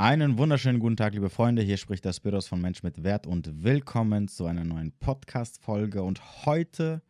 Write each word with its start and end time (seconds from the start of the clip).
Einen 0.00 0.38
wunderschönen 0.38 0.78
guten 0.78 0.96
Tag, 0.96 1.14
liebe 1.14 1.28
Freunde. 1.28 1.60
Hier 1.60 1.76
spricht 1.76 2.04
der 2.04 2.12
Spiros 2.12 2.46
von 2.46 2.60
Mensch 2.60 2.84
mit 2.84 3.02
Wert 3.02 3.26
und 3.26 3.64
willkommen 3.64 4.28
zu 4.28 4.46
einer 4.46 4.62
neuen 4.62 4.92
Podcast-Folge. 4.92 6.04
Und 6.04 6.46
heute, 6.46 7.02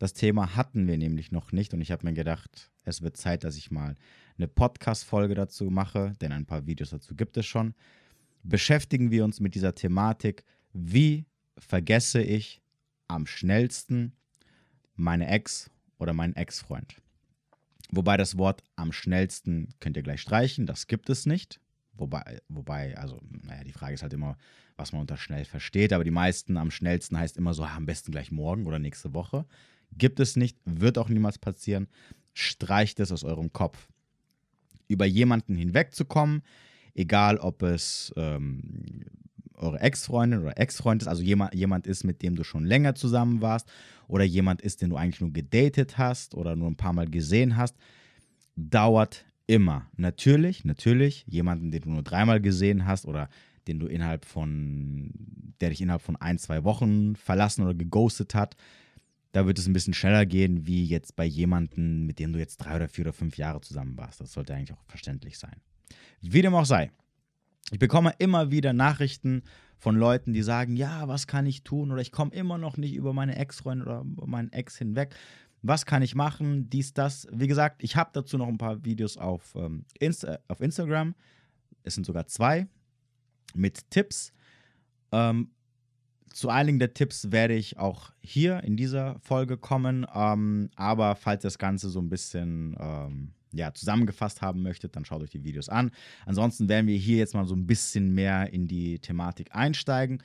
das 0.00 0.14
Thema 0.14 0.56
hatten 0.56 0.88
wir 0.88 0.98
nämlich 0.98 1.30
noch 1.30 1.52
nicht 1.52 1.74
und 1.74 1.80
ich 1.80 1.92
habe 1.92 2.04
mir 2.04 2.14
gedacht, 2.14 2.72
es 2.82 3.02
wird 3.02 3.16
Zeit, 3.16 3.44
dass 3.44 3.56
ich 3.56 3.70
mal 3.70 3.94
eine 4.36 4.48
Podcast-Folge 4.48 5.36
dazu 5.36 5.70
mache, 5.70 6.12
denn 6.20 6.32
ein 6.32 6.44
paar 6.44 6.66
Videos 6.66 6.90
dazu 6.90 7.14
gibt 7.14 7.36
es 7.36 7.46
schon. 7.46 7.72
Beschäftigen 8.42 9.12
wir 9.12 9.24
uns 9.24 9.38
mit 9.38 9.54
dieser 9.54 9.76
Thematik, 9.76 10.42
wie 10.72 11.24
vergesse 11.56 12.20
ich 12.20 12.60
am 13.06 13.26
schnellsten 13.26 14.12
meine 14.96 15.28
Ex 15.28 15.70
oder 16.00 16.14
meinen 16.14 16.34
Ex-Freund. 16.34 16.96
Wobei 17.92 18.16
das 18.16 18.36
Wort 18.36 18.64
am 18.74 18.90
schnellsten 18.90 19.68
könnt 19.78 19.96
ihr 19.96 20.02
gleich 20.02 20.20
streichen, 20.20 20.66
das 20.66 20.88
gibt 20.88 21.10
es 21.10 21.24
nicht. 21.24 21.60
Wobei, 21.98 22.40
wobei, 22.48 22.96
also, 22.96 23.20
naja, 23.42 23.64
die 23.64 23.72
Frage 23.72 23.94
ist 23.94 24.02
halt 24.02 24.12
immer, 24.12 24.36
was 24.76 24.92
man 24.92 25.00
unter 25.00 25.16
schnell 25.16 25.44
versteht. 25.44 25.92
Aber 25.92 26.04
die 26.04 26.10
meisten 26.10 26.56
am 26.56 26.70
schnellsten 26.70 27.18
heißt 27.18 27.36
immer 27.36 27.54
so, 27.54 27.64
am 27.64 27.86
besten 27.86 28.12
gleich 28.12 28.30
morgen 28.30 28.66
oder 28.66 28.78
nächste 28.78 29.12
Woche. 29.14 29.44
Gibt 29.96 30.20
es 30.20 30.36
nicht, 30.36 30.56
wird 30.64 30.98
auch 30.98 31.08
niemals 31.08 31.38
passieren. 31.38 31.88
Streicht 32.32 33.00
es 33.00 33.12
aus 33.12 33.24
eurem 33.24 33.52
Kopf. 33.52 33.88
Über 34.86 35.04
jemanden 35.04 35.56
hinwegzukommen, 35.56 36.42
egal 36.94 37.38
ob 37.38 37.62
es 37.62 38.12
ähm, 38.16 39.04
eure 39.54 39.80
Ex-Freundin 39.80 40.40
oder 40.40 40.58
Ex-Freund 40.58 41.02
ist, 41.02 41.08
also 41.08 41.22
jemand, 41.22 41.54
jemand 41.54 41.86
ist, 41.86 42.04
mit 42.04 42.22
dem 42.22 42.36
du 42.36 42.44
schon 42.44 42.64
länger 42.64 42.94
zusammen 42.94 43.40
warst, 43.42 43.68
oder 44.06 44.24
jemand 44.24 44.62
ist, 44.62 44.80
den 44.80 44.90
du 44.90 44.96
eigentlich 44.96 45.20
nur 45.20 45.32
gedatet 45.32 45.98
hast 45.98 46.34
oder 46.34 46.56
nur 46.56 46.70
ein 46.70 46.76
paar 46.76 46.92
Mal 46.94 47.08
gesehen 47.08 47.56
hast, 47.56 47.76
dauert 48.56 49.26
Immer. 49.48 49.86
Natürlich, 49.96 50.66
natürlich, 50.66 51.24
jemanden, 51.26 51.70
den 51.70 51.80
du 51.80 51.90
nur 51.90 52.02
dreimal 52.02 52.38
gesehen 52.38 52.84
hast 52.84 53.06
oder 53.06 53.30
den 53.66 53.80
du 53.80 53.86
innerhalb 53.86 54.26
von, 54.26 55.10
der 55.62 55.70
dich 55.70 55.80
innerhalb 55.80 56.02
von 56.02 56.16
ein, 56.16 56.38
zwei 56.38 56.64
Wochen 56.64 57.16
verlassen 57.16 57.64
oder 57.64 57.72
geghostet 57.72 58.34
hat, 58.34 58.56
da 59.32 59.46
wird 59.46 59.58
es 59.58 59.66
ein 59.66 59.72
bisschen 59.72 59.94
schneller 59.94 60.26
gehen, 60.26 60.66
wie 60.66 60.84
jetzt 60.84 61.16
bei 61.16 61.24
jemandem, 61.24 62.04
mit 62.04 62.18
dem 62.18 62.34
du 62.34 62.38
jetzt 62.38 62.58
drei 62.58 62.76
oder 62.76 62.88
vier 62.88 63.06
oder 63.06 63.14
fünf 63.14 63.38
Jahre 63.38 63.62
zusammen 63.62 63.96
warst. 63.96 64.20
Das 64.20 64.34
sollte 64.34 64.54
eigentlich 64.54 64.74
auch 64.74 64.84
verständlich 64.86 65.38
sein. 65.38 65.56
Wie 66.20 66.42
dem 66.42 66.54
auch 66.54 66.66
sei. 66.66 66.90
Ich 67.70 67.78
bekomme 67.78 68.12
immer 68.18 68.50
wieder 68.50 68.74
Nachrichten 68.74 69.42
von 69.78 69.96
Leuten, 69.96 70.34
die 70.34 70.42
sagen, 70.42 70.76
ja, 70.76 71.08
was 71.08 71.26
kann 71.26 71.46
ich 71.46 71.62
tun? 71.62 71.90
Oder 71.90 72.02
ich 72.02 72.12
komme 72.12 72.34
immer 72.34 72.58
noch 72.58 72.76
nicht 72.76 72.94
über 72.94 73.14
meine 73.14 73.36
Ex-Freundin 73.36 73.86
oder 73.86 74.04
meinen 74.26 74.52
Ex 74.52 74.76
hinweg 74.76 75.14
was 75.62 75.86
kann 75.86 76.02
ich 76.02 76.14
machen, 76.14 76.70
dies, 76.70 76.92
das. 76.92 77.26
Wie 77.32 77.46
gesagt, 77.46 77.82
ich 77.82 77.96
habe 77.96 78.10
dazu 78.12 78.38
noch 78.38 78.48
ein 78.48 78.58
paar 78.58 78.84
Videos 78.84 79.16
auf, 79.16 79.54
ähm, 79.56 79.84
Insta 79.98 80.38
auf 80.48 80.60
Instagram. 80.60 81.14
Es 81.82 81.94
sind 81.94 82.04
sogar 82.04 82.26
zwei 82.26 82.66
mit 83.54 83.90
Tipps. 83.90 84.32
Ähm, 85.12 85.50
zu 86.32 86.50
einigen 86.50 86.78
der 86.78 86.94
Tipps 86.94 87.32
werde 87.32 87.54
ich 87.54 87.78
auch 87.78 88.12
hier 88.20 88.62
in 88.62 88.76
dieser 88.76 89.18
Folge 89.20 89.56
kommen. 89.56 90.06
Ähm, 90.14 90.70
aber 90.76 91.16
falls 91.16 91.42
das 91.42 91.58
Ganze 91.58 91.88
so 91.88 92.00
ein 92.00 92.08
bisschen 92.08 92.76
ähm, 92.78 93.32
ja, 93.52 93.72
zusammengefasst 93.72 94.42
haben 94.42 94.62
möchtet, 94.62 94.94
dann 94.94 95.04
schaut 95.04 95.22
euch 95.22 95.30
die 95.30 95.44
Videos 95.44 95.68
an. 95.68 95.90
Ansonsten 96.26 96.68
werden 96.68 96.86
wir 96.86 96.96
hier 96.96 97.18
jetzt 97.18 97.34
mal 97.34 97.46
so 97.46 97.54
ein 97.54 97.66
bisschen 97.66 98.14
mehr 98.14 98.52
in 98.52 98.68
die 98.68 98.98
Thematik 98.98 99.54
einsteigen 99.54 100.22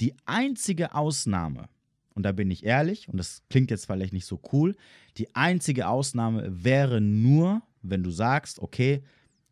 Die 0.01 0.13
einzige 0.25 0.93
Ausnahme, 0.95 1.69
und 2.15 2.23
da 2.23 2.31
bin 2.31 2.51
ich 2.51 2.63
ehrlich, 2.65 3.09
und 3.09 3.17
das 3.17 3.43
klingt 3.49 3.71
jetzt 3.71 3.85
vielleicht 3.85 4.13
nicht 4.13 4.25
so 4.25 4.41
cool, 4.51 4.75
die 5.17 5.35
einzige 5.35 5.87
Ausnahme 5.87 6.63
wäre 6.63 7.01
nur, 7.01 7.61
wenn 7.81 8.03
du 8.03 8.11
sagst, 8.11 8.59
okay, 8.59 9.03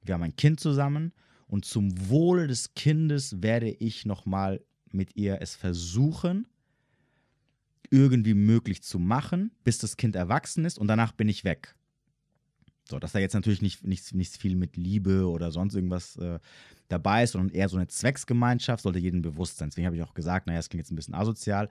wir 0.04 0.14
haben 0.14 0.24
ein 0.24 0.36
Kind 0.36 0.60
zusammen 0.60 1.14
und 1.48 1.66
zum 1.66 2.10
Wohle 2.10 2.48
des 2.48 2.74
Kindes 2.74 3.42
werde 3.42 3.70
ich 3.70 4.06
nochmal 4.06 4.62
mit 4.92 5.16
ihr 5.16 5.42
es 5.42 5.56
versuchen, 5.56 6.48
irgendwie 7.90 8.34
möglich 8.34 8.82
zu 8.84 9.00
machen, 9.00 9.52
bis 9.64 9.78
das 9.78 9.98
Kind 9.98 10.16
erwachsen 10.16 10.66
ist 10.66 10.80
und 10.80 10.88
danach 10.88 11.12
bin 11.12 11.30
ich 11.30 11.44
weg. 11.44 11.76
So, 12.90 13.00
dass 13.00 13.12
da 13.12 13.20
jetzt 13.20 13.34
natürlich 13.34 13.62
nicht, 13.62 13.86
nicht, 13.86 14.14
nicht 14.14 14.38
viel 14.38 14.56
mit 14.56 14.76
Liebe 14.76 15.30
oder 15.30 15.52
sonst 15.52 15.76
irgendwas 15.76 16.16
äh, 16.18 16.40
dabei 16.88 17.24
ist, 17.24 17.32
sondern 17.32 17.56
eher 17.56 17.70
so 17.70 17.78
eine 17.78 17.88
Zwecksgemeinschaft, 17.88 18.84
sollte 18.84 19.00
jedem 19.00 19.22
bewusst 19.22 19.58
sein. 19.58 19.70
Deswegen 19.70 19.86
habe 19.86 19.96
ich 19.96 20.04
auch 20.04 20.14
gesagt, 20.14 20.48
naja, 20.48 20.60
es 20.60 20.70
klingt 20.70 20.84
jetzt 20.84 20.92
ein 20.92 20.96
bisschen 20.96 21.14
asozial 21.14 21.70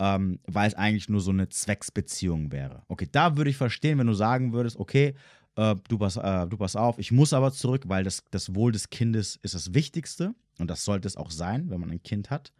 ähm, 0.00 0.40
weil 0.46 0.66
es 0.66 0.74
eigentlich 0.74 1.10
nur 1.10 1.20
so 1.20 1.30
eine 1.30 1.50
Zwecksbeziehung 1.50 2.50
wäre. 2.50 2.82
Okay, 2.88 3.06
da 3.12 3.36
würde 3.36 3.50
ich 3.50 3.58
verstehen, 3.58 3.98
wenn 3.98 4.06
du 4.06 4.14
sagen 4.14 4.54
würdest, 4.54 4.78
okay, 4.78 5.14
äh, 5.56 5.76
du, 5.88 5.98
pass, 5.98 6.16
äh, 6.16 6.46
du 6.46 6.56
pass 6.56 6.74
auf, 6.74 6.98
ich 6.98 7.12
muss 7.12 7.34
aber 7.34 7.52
zurück, 7.52 7.84
weil 7.86 8.02
das, 8.02 8.24
das 8.30 8.54
Wohl 8.54 8.72
des 8.72 8.88
Kindes 8.88 9.38
ist 9.42 9.54
das 9.54 9.74
Wichtigste 9.74 10.34
und 10.58 10.70
das 10.70 10.86
sollte 10.86 11.06
es 11.06 11.18
auch 11.18 11.30
sein, 11.30 11.68
wenn 11.68 11.80
man 11.80 11.90
ein 11.90 12.02
Kind 12.02 12.30
hat. 12.30 12.54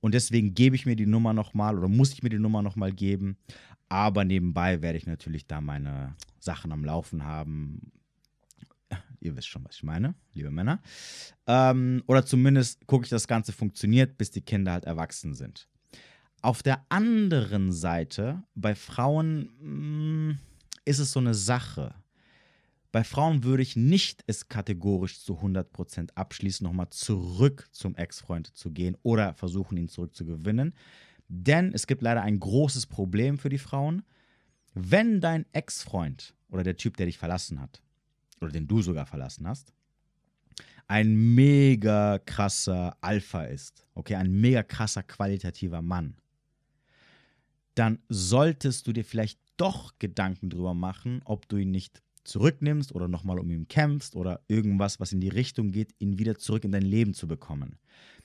Und 0.00 0.12
deswegen 0.12 0.54
gebe 0.54 0.74
ich 0.74 0.86
mir 0.86 0.96
die 0.96 1.06
Nummer 1.06 1.32
nochmal 1.32 1.78
oder 1.78 1.86
muss 1.86 2.12
ich 2.12 2.22
mir 2.24 2.30
die 2.30 2.38
Nummer 2.38 2.62
nochmal 2.62 2.90
geben. 2.90 3.36
Aber 3.88 4.24
nebenbei 4.24 4.82
werde 4.82 4.98
ich 4.98 5.06
natürlich 5.06 5.46
da 5.46 5.60
meine 5.60 6.16
Sachen 6.40 6.72
am 6.72 6.84
Laufen 6.84 7.24
haben. 7.24 7.92
Ihr 9.20 9.36
wisst 9.36 9.48
schon, 9.48 9.64
was 9.64 9.76
ich 9.76 9.82
meine, 9.84 10.14
liebe 10.32 10.50
Männer. 10.50 10.80
Ähm, 11.46 12.02
oder 12.06 12.24
zumindest 12.24 12.86
gucke 12.86 13.04
ich, 13.04 13.10
dass 13.10 13.22
das 13.22 13.28
Ganze 13.28 13.52
funktioniert, 13.52 14.16
bis 14.18 14.30
die 14.30 14.40
Kinder 14.40 14.72
halt 14.72 14.84
erwachsen 14.84 15.34
sind. 15.34 15.68
Auf 16.42 16.62
der 16.62 16.84
anderen 16.88 17.70
Seite, 17.70 18.42
bei 18.54 18.74
Frauen 18.74 19.50
mh, 19.60 20.32
mm, 20.32 20.38
ist 20.86 20.98
es 20.98 21.12
so 21.12 21.20
eine 21.20 21.34
Sache. 21.34 21.94
Bei 22.92 23.04
Frauen 23.04 23.44
würde 23.44 23.62
ich 23.62 23.76
nicht 23.76 24.24
es 24.26 24.48
kategorisch 24.48 25.20
zu 25.20 25.34
100% 25.34 26.10
abschließen, 26.14 26.64
nochmal 26.64 26.88
zurück 26.90 27.68
zum 27.72 27.94
Ex-Freund 27.94 28.56
zu 28.56 28.70
gehen 28.72 28.96
oder 29.02 29.34
versuchen, 29.34 29.76
ihn 29.76 29.88
zurückzugewinnen. 29.88 30.74
Denn 31.28 31.72
es 31.74 31.86
gibt 31.86 32.02
leider 32.02 32.22
ein 32.22 32.40
großes 32.40 32.86
Problem 32.86 33.38
für 33.38 33.50
die 33.50 33.58
Frauen. 33.58 34.02
Wenn 34.74 35.20
dein 35.20 35.44
Ex-Freund 35.52 36.34
oder 36.48 36.64
der 36.64 36.76
Typ, 36.76 36.96
der 36.96 37.06
dich 37.06 37.18
verlassen 37.18 37.60
hat, 37.60 37.82
oder 38.40 38.50
den 38.50 38.66
du 38.66 38.80
sogar 38.80 39.04
verlassen 39.04 39.46
hast, 39.46 39.72
ein 40.88 41.34
mega 41.34 42.18
krasser 42.18 42.96
Alpha 43.00 43.44
ist, 43.44 43.86
okay, 43.94 44.16
ein 44.16 44.32
mega 44.32 44.62
krasser 44.62 45.04
qualitativer 45.04 45.82
Mann, 45.82 46.16
dann 47.74 47.98
solltest 48.08 48.86
du 48.86 48.92
dir 48.92 49.04
vielleicht 49.04 49.38
doch 49.56 49.94
Gedanken 49.98 50.50
drüber 50.50 50.74
machen, 50.74 51.22
ob 51.24 51.48
du 51.48 51.56
ihn 51.56 51.70
nicht 51.70 52.02
zurücknimmst 52.24 52.94
oder 52.94 53.08
nochmal 53.08 53.38
um 53.38 53.50
ihn 53.50 53.68
kämpfst 53.68 54.14
oder 54.14 54.40
irgendwas, 54.48 55.00
was 55.00 55.12
in 55.12 55.20
die 55.20 55.28
Richtung 55.28 55.72
geht, 55.72 55.94
ihn 55.98 56.18
wieder 56.18 56.36
zurück 56.36 56.64
in 56.64 56.72
dein 56.72 56.82
Leben 56.82 57.14
zu 57.14 57.26
bekommen. 57.26 57.78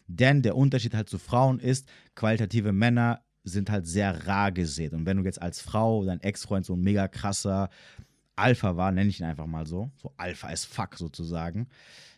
Denn 0.08 0.42
der 0.42 0.56
Unterschied 0.56 0.94
halt 0.94 1.10
zu 1.10 1.18
Frauen 1.18 1.60
ist, 1.60 1.88
qualitative 2.14 2.72
Männer 2.72 3.24
sind 3.44 3.70
halt 3.70 3.88
sehr 3.88 4.28
rar 4.28 4.52
gesät. 4.52 4.94
Und 4.94 5.06
wenn 5.06 5.18
du 5.18 5.24
jetzt 5.24 5.42
als 5.42 5.62
Frau, 5.62 6.04
dein 6.06 6.22
Ex-Freund 6.22 6.66
so 6.66 6.74
ein 6.74 6.82
mega 6.82 7.08
krasser 7.08 7.70
Alpha 8.36 8.76
war, 8.76 8.92
nenne 8.92 9.10
ich 9.10 9.20
ihn 9.20 9.26
einfach 9.26 9.46
mal 9.46 9.66
so, 9.66 9.92
so 9.96 10.14
Alpha 10.18 10.50
as 10.50 10.66
fuck 10.66 10.96
sozusagen, 10.98 11.68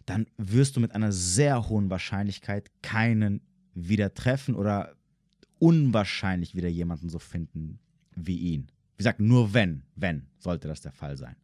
dann 0.06 0.26
wirst 0.38 0.76
du 0.76 0.80
mit 0.80 0.96
einer 0.96 1.12
sehr 1.12 1.70
hohen 1.70 1.90
Wahrscheinlichkeit 1.90 2.72
keinen 2.82 3.42
wieder 3.74 4.14
treffen 4.14 4.56
oder 4.56 4.96
unwahrscheinlich 5.60 6.56
wieder 6.56 6.70
jemanden 6.70 7.10
so 7.10 7.20
finden 7.20 7.80
wie 8.16 8.38
ihn. 8.38 8.68
Wie 8.96 9.04
gesagt, 9.04 9.20
nur 9.20 9.54
wenn, 9.54 9.84
wenn 9.96 10.28
sollte 10.40 10.68
das 10.68 10.82
der 10.82 10.92
Fall 10.92 11.18
sein. 11.18 11.36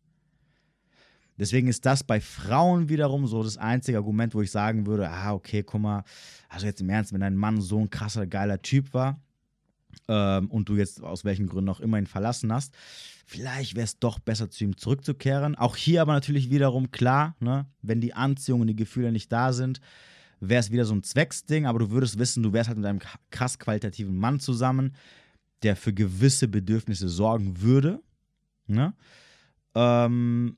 Deswegen 1.38 1.68
ist 1.68 1.86
das 1.86 2.04
bei 2.04 2.22
Frauen 2.22 2.90
wiederum 2.90 3.26
so 3.26 3.42
das 3.42 3.58
einzige 3.58 3.98
Argument, 3.98 4.36
wo 4.36 4.42
ich 4.42 4.52
sagen 4.52 4.86
würde, 4.86 5.10
ah, 5.10 5.34
okay, 5.34 5.64
guck 5.64 5.82
mal, 5.82 6.04
also 6.48 6.66
jetzt 6.68 6.82
im 6.82 6.90
Ernst, 6.90 7.12
wenn 7.12 7.22
dein 7.22 7.36
Mann 7.36 7.60
so 7.60 7.80
ein 7.80 7.90
krasser, 7.90 8.28
geiler 8.28 8.62
Typ 8.62 8.94
war 8.94 9.20
ähm, 10.08 10.50
und 10.52 10.70
du 10.70 10.76
jetzt 10.76 11.02
aus 11.02 11.26
welchen 11.26 11.48
Gründen 11.48 11.70
auch 11.70 11.80
immer 11.80 11.98
ihn 11.98 12.06
verlassen 12.06 12.54
hast, 12.54 12.76
vielleicht 13.26 13.76
wäre 13.76 13.86
es 13.86 13.98
doch 13.98 14.20
besser, 14.20 14.52
zu 14.52 14.64
ihm 14.64 14.78
zurückzukehren. 14.78 15.56
Auch 15.56 15.76
hier 15.76 16.04
aber 16.04 16.14
natürlich 16.14 16.52
wiederum 16.52 16.92
klar, 16.92 17.36
ne, 17.40 17.66
wenn 17.82 18.00
die 18.00 18.14
Anziehung 18.14 18.62
und 18.62 18.68
die 18.68 18.76
Gefühle 18.76 19.12
nicht 19.12 19.32
da 19.32 19.54
sind, 19.54 19.82
wäre 20.50 20.60
es 20.60 20.72
wieder 20.72 20.86
so 20.86 20.94
ein 20.94 21.04
Zwecksding, 21.04 21.66
aber 21.66 21.80
du 21.80 21.92
würdest 21.92 22.20
wissen, 22.20 22.44
du 22.44 22.54
wärst 22.54 22.68
halt 22.68 22.78
mit 22.78 22.88
einem 22.88 23.02
krass 23.32 23.60
qualitativen 23.60 24.18
Mann 24.18 24.40
zusammen, 24.40 24.96
der 25.64 25.76
für 25.76 25.94
gewisse 25.94 26.48
Bedürfnisse 26.48 27.10
sorgen 27.10 27.62
würde. 27.62 28.02
Ne? 28.68 28.94
Ähm, 29.76 30.58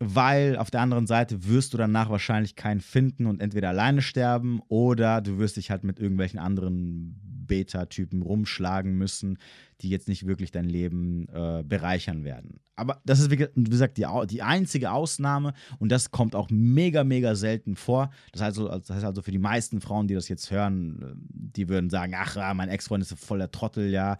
weil 0.00 0.56
auf 0.56 0.70
der 0.70 0.80
anderen 0.80 1.06
Seite 1.06 1.46
wirst 1.46 1.74
du 1.74 1.78
danach 1.78 2.08
wahrscheinlich 2.08 2.56
keinen 2.56 2.80
finden 2.80 3.26
und 3.26 3.42
entweder 3.42 3.68
alleine 3.68 4.00
sterben 4.00 4.60
oder 4.68 5.20
du 5.20 5.38
wirst 5.38 5.58
dich 5.58 5.70
halt 5.70 5.84
mit 5.84 6.00
irgendwelchen 6.00 6.40
anderen 6.40 7.20
Beta-Typen 7.46 8.22
rumschlagen 8.22 8.96
müssen, 8.96 9.38
die 9.82 9.90
jetzt 9.90 10.08
nicht 10.08 10.26
wirklich 10.26 10.52
dein 10.52 10.64
Leben 10.64 11.28
äh, 11.28 11.62
bereichern 11.62 12.24
werden. 12.24 12.60
Aber 12.76 13.02
das 13.04 13.20
ist, 13.20 13.30
wie 13.30 13.36
gesagt, 13.36 13.98
die, 13.98 14.06
die 14.28 14.40
einzige 14.40 14.92
Ausnahme 14.92 15.52
und 15.78 15.92
das 15.92 16.10
kommt 16.10 16.34
auch 16.34 16.48
mega, 16.48 17.04
mega 17.04 17.34
selten 17.34 17.76
vor. 17.76 18.10
Das 18.32 18.40
heißt, 18.40 18.58
also, 18.58 18.68
das 18.70 18.88
heißt 18.88 19.04
also 19.04 19.20
für 19.20 19.32
die 19.32 19.38
meisten 19.38 19.82
Frauen, 19.82 20.08
die 20.08 20.14
das 20.14 20.28
jetzt 20.28 20.50
hören, 20.50 21.02
äh, 21.02 21.12
die 21.56 21.68
würden 21.68 21.90
sagen, 21.90 22.14
ach, 22.16 22.54
mein 22.54 22.70
Ex-Freund 22.70 23.02
ist 23.02 23.12
voll 23.18 23.38
der 23.38 23.50
Trottel, 23.50 23.90
ja. 23.90 24.16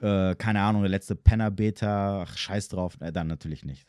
Äh, 0.00 0.34
keine 0.34 0.60
Ahnung, 0.60 0.82
der 0.82 0.90
letzte 0.90 1.14
Penner-Beta, 1.14 2.22
ach, 2.22 2.36
scheiß 2.36 2.68
drauf. 2.68 2.96
Äh, 3.00 3.12
dann 3.12 3.28
natürlich 3.28 3.64
nicht. 3.64 3.86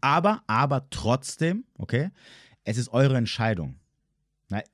Aber, 0.00 0.42
aber 0.46 0.88
trotzdem, 0.90 1.64
okay, 1.74 2.10
es 2.64 2.78
ist 2.78 2.88
eure 2.88 3.16
Entscheidung. 3.16 3.76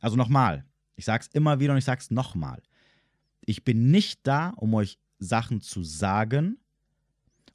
Also 0.01 0.17
nochmal, 0.17 0.65
ich 0.97 1.05
sage 1.05 1.25
es 1.27 1.35
immer 1.35 1.61
wieder 1.61 1.73
und 1.73 1.79
ich 1.79 1.85
sage 1.85 2.01
es 2.01 2.11
nochmal. 2.11 2.63
Ich 3.45 3.65
bin 3.65 3.91
nicht 3.91 4.21
da, 4.27 4.51
um 4.57 4.75
euch 4.75 4.99
Sachen 5.19 5.61
zu 5.61 5.83
sagen 5.83 6.59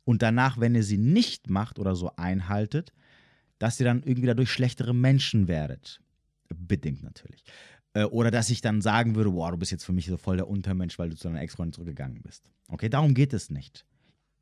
und 0.04 0.22
danach, 0.22 0.60
wenn 0.60 0.76
ihr 0.76 0.84
sie 0.84 0.98
nicht 0.98 1.50
macht 1.50 1.80
oder 1.80 1.96
so 1.96 2.16
einhaltet, 2.16 2.94
dass 3.60 3.80
ihr 3.80 3.86
dann 3.86 4.04
irgendwie 4.04 4.28
dadurch 4.28 4.52
schlechtere 4.52 4.94
Menschen 4.94 5.48
werdet. 5.48 6.02
Bedingt 6.50 7.04
natürlich. 7.04 7.44
Äh, 7.94 8.06
oder 8.06 8.32
dass 8.32 8.50
ich 8.50 8.62
dann 8.62 8.82
sagen 8.82 9.16
würde, 9.16 9.32
boah, 9.32 9.52
du 9.52 9.58
bist 9.58 9.72
jetzt 9.72 9.84
für 9.84 9.94
mich 9.94 10.08
so 10.08 10.18
voll 10.18 10.38
der 10.38 10.48
Untermensch, 10.48 10.98
weil 10.98 11.10
du 11.10 11.16
zu 11.16 11.28
deiner 11.28 11.42
Ex-Freundin 11.42 11.74
zurückgegangen 11.74 12.22
bist. 12.24 12.50
Okay, 12.68 12.90
darum 12.90 13.14
geht 13.14 13.34
es 13.34 13.50
nicht. 13.50 13.86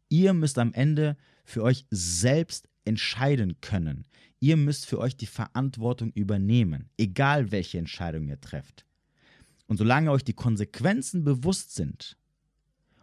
Ihr 0.07 0.33
müsst 0.33 0.57
am 0.57 0.73
Ende 0.73 1.17
für 1.43 1.63
euch 1.63 1.85
selbst 1.91 2.68
entscheiden 2.85 3.59
können. 3.61 4.05
Ihr 4.39 4.57
müsst 4.57 4.85
für 4.85 4.99
euch 4.99 5.17
die 5.17 5.25
Verantwortung 5.25 6.11
übernehmen, 6.11 6.89
egal 6.97 7.51
welche 7.51 7.77
Entscheidung 7.77 8.27
ihr 8.27 8.39
trefft. 8.39 8.85
Und 9.67 9.77
solange 9.77 10.11
euch 10.11 10.23
die 10.23 10.33
Konsequenzen 10.33 11.23
bewusst 11.23 11.75
sind 11.75 12.17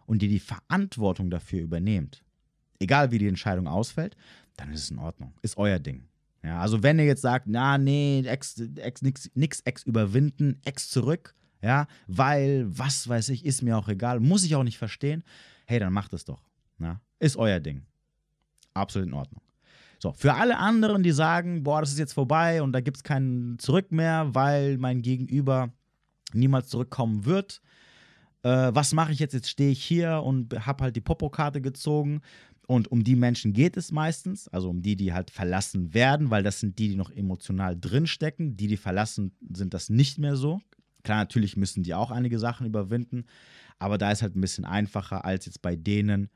und 0.05 0.23
ihr 0.23 0.29
die 0.29 0.39
Verantwortung 0.39 1.29
dafür 1.29 1.61
übernehmt, 1.61 2.23
egal 2.79 3.11
wie 3.11 3.19
die 3.19 3.27
Entscheidung 3.27 3.67
ausfällt, 3.67 4.17
dann 4.57 4.71
ist 4.71 4.83
es 4.83 4.91
in 4.91 4.99
Ordnung. 4.99 5.33
Ist 5.41 5.57
euer 5.57 5.79
Ding. 5.79 6.07
Ja, 6.43 6.59
also 6.59 6.83
wenn 6.83 6.99
ihr 6.99 7.05
jetzt 7.05 7.21
sagt, 7.21 7.47
na 7.47 7.77
nee, 7.77 8.21
Ex, 8.25 8.59
Ex, 8.75 9.01
nix, 9.01 9.29
nix 9.33 9.61
Ex 9.61 9.83
überwinden, 9.83 10.59
Ex 10.65 10.89
zurück, 10.89 11.35
ja, 11.61 11.87
weil, 12.07 12.65
was 12.67 13.07
weiß 13.07 13.29
ich, 13.29 13.45
ist 13.45 13.61
mir 13.61 13.77
auch 13.77 13.87
egal, 13.87 14.19
muss 14.19 14.43
ich 14.43 14.55
auch 14.55 14.63
nicht 14.63 14.77
verstehen, 14.77 15.23
hey, 15.65 15.79
dann 15.79 15.93
macht 15.93 16.13
es 16.13 16.25
doch. 16.25 16.41
Na? 16.77 17.01
Ist 17.19 17.37
euer 17.37 17.59
Ding. 17.59 17.85
Absolut 18.73 19.07
in 19.07 19.13
Ordnung. 19.13 19.41
So, 19.99 20.13
für 20.13 20.35
alle 20.35 20.57
anderen, 20.57 21.03
die 21.03 21.11
sagen, 21.11 21.63
boah, 21.63 21.81
das 21.81 21.91
ist 21.91 21.99
jetzt 21.99 22.13
vorbei 22.13 22.61
und 22.61 22.71
da 22.71 22.81
gibt 22.81 22.97
es 22.97 23.03
kein 23.03 23.55
Zurück 23.59 23.91
mehr, 23.91 24.29
weil 24.33 24.77
mein 24.77 25.01
Gegenüber 25.01 25.71
niemals 26.33 26.69
zurückkommen 26.69 27.25
wird. 27.25 27.61
Äh, 28.43 28.69
was 28.73 28.93
mache 28.93 29.11
ich 29.11 29.19
jetzt? 29.19 29.33
Jetzt 29.33 29.49
stehe 29.49 29.71
ich 29.71 29.83
hier 29.83 30.21
und 30.23 30.65
habe 30.65 30.83
halt 30.83 30.95
die 30.95 31.01
Popo-Karte 31.01 31.61
gezogen. 31.61 32.21
Und 32.67 32.91
um 32.91 33.03
die 33.03 33.15
Menschen 33.15 33.53
geht 33.53 33.77
es 33.77 33.93
meistens, 33.93 34.49
also 34.49 34.69
um 34.69 34.81
die, 34.81 34.97
die 34.97 35.13
halt 35.13 35.31
verlassen 35.31 35.93
werden, 35.93 36.29
weil 36.29 36.43
das 36.43 36.59
sind 36.59 36.77
die, 36.79 36.89
die 36.89 36.95
noch 36.97 37.11
emotional 37.11 37.77
drinstecken. 37.79 38.57
Die, 38.57 38.67
die 38.67 38.77
verlassen, 38.77 39.31
sind 39.53 39.73
das 39.73 39.89
nicht 39.89 40.17
mehr 40.19 40.35
so. 40.35 40.59
Klar, 41.03 41.19
natürlich 41.19 41.55
müssen 41.55 41.83
die 41.83 41.93
auch 41.93 42.11
einige 42.11 42.37
Sachen 42.37 42.67
überwinden, 42.67 43.23
aber 43.79 43.97
da 43.97 44.11
ist 44.11 44.21
halt 44.21 44.35
ein 44.35 44.41
bisschen 44.41 44.65
einfacher 44.65 45.23
als 45.23 45.45
jetzt 45.45 45.61
bei 45.61 45.77
denen, 45.77 46.29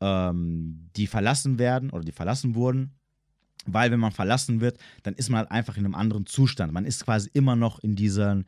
ähm, 0.00 0.90
die 0.96 1.06
verlassen 1.06 1.58
werden 1.58 1.90
oder 1.90 2.04
die 2.04 2.12
verlassen 2.12 2.54
wurden. 2.54 2.92
Weil 3.66 3.90
wenn 3.90 4.00
man 4.00 4.12
verlassen 4.12 4.60
wird, 4.60 4.78
dann 5.02 5.14
ist 5.14 5.28
man 5.28 5.40
halt 5.40 5.50
einfach 5.50 5.76
in 5.76 5.84
einem 5.84 5.94
anderen 5.94 6.26
Zustand. 6.26 6.72
Man 6.72 6.84
ist 6.84 7.04
quasi 7.04 7.28
immer 7.34 7.56
noch 7.56 7.80
in 7.80 7.96
dieser, 7.96 8.42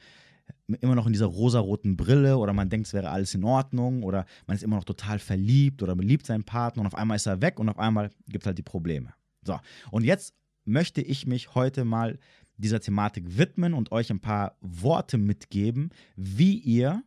immer 0.81 0.95
noch 0.95 1.07
in 1.07 1.13
dieser 1.13 1.27
rosaroten 1.27 1.97
Brille 1.97 2.39
oder 2.39 2.53
man 2.53 2.71
denkt, 2.71 2.87
es 2.87 2.95
wäre 2.95 3.11
alles 3.11 3.35
in 3.35 3.45
Ordnung 3.45 4.03
oder 4.03 4.25
man 4.47 4.57
ist 4.57 4.63
immer 4.63 4.77
noch 4.77 4.85
total 4.85 5.19
verliebt 5.19 5.83
oder 5.83 5.95
beliebt 5.95 6.27
seinen 6.27 6.45
Partner 6.45 6.81
und 6.83 6.87
auf 6.87 6.95
einmal 6.95 7.17
ist 7.17 7.27
er 7.27 7.43
weg 7.43 7.59
und 7.59 7.69
auf 7.69 7.79
einmal 7.79 8.11
gibt 8.29 8.45
es 8.45 8.47
halt 8.47 8.59
die 8.59 8.63
Probleme. 8.63 9.13
So, 9.43 9.59
und 9.91 10.05
jetzt 10.05 10.35
möchte 10.65 11.03
ich 11.03 11.27
mich 11.27 11.55
heute 11.55 11.85
mal 11.85 12.19
dieser 12.57 12.81
Thematik 12.81 13.39
widmen 13.39 13.75
und 13.75 13.93
euch 13.93 14.11
ein 14.11 14.21
paar 14.21 14.57
Worte 14.61 15.19
mitgeben, 15.19 15.91
wie 16.17 16.59
ihr 16.59 17.03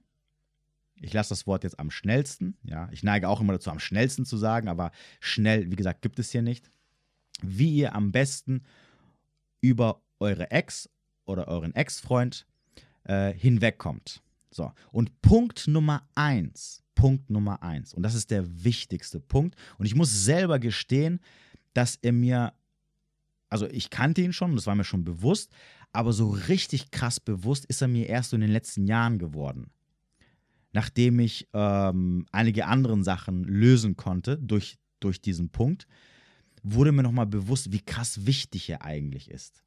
ich 1.03 1.13
lasse 1.13 1.29
das 1.29 1.45
Wort 1.45 1.63
jetzt 1.63 1.79
am 1.79 1.91
schnellsten. 1.91 2.55
Ja, 2.63 2.87
ich 2.91 3.03
neige 3.03 3.27
auch 3.27 3.41
immer 3.41 3.53
dazu, 3.53 3.69
am 3.69 3.79
schnellsten 3.79 4.25
zu 4.25 4.37
sagen, 4.37 4.69
aber 4.69 4.91
schnell, 5.19 5.69
wie 5.69 5.75
gesagt, 5.75 6.01
gibt 6.01 6.17
es 6.17 6.31
hier 6.31 6.41
nicht. 6.41 6.71
Wie 7.41 7.75
ihr 7.75 7.93
am 7.93 8.11
besten 8.11 8.63
über 9.59 10.01
eure 10.19 10.49
Ex 10.51 10.89
oder 11.25 11.47
euren 11.49 11.75
Ex-Freund 11.75 12.45
äh, 13.03 13.33
hinwegkommt. 13.33 14.21
So, 14.49 14.71
und 14.91 15.21
Punkt 15.21 15.67
Nummer 15.67 16.07
eins, 16.15 16.83
Punkt 16.95 17.29
Nummer 17.29 17.61
eins, 17.63 17.93
und 17.93 18.03
das 18.03 18.15
ist 18.15 18.31
der 18.31 18.63
wichtigste 18.63 19.19
Punkt. 19.19 19.55
Und 19.77 19.85
ich 19.85 19.95
muss 19.95 20.23
selber 20.23 20.59
gestehen, 20.59 21.19
dass 21.73 21.97
er 22.01 22.13
mir, 22.13 22.53
also 23.49 23.67
ich 23.67 23.89
kannte 23.89 24.21
ihn 24.21 24.31
schon, 24.31 24.55
das 24.55 24.67
war 24.67 24.75
mir 24.75 24.83
schon 24.83 25.03
bewusst, 25.03 25.51
aber 25.91 26.13
so 26.13 26.29
richtig 26.29 26.91
krass 26.91 27.19
bewusst 27.19 27.65
ist 27.65 27.81
er 27.81 27.87
mir 27.87 28.07
erst 28.07 28.29
so 28.29 28.35
in 28.35 28.41
den 28.41 28.51
letzten 28.51 28.87
Jahren 28.87 29.19
geworden 29.19 29.71
nachdem 30.73 31.19
ich 31.19 31.47
ähm, 31.53 32.25
einige 32.31 32.65
anderen 32.65 33.03
Sachen 33.03 33.43
lösen 33.43 33.95
konnte 33.95 34.37
durch, 34.37 34.77
durch 34.99 35.21
diesen 35.21 35.49
Punkt, 35.49 35.87
wurde 36.63 36.91
mir 36.91 37.03
nochmal 37.03 37.27
bewusst, 37.27 37.71
wie 37.71 37.81
krass 37.81 38.25
wichtig 38.25 38.69
er 38.69 38.83
eigentlich 38.83 39.29
ist. 39.29 39.63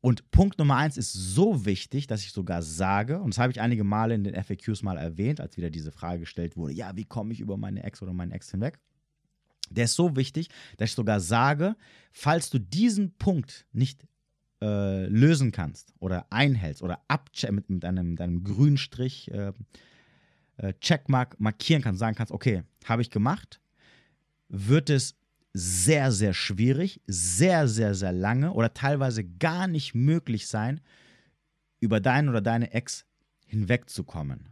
Und 0.00 0.30
Punkt 0.30 0.58
Nummer 0.58 0.76
eins 0.76 0.96
ist 0.96 1.12
so 1.12 1.64
wichtig, 1.64 2.06
dass 2.06 2.22
ich 2.22 2.30
sogar 2.30 2.62
sage, 2.62 3.20
und 3.20 3.34
das 3.34 3.38
habe 3.38 3.50
ich 3.50 3.60
einige 3.60 3.84
Male 3.84 4.14
in 4.14 4.24
den 4.24 4.42
FAQs 4.42 4.82
mal 4.82 4.96
erwähnt, 4.96 5.40
als 5.40 5.56
wieder 5.56 5.70
diese 5.70 5.90
Frage 5.90 6.20
gestellt 6.20 6.56
wurde, 6.56 6.72
ja, 6.72 6.96
wie 6.96 7.04
komme 7.04 7.32
ich 7.32 7.40
über 7.40 7.56
meine 7.56 7.82
Ex 7.82 8.00
oder 8.00 8.12
meinen 8.12 8.30
Ex 8.30 8.50
hinweg? 8.50 8.78
Der 9.70 9.84
ist 9.84 9.94
so 9.94 10.16
wichtig, 10.16 10.48
dass 10.76 10.90
ich 10.90 10.94
sogar 10.94 11.20
sage, 11.20 11.76
falls 12.12 12.48
du 12.48 12.58
diesen 12.58 13.16
Punkt 13.18 13.66
nicht 13.72 14.06
äh, 14.62 15.06
lösen 15.06 15.52
kannst 15.52 15.92
oder 15.98 16.26
einhältst 16.30 16.82
oder 16.82 17.00
mit, 17.50 17.68
mit, 17.68 17.84
einem, 17.84 18.10
mit 18.10 18.20
einem 18.20 18.44
grünen 18.44 18.78
Strich 18.78 19.30
äh, 19.32 19.52
Checkmark 20.80 21.38
markieren 21.40 21.82
kannst, 21.82 22.00
sagen 22.00 22.16
kannst, 22.16 22.32
okay, 22.32 22.62
habe 22.84 23.02
ich 23.02 23.10
gemacht, 23.10 23.60
wird 24.48 24.90
es 24.90 25.16
sehr, 25.52 26.12
sehr 26.12 26.34
schwierig, 26.34 27.00
sehr, 27.06 27.68
sehr, 27.68 27.94
sehr 27.94 28.12
lange 28.12 28.52
oder 28.52 28.74
teilweise 28.74 29.24
gar 29.24 29.66
nicht 29.66 29.94
möglich 29.94 30.46
sein, 30.46 30.80
über 31.80 32.00
deinen 32.00 32.28
oder 32.28 32.40
deine 32.40 32.72
Ex 32.72 33.06
hinwegzukommen. 33.46 34.48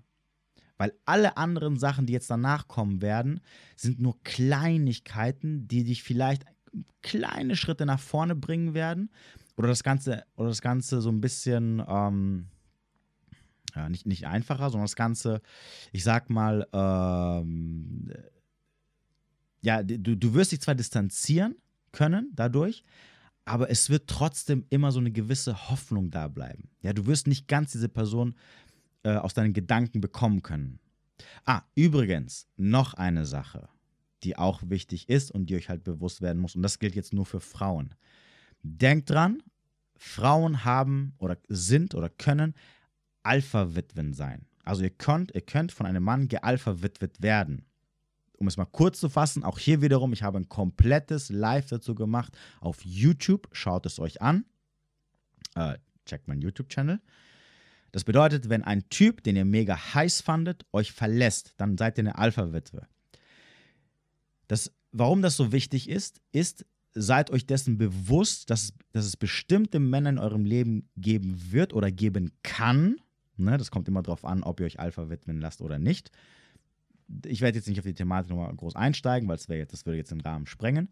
Weil 0.78 0.92
alle 1.04 1.36
anderen 1.36 1.78
Sachen, 1.78 2.06
die 2.06 2.12
jetzt 2.12 2.30
danach 2.30 2.68
kommen 2.68 3.00
werden, 3.00 3.40
sind 3.76 4.00
nur 4.00 4.22
Kleinigkeiten, 4.22 5.66
die 5.68 5.84
dich 5.84 6.02
vielleicht 6.02 6.44
kleine 7.02 7.56
Schritte 7.56 7.86
nach 7.86 8.00
vorne 8.00 8.34
bringen 8.34 8.74
werden 8.74 9.10
oder 9.56 9.68
das 9.68 9.82
Ganze, 9.82 10.24
oder 10.36 10.48
das 10.48 10.60
Ganze 10.60 11.00
so 11.00 11.08
ein 11.10 11.20
bisschen 11.20 11.82
ähm, 11.88 12.48
ja, 13.76 13.88
nicht, 13.88 14.06
nicht 14.06 14.26
einfacher, 14.26 14.70
sondern 14.70 14.86
das 14.86 14.96
Ganze, 14.96 15.42
ich 15.92 16.02
sag 16.02 16.30
mal, 16.30 16.66
ähm, 16.72 18.10
ja, 19.60 19.82
du, 19.82 20.16
du 20.16 20.34
wirst 20.34 20.52
dich 20.52 20.60
zwar 20.60 20.74
distanzieren, 20.74 21.56
können 21.92 22.30
dadurch, 22.34 22.84
aber 23.44 23.70
es 23.70 23.90
wird 23.90 24.08
trotzdem 24.08 24.64
immer 24.70 24.92
so 24.92 24.98
eine 24.98 25.12
gewisse 25.12 25.70
Hoffnung 25.70 26.10
da 26.10 26.28
bleiben. 26.28 26.68
Ja, 26.82 26.92
du 26.92 27.06
wirst 27.06 27.26
nicht 27.26 27.48
ganz 27.48 27.72
diese 27.72 27.88
Person 27.88 28.34
äh, 29.02 29.16
aus 29.16 29.34
deinen 29.34 29.52
Gedanken 29.52 30.00
bekommen 30.00 30.42
können. 30.42 30.80
Ah, 31.44 31.62
übrigens, 31.74 32.48
noch 32.56 32.94
eine 32.94 33.24
Sache, 33.24 33.68
die 34.22 34.36
auch 34.36 34.62
wichtig 34.64 35.08
ist 35.08 35.30
und 35.30 35.46
die 35.46 35.56
euch 35.56 35.68
halt 35.68 35.84
bewusst 35.84 36.22
werden 36.22 36.40
muss, 36.40 36.56
und 36.56 36.62
das 36.62 36.78
gilt 36.78 36.94
jetzt 36.94 37.12
nur 37.12 37.26
für 37.26 37.40
Frauen. 37.40 37.94
Denkt 38.62 39.10
dran, 39.10 39.42
Frauen 39.96 40.64
haben 40.64 41.14
oder 41.18 41.38
sind 41.48 41.94
oder 41.94 42.08
können 42.08 42.54
Alpha-Witwen 43.26 44.12
sein. 44.12 44.46
Also 44.64 44.82
ihr 44.82 44.90
könnt, 44.90 45.34
ihr 45.34 45.42
könnt 45.42 45.72
von 45.72 45.86
einem 45.86 46.02
Mann 46.02 46.28
gealpha-witwet 46.28 47.22
werden. 47.22 47.66
Um 48.38 48.48
es 48.48 48.56
mal 48.56 48.66
kurz 48.66 49.00
zu 49.00 49.08
fassen, 49.08 49.44
auch 49.44 49.58
hier 49.58 49.80
wiederum, 49.80 50.12
ich 50.12 50.22
habe 50.22 50.38
ein 50.38 50.48
komplettes 50.48 51.30
Live 51.30 51.68
dazu 51.68 51.94
gemacht 51.94 52.36
auf 52.60 52.84
YouTube. 52.84 53.48
Schaut 53.52 53.86
es 53.86 53.98
euch 53.98 54.20
an. 54.20 54.44
Äh, 55.54 55.78
checkt 56.04 56.28
meinen 56.28 56.42
YouTube-Channel. 56.42 57.00
Das 57.92 58.04
bedeutet, 58.04 58.48
wenn 58.48 58.62
ein 58.62 58.88
Typ, 58.90 59.22
den 59.22 59.36
ihr 59.36 59.44
mega 59.44 59.94
heiß 59.94 60.20
fandet, 60.20 60.66
euch 60.72 60.92
verlässt, 60.92 61.54
dann 61.56 61.78
seid 61.78 61.96
ihr 61.98 62.02
eine 62.02 62.18
Alpha-Witwe. 62.18 62.86
Das, 64.48 64.72
warum 64.92 65.22
das 65.22 65.36
so 65.36 65.52
wichtig 65.52 65.88
ist, 65.88 66.20
ist, 66.32 66.66
seid 66.92 67.30
euch 67.30 67.46
dessen 67.46 67.78
bewusst, 67.78 68.50
dass, 68.50 68.72
dass 68.92 69.04
es 69.04 69.16
bestimmte 69.16 69.78
Männer 69.78 70.10
in 70.10 70.18
eurem 70.18 70.44
Leben 70.44 70.88
geben 70.96 71.52
wird 71.52 71.72
oder 71.72 71.90
geben 71.90 72.32
kann. 72.42 72.96
Ne, 73.38 73.58
das 73.58 73.70
kommt 73.70 73.88
immer 73.88 74.02
darauf 74.02 74.24
an, 74.24 74.42
ob 74.42 74.60
ihr 74.60 74.66
euch 74.66 74.80
Alpha 74.80 75.08
widmen 75.08 75.40
lasst 75.40 75.60
oder 75.60 75.78
nicht. 75.78 76.10
Ich 77.24 77.40
werde 77.40 77.58
jetzt 77.58 77.68
nicht 77.68 77.78
auf 77.78 77.84
die 77.84 77.94
Thematik 77.94 78.30
nochmal 78.30 78.54
groß 78.54 78.74
einsteigen, 78.74 79.28
weil 79.28 79.38
jetzt, 79.50 79.72
das 79.72 79.86
würde 79.86 79.98
jetzt 79.98 80.10
den 80.10 80.20
Rahmen 80.20 80.46
sprengen. 80.46 80.88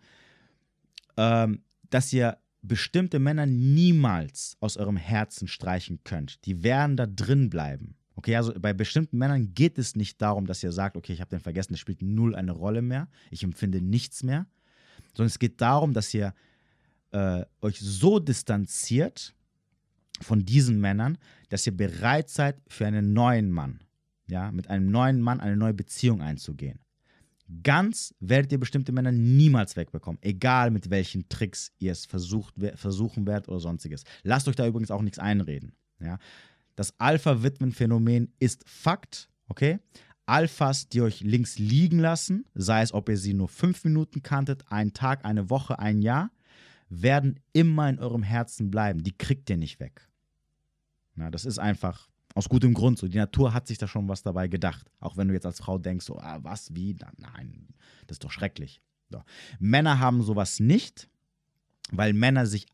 Ähm, 1.16 1.62
dass 1.90 2.12
ihr 2.12 2.38
bestimmte 2.62 3.18
Männer 3.18 3.46
niemals 3.46 4.56
aus 4.60 4.76
eurem 4.76 4.96
Herzen 4.96 5.48
streichen 5.48 6.00
könnt. 6.04 6.44
Die 6.46 6.62
werden 6.62 6.96
da 6.96 7.06
drin 7.06 7.50
bleiben. 7.50 7.96
Okay, 8.16 8.36
also 8.36 8.54
bei 8.58 8.72
bestimmten 8.72 9.18
Männern 9.18 9.54
geht 9.54 9.78
es 9.78 9.96
nicht 9.96 10.22
darum, 10.22 10.46
dass 10.46 10.62
ihr 10.62 10.72
sagt, 10.72 10.96
okay, 10.96 11.12
ich 11.12 11.20
habe 11.20 11.30
den 11.30 11.40
vergessen, 11.40 11.72
das 11.72 11.80
spielt 11.80 12.00
null 12.00 12.34
eine 12.34 12.52
Rolle 12.52 12.80
mehr, 12.80 13.08
ich 13.30 13.42
empfinde 13.42 13.80
nichts 13.80 14.22
mehr, 14.22 14.46
sondern 15.14 15.26
es 15.26 15.38
geht 15.38 15.60
darum, 15.60 15.92
dass 15.92 16.14
ihr 16.14 16.32
äh, 17.10 17.44
euch 17.60 17.80
so 17.80 18.20
distanziert 18.20 19.34
von 20.20 20.44
diesen 20.44 20.80
Männern, 20.80 21.18
dass 21.48 21.66
ihr 21.66 21.76
bereit 21.76 22.28
seid, 22.28 22.60
für 22.68 22.86
einen 22.86 23.12
neuen 23.12 23.50
Mann, 23.50 23.80
ja, 24.26 24.52
mit 24.52 24.70
einem 24.70 24.90
neuen 24.90 25.20
Mann 25.20 25.40
eine 25.40 25.56
neue 25.56 25.74
Beziehung 25.74 26.22
einzugehen. 26.22 26.78
Ganz 27.62 28.14
werdet 28.20 28.52
ihr 28.52 28.58
bestimmte 28.58 28.92
Männer 28.92 29.12
niemals 29.12 29.76
wegbekommen, 29.76 30.18
egal 30.22 30.70
mit 30.70 30.88
welchen 30.88 31.28
Tricks 31.28 31.72
ihr 31.78 31.92
es 31.92 32.06
versucht, 32.06 32.54
versuchen 32.74 33.26
werdet 33.26 33.48
oder 33.48 33.60
sonstiges. 33.60 34.04
Lasst 34.22 34.48
euch 34.48 34.56
da 34.56 34.66
übrigens 34.66 34.90
auch 34.90 35.02
nichts 35.02 35.18
einreden. 35.18 35.74
Ja. 36.00 36.18
Das 36.74 36.98
Alpha-Witwen-Phänomen 36.98 38.32
ist 38.38 38.66
Fakt, 38.66 39.28
okay? 39.48 39.78
Alphas, 40.26 40.88
die 40.88 41.02
euch 41.02 41.20
links 41.20 41.58
liegen 41.58 41.98
lassen, 41.98 42.46
sei 42.54 42.80
es, 42.80 42.94
ob 42.94 43.10
ihr 43.10 43.18
sie 43.18 43.34
nur 43.34 43.48
fünf 43.48 43.84
Minuten 43.84 44.22
kanntet, 44.22 44.64
einen 44.72 44.94
Tag, 44.94 45.24
eine 45.26 45.50
Woche, 45.50 45.78
ein 45.78 46.00
Jahr, 46.00 46.30
werden 47.02 47.40
immer 47.52 47.88
in 47.88 47.98
eurem 47.98 48.22
Herzen 48.22 48.70
bleiben. 48.70 49.02
Die 49.02 49.16
kriegt 49.16 49.50
ihr 49.50 49.56
nicht 49.56 49.80
weg. 49.80 50.08
Na, 51.14 51.30
das 51.30 51.44
ist 51.44 51.58
einfach 51.58 52.08
aus 52.34 52.48
gutem 52.48 52.74
Grund 52.74 52.98
so. 52.98 53.08
Die 53.08 53.18
Natur 53.18 53.54
hat 53.54 53.66
sich 53.66 53.78
da 53.78 53.86
schon 53.86 54.08
was 54.08 54.22
dabei 54.22 54.48
gedacht. 54.48 54.90
Auch 55.00 55.16
wenn 55.16 55.28
du 55.28 55.34
jetzt 55.34 55.46
als 55.46 55.60
Frau 55.60 55.78
denkst, 55.78 56.06
so, 56.06 56.18
ah, 56.18 56.40
was, 56.42 56.74
wie? 56.74 56.96
Nein, 57.18 57.68
das 58.06 58.16
ist 58.16 58.24
doch 58.24 58.32
schrecklich. 58.32 58.80
So. 59.10 59.22
Männer 59.60 60.00
haben 60.00 60.22
sowas 60.22 60.58
nicht, 60.58 61.08
weil 61.92 62.12
Männer 62.12 62.46
sich, 62.46 62.66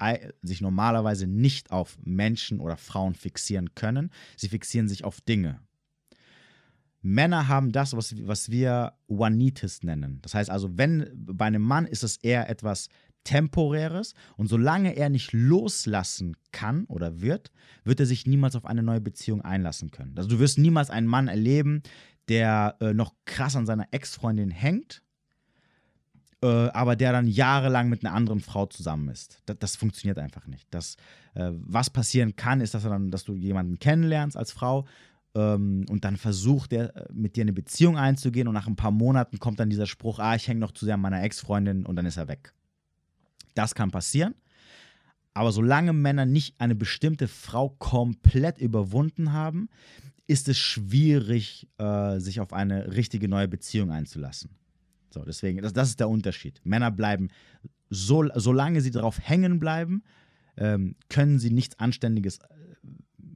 sich 0.42 0.60
normalerweise 0.60 1.26
nicht 1.26 1.70
auf 1.70 1.98
Menschen 2.02 2.60
oder 2.60 2.76
Frauen 2.76 3.14
fixieren 3.14 3.74
können. 3.74 4.10
Sie 4.36 4.48
fixieren 4.48 4.88
sich 4.88 5.04
auf 5.04 5.20
Dinge. 5.20 5.60
Männer 7.02 7.48
haben 7.48 7.72
das, 7.72 7.96
was, 7.96 8.14
was 8.26 8.50
wir 8.50 8.94
One-Nitis 9.08 9.82
nennen. 9.82 10.18
Das 10.22 10.34
heißt 10.34 10.50
also, 10.50 10.76
wenn 10.76 11.10
bei 11.14 11.46
einem 11.46 11.62
Mann 11.62 11.86
ist 11.86 12.02
es 12.02 12.18
eher 12.18 12.48
etwas 12.48 12.88
Temporäres 13.24 14.14
und 14.36 14.48
solange 14.48 14.96
er 14.96 15.08
nicht 15.08 15.32
loslassen 15.32 16.36
kann 16.52 16.84
oder 16.84 17.20
wird, 17.20 17.50
wird 17.84 18.00
er 18.00 18.06
sich 18.06 18.26
niemals 18.26 18.56
auf 18.56 18.64
eine 18.64 18.82
neue 18.82 19.00
Beziehung 19.00 19.42
einlassen 19.42 19.90
können. 19.90 20.14
Also 20.16 20.28
du 20.28 20.38
wirst 20.38 20.58
niemals 20.58 20.90
einen 20.90 21.06
Mann 21.06 21.28
erleben, 21.28 21.82
der 22.28 22.76
äh, 22.80 22.94
noch 22.94 23.14
krass 23.24 23.56
an 23.56 23.66
seiner 23.66 23.88
Ex-Freundin 23.90 24.50
hängt, 24.50 25.02
äh, 26.42 26.46
aber 26.46 26.96
der 26.96 27.12
dann 27.12 27.26
jahrelang 27.26 27.88
mit 27.88 28.04
einer 28.04 28.14
anderen 28.14 28.40
Frau 28.40 28.66
zusammen 28.66 29.08
ist. 29.08 29.42
Das, 29.46 29.58
das 29.58 29.76
funktioniert 29.76 30.18
einfach 30.18 30.46
nicht. 30.46 30.66
Das, 30.70 30.96
äh, 31.34 31.50
was 31.52 31.90
passieren 31.90 32.36
kann, 32.36 32.60
ist, 32.60 32.74
dass, 32.74 32.84
dann, 32.84 33.10
dass 33.10 33.24
du 33.24 33.34
jemanden 33.34 33.78
kennenlernst 33.78 34.36
als 34.36 34.52
Frau, 34.52 34.86
ähm, 35.34 35.86
und 35.88 36.04
dann 36.04 36.16
versucht 36.16 36.72
er 36.72 36.96
äh, 36.96 37.12
mit 37.12 37.36
dir 37.36 37.42
eine 37.42 37.52
Beziehung 37.52 37.96
einzugehen 37.96 38.48
und 38.48 38.54
nach 38.54 38.66
ein 38.66 38.76
paar 38.76 38.90
Monaten 38.90 39.38
kommt 39.38 39.60
dann 39.60 39.70
dieser 39.70 39.86
Spruch, 39.86 40.18
ah, 40.18 40.34
ich 40.34 40.48
hänge 40.48 40.60
noch 40.60 40.72
zu 40.72 40.84
sehr 40.84 40.94
an 40.94 41.00
meiner 41.00 41.22
Ex-Freundin 41.22 41.86
und 41.86 41.96
dann 41.96 42.06
ist 42.06 42.16
er 42.16 42.28
weg. 42.28 42.52
Das 43.54 43.74
kann 43.74 43.90
passieren. 43.90 44.34
Aber 45.34 45.52
solange 45.52 45.92
Männer 45.92 46.26
nicht 46.26 46.60
eine 46.60 46.74
bestimmte 46.74 47.28
Frau 47.28 47.70
komplett 47.70 48.58
überwunden 48.58 49.32
haben, 49.32 49.68
ist 50.26 50.48
es 50.48 50.58
schwierig, 50.58 51.68
äh, 51.78 52.18
sich 52.18 52.40
auf 52.40 52.52
eine 52.52 52.94
richtige 52.94 53.28
neue 53.28 53.48
Beziehung 53.48 53.90
einzulassen. 53.90 54.50
So, 55.10 55.24
deswegen, 55.24 55.60
das, 55.62 55.72
das 55.72 55.88
ist 55.88 56.00
der 56.00 56.08
Unterschied. 56.08 56.60
Männer 56.64 56.90
bleiben, 56.90 57.28
so, 57.88 58.28
solange 58.34 58.80
sie 58.80 58.92
darauf 58.92 59.18
hängen 59.20 59.58
bleiben, 59.58 60.04
ähm, 60.56 60.94
können 61.08 61.38
sie 61.38 61.50
nichts 61.50 61.78
Anständiges 61.78 62.38
äh, 62.38 62.44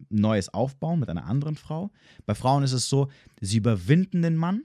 Neues 0.08 0.52
aufbauen 0.54 1.00
mit 1.00 1.08
einer 1.08 1.26
anderen 1.26 1.56
Frau. 1.56 1.90
Bei 2.26 2.34
Frauen 2.34 2.62
ist 2.62 2.72
es 2.72 2.88
so, 2.88 3.08
sie 3.40 3.56
überwinden 3.58 4.22
den 4.22 4.36
Mann, 4.36 4.62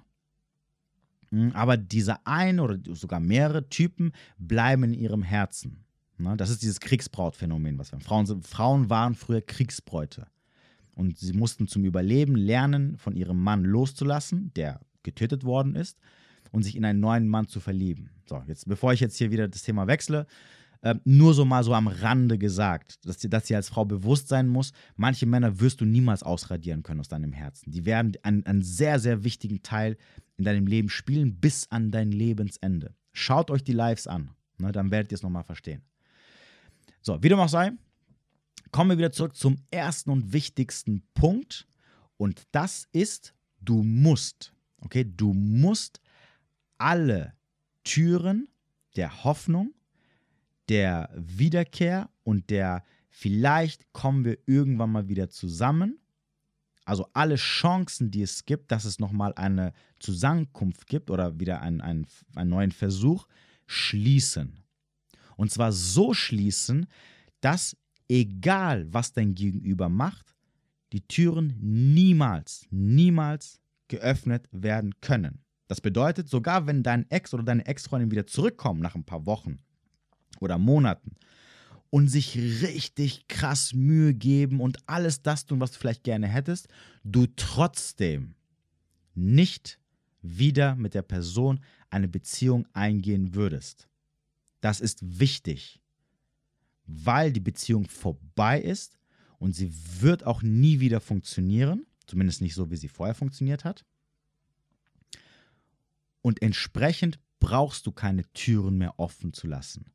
aber 1.54 1.78
dieser 1.78 2.26
ein 2.26 2.60
oder 2.60 2.78
sogar 2.96 3.20
mehrere 3.20 3.70
Typen 3.70 4.14
bleiben 4.38 4.84
in 4.84 4.94
ihrem 4.94 5.24
Herzen. 5.24 5.86
Ne, 6.18 6.36
das 6.36 6.50
ist 6.50 6.62
dieses 6.62 6.80
Kriegsbrautphänomen, 6.80 7.78
was 7.78 7.92
wir 7.92 7.98
haben. 7.98 8.04
Frauen, 8.04 8.26
sind, 8.26 8.46
Frauen 8.46 8.90
waren 8.90 9.16
früher 9.16 9.42
Kriegsbräute. 9.42 10.28
Und 10.94 11.18
sie 11.18 11.32
mussten 11.34 11.68
zum 11.68 11.86
Überleben 11.86 12.36
lernen, 12.36 12.98
von 12.98 13.16
ihrem 13.16 13.42
Mann 13.42 13.64
loszulassen, 13.64 14.52
der 14.56 14.82
getötet 15.04 15.46
worden 15.46 15.76
ist, 15.76 15.98
und 16.52 16.64
sich 16.64 16.76
in 16.76 16.84
einen 16.84 17.00
neuen 17.00 17.28
Mann 17.28 17.48
zu 17.48 17.62
verlieben. 17.62 18.10
So, 18.26 18.44
jetzt, 18.48 18.68
bevor 18.68 18.92
ich 18.92 19.00
jetzt 19.00 19.18
hier 19.18 19.32
wieder 19.32 19.48
das 19.48 19.64
Thema 19.64 19.88
wechsle, 19.88 20.26
äh, 20.82 20.96
nur 21.06 21.34
so 21.34 21.46
mal 21.46 21.64
so 21.64 21.74
am 21.74 21.88
Rande 21.88 22.38
gesagt, 22.38 23.06
dass, 23.06 23.18
dass 23.18 23.46
dir 23.46 23.58
als 23.58 23.70
Frau 23.70 23.86
bewusst 23.86 24.28
sein 24.28 24.48
muss, 24.48 24.72
manche 24.96 25.26
Männer 25.26 25.60
wirst 25.60 25.80
du 25.80 25.86
niemals 25.86 26.24
ausradieren 26.24 26.84
können 26.84 27.00
aus 27.00 27.08
deinem 27.08 27.34
Herzen. 27.34 27.72
Die 27.72 27.86
werden 27.86 28.14
einen, 28.24 28.46
einen 28.46 28.62
sehr, 28.62 29.00
sehr 29.00 29.24
wichtigen 29.24 29.62
Teil 29.64 29.98
in 30.40 30.46
deinem 30.46 30.66
Leben 30.66 30.90
spielen 30.90 31.40
bis 31.40 31.70
an 31.70 31.92
dein 31.92 32.12
Lebensende. 32.12 32.96
Schaut 33.12 33.52
euch 33.52 33.64
die 33.64 33.74
Lives 33.74 34.08
an, 34.08 34.32
ne, 34.58 34.72
dann 34.72 34.90
werdet 34.90 35.12
ihr 35.12 35.16
es 35.16 35.24
nochmal 35.24 35.44
verstehen. 35.44 35.84
So, 37.02 37.22
wie 37.22 37.30
dem 37.30 37.40
auch 37.40 37.50
sei, 37.50 37.72
kommen 38.72 38.92
wir 38.92 38.98
wieder 38.98 39.12
zurück 39.12 39.36
zum 39.36 39.58
ersten 39.70 40.10
und 40.10 40.34
wichtigsten 40.34 41.04
Punkt. 41.14 41.68
Und 42.18 42.44
das 42.52 42.88
ist, 42.92 43.36
du 43.62 43.84
musst, 43.84 44.54
okay, 44.82 45.06
du 45.06 45.34
musst 45.34 46.02
alle 46.78 47.34
Türen 47.84 48.48
der 48.96 49.24
Hoffnung 49.24 49.74
der 50.70 51.10
Wiederkehr 51.16 52.10
und 52.24 52.50
der 52.50 52.84
vielleicht 53.10 53.92
kommen 53.92 54.24
wir 54.24 54.38
irgendwann 54.46 54.92
mal 54.92 55.10
wieder 55.10 55.30
zusammen. 55.30 56.00
Also 56.90 57.08
alle 57.14 57.36
Chancen, 57.36 58.10
die 58.10 58.24
es 58.24 58.46
gibt, 58.46 58.72
dass 58.72 58.84
es 58.84 58.98
nochmal 58.98 59.32
eine 59.36 59.74
Zusammenkunft 60.00 60.88
gibt 60.88 61.12
oder 61.12 61.40
wieder 61.40 61.62
einen, 61.62 61.82
einen, 61.82 62.08
einen 62.34 62.50
neuen 62.50 62.72
Versuch, 62.72 63.28
schließen. 63.68 64.64
Und 65.38 65.52
zwar 65.52 65.72
so 65.72 66.16
schließen, 66.16 66.88
dass 67.42 67.78
egal 68.08 68.92
was 68.92 69.14
dein 69.14 69.36
Gegenüber 69.36 69.88
macht, 69.88 70.36
die 70.92 71.02
Türen 71.02 71.54
niemals, 71.60 72.66
niemals 72.72 73.60
geöffnet 73.88 74.50
werden 74.52 75.00
können. 75.00 75.44
Das 75.68 75.82
bedeutet, 75.82 76.28
sogar 76.28 76.66
wenn 76.66 76.82
dein 76.82 77.08
Ex 77.12 77.36
oder 77.36 77.44
deine 77.44 77.68
Ex-Freundin 77.68 78.10
wieder 78.10 78.26
zurückkommen 78.26 78.82
nach 78.82 78.96
ein 78.96 79.06
paar 79.06 79.28
Wochen 79.28 79.60
oder 80.40 80.58
Monaten 80.58 81.12
und 81.90 82.08
sich 82.08 82.38
richtig 82.38 83.28
krass 83.28 83.74
Mühe 83.74 84.14
geben 84.14 84.60
und 84.60 84.78
alles 84.88 85.22
das 85.22 85.46
tun, 85.46 85.60
was 85.60 85.72
du 85.72 85.80
vielleicht 85.80 86.04
gerne 86.04 86.28
hättest, 86.28 86.68
du 87.04 87.26
trotzdem 87.36 88.36
nicht 89.16 89.80
wieder 90.22 90.76
mit 90.76 90.94
der 90.94 91.02
Person 91.02 91.62
eine 91.90 92.08
Beziehung 92.08 92.68
eingehen 92.74 93.34
würdest. 93.34 93.88
Das 94.62 94.82
ist 94.82 95.20
wichtig, 95.20 95.82
weil 96.86 97.32
die 97.32 97.40
Beziehung 97.40 97.88
vorbei 97.88 98.62
ist 98.62 99.00
und 99.40 99.54
sie 99.54 99.72
wird 100.00 100.26
auch 100.26 100.42
nie 100.42 100.80
wieder 100.80 101.00
funktionieren, 101.00 101.86
zumindest 102.06 102.42
nicht 102.42 102.56
so, 102.56 102.70
wie 102.70 102.78
sie 102.78 102.90
vorher 102.90 103.16
funktioniert 103.16 103.64
hat. 103.64 103.86
Und 106.22 106.42
entsprechend 106.42 107.20
brauchst 107.40 107.88
du 107.88 107.92
keine 107.92 108.24
Türen 108.34 108.78
mehr 108.78 109.00
offen 109.00 109.34
zu 109.34 109.48
lassen. 109.48 109.92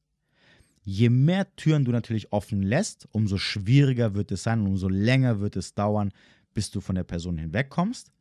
Je 0.84 1.08
mehr 1.08 1.54
Türen 1.56 1.84
du 1.84 1.90
natürlich 1.90 2.32
offen 2.32 2.62
lässt, 2.62 3.08
umso 3.12 3.38
schwieriger 3.38 4.14
wird 4.14 4.30
es 4.30 4.42
sein 4.42 4.60
und 4.60 4.66
umso 4.66 4.88
länger 4.88 5.40
wird 5.40 5.56
es 5.56 5.74
dauern, 5.74 6.12
bis 6.52 6.70
du 6.70 6.80
von 6.80 6.94
der 6.94 7.04
Person 7.04 7.38
hinwegkommst. 7.38 8.12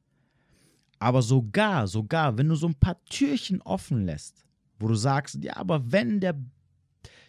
Aber 0.97 1.21
sogar, 1.21 1.87
sogar, 1.87 2.37
wenn 2.37 2.47
du 2.47 2.55
so 2.55 2.67
ein 2.67 2.75
paar 2.75 3.03
Türchen 3.05 3.61
offen 3.61 4.05
lässt, 4.05 4.45
wo 4.79 4.87
du 4.87 4.95
sagst, 4.95 5.43
ja, 5.43 5.57
aber 5.57 5.91
wenn 5.91 6.21
der, 6.21 6.35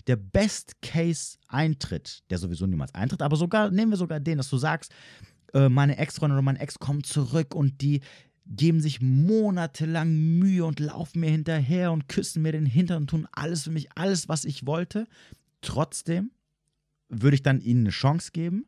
der 0.07 0.17
Best 0.17 0.81
Case 0.81 1.39
eintritt, 1.49 2.23
der 2.31 2.39
sowieso 2.39 2.67
niemals 2.67 2.95
eintritt, 2.95 3.21
aber 3.21 3.37
sogar, 3.37 3.71
nehmen 3.71 3.91
wir 3.91 3.97
sogar 3.97 4.21
den, 4.21 4.39
dass 4.39 4.51
du 4.51 4.57
sagst, 4.57 4.95
äh, 5.53 5.69
meine 5.69 5.99
Ex-Freundin 5.99 6.37
oder 6.37 6.43
mein 6.43 6.57
Ex 6.57 6.79
kommt 6.79 7.07
zurück 7.07 7.55
und 7.55 7.81
die 7.81 8.01
geben 8.47 8.81
sich 8.81 9.01
monatelang 9.01 10.39
Mühe 10.39 10.65
und 10.65 10.81
laufen 10.81 11.21
mir 11.21 11.31
hinterher 11.31 11.93
und 11.93 12.09
küssen 12.09 12.43
mir 12.43 12.53
den 12.53 12.67
Hintern 12.67 13.03
und 13.03 13.11
tun 13.11 13.29
alles 13.33 13.65
für 13.65 13.71
mich, 13.71 13.89
alles, 13.95 14.29
was 14.29 14.45
ich 14.45 14.67
wollte. 14.67 15.07
Trotzdem 15.61 16.31
würde 17.09 17.37
ich 17.37 17.43
dann 17.43 17.61
ihnen 17.61 17.81
eine 17.81 17.91
Chance 17.91 18.33
geben. 18.33 18.67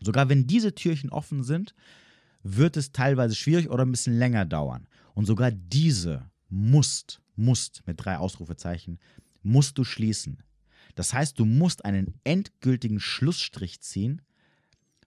Sogar 0.00 0.28
wenn 0.28 0.46
diese 0.46 0.74
Türchen 0.74 1.10
offen 1.10 1.44
sind, 1.44 1.74
wird 2.42 2.76
es 2.76 2.92
teilweise 2.92 3.36
schwierig 3.36 3.70
oder 3.70 3.84
ein 3.84 3.92
bisschen 3.92 4.18
länger 4.18 4.44
dauern. 4.44 4.88
Und 5.14 5.26
sogar 5.26 5.52
diese 5.52 6.28
musst, 6.48 7.20
musst 7.36 7.86
mit 7.86 8.04
drei 8.04 8.16
Ausrufezeichen, 8.16 8.98
musst 9.42 9.78
du 9.78 9.84
schließen. 9.84 10.42
Das 10.94 11.14
heißt, 11.14 11.38
du 11.38 11.44
musst 11.44 11.84
einen 11.84 12.14
endgültigen 12.24 13.00
Schlussstrich 13.00 13.80
ziehen, 13.80 14.22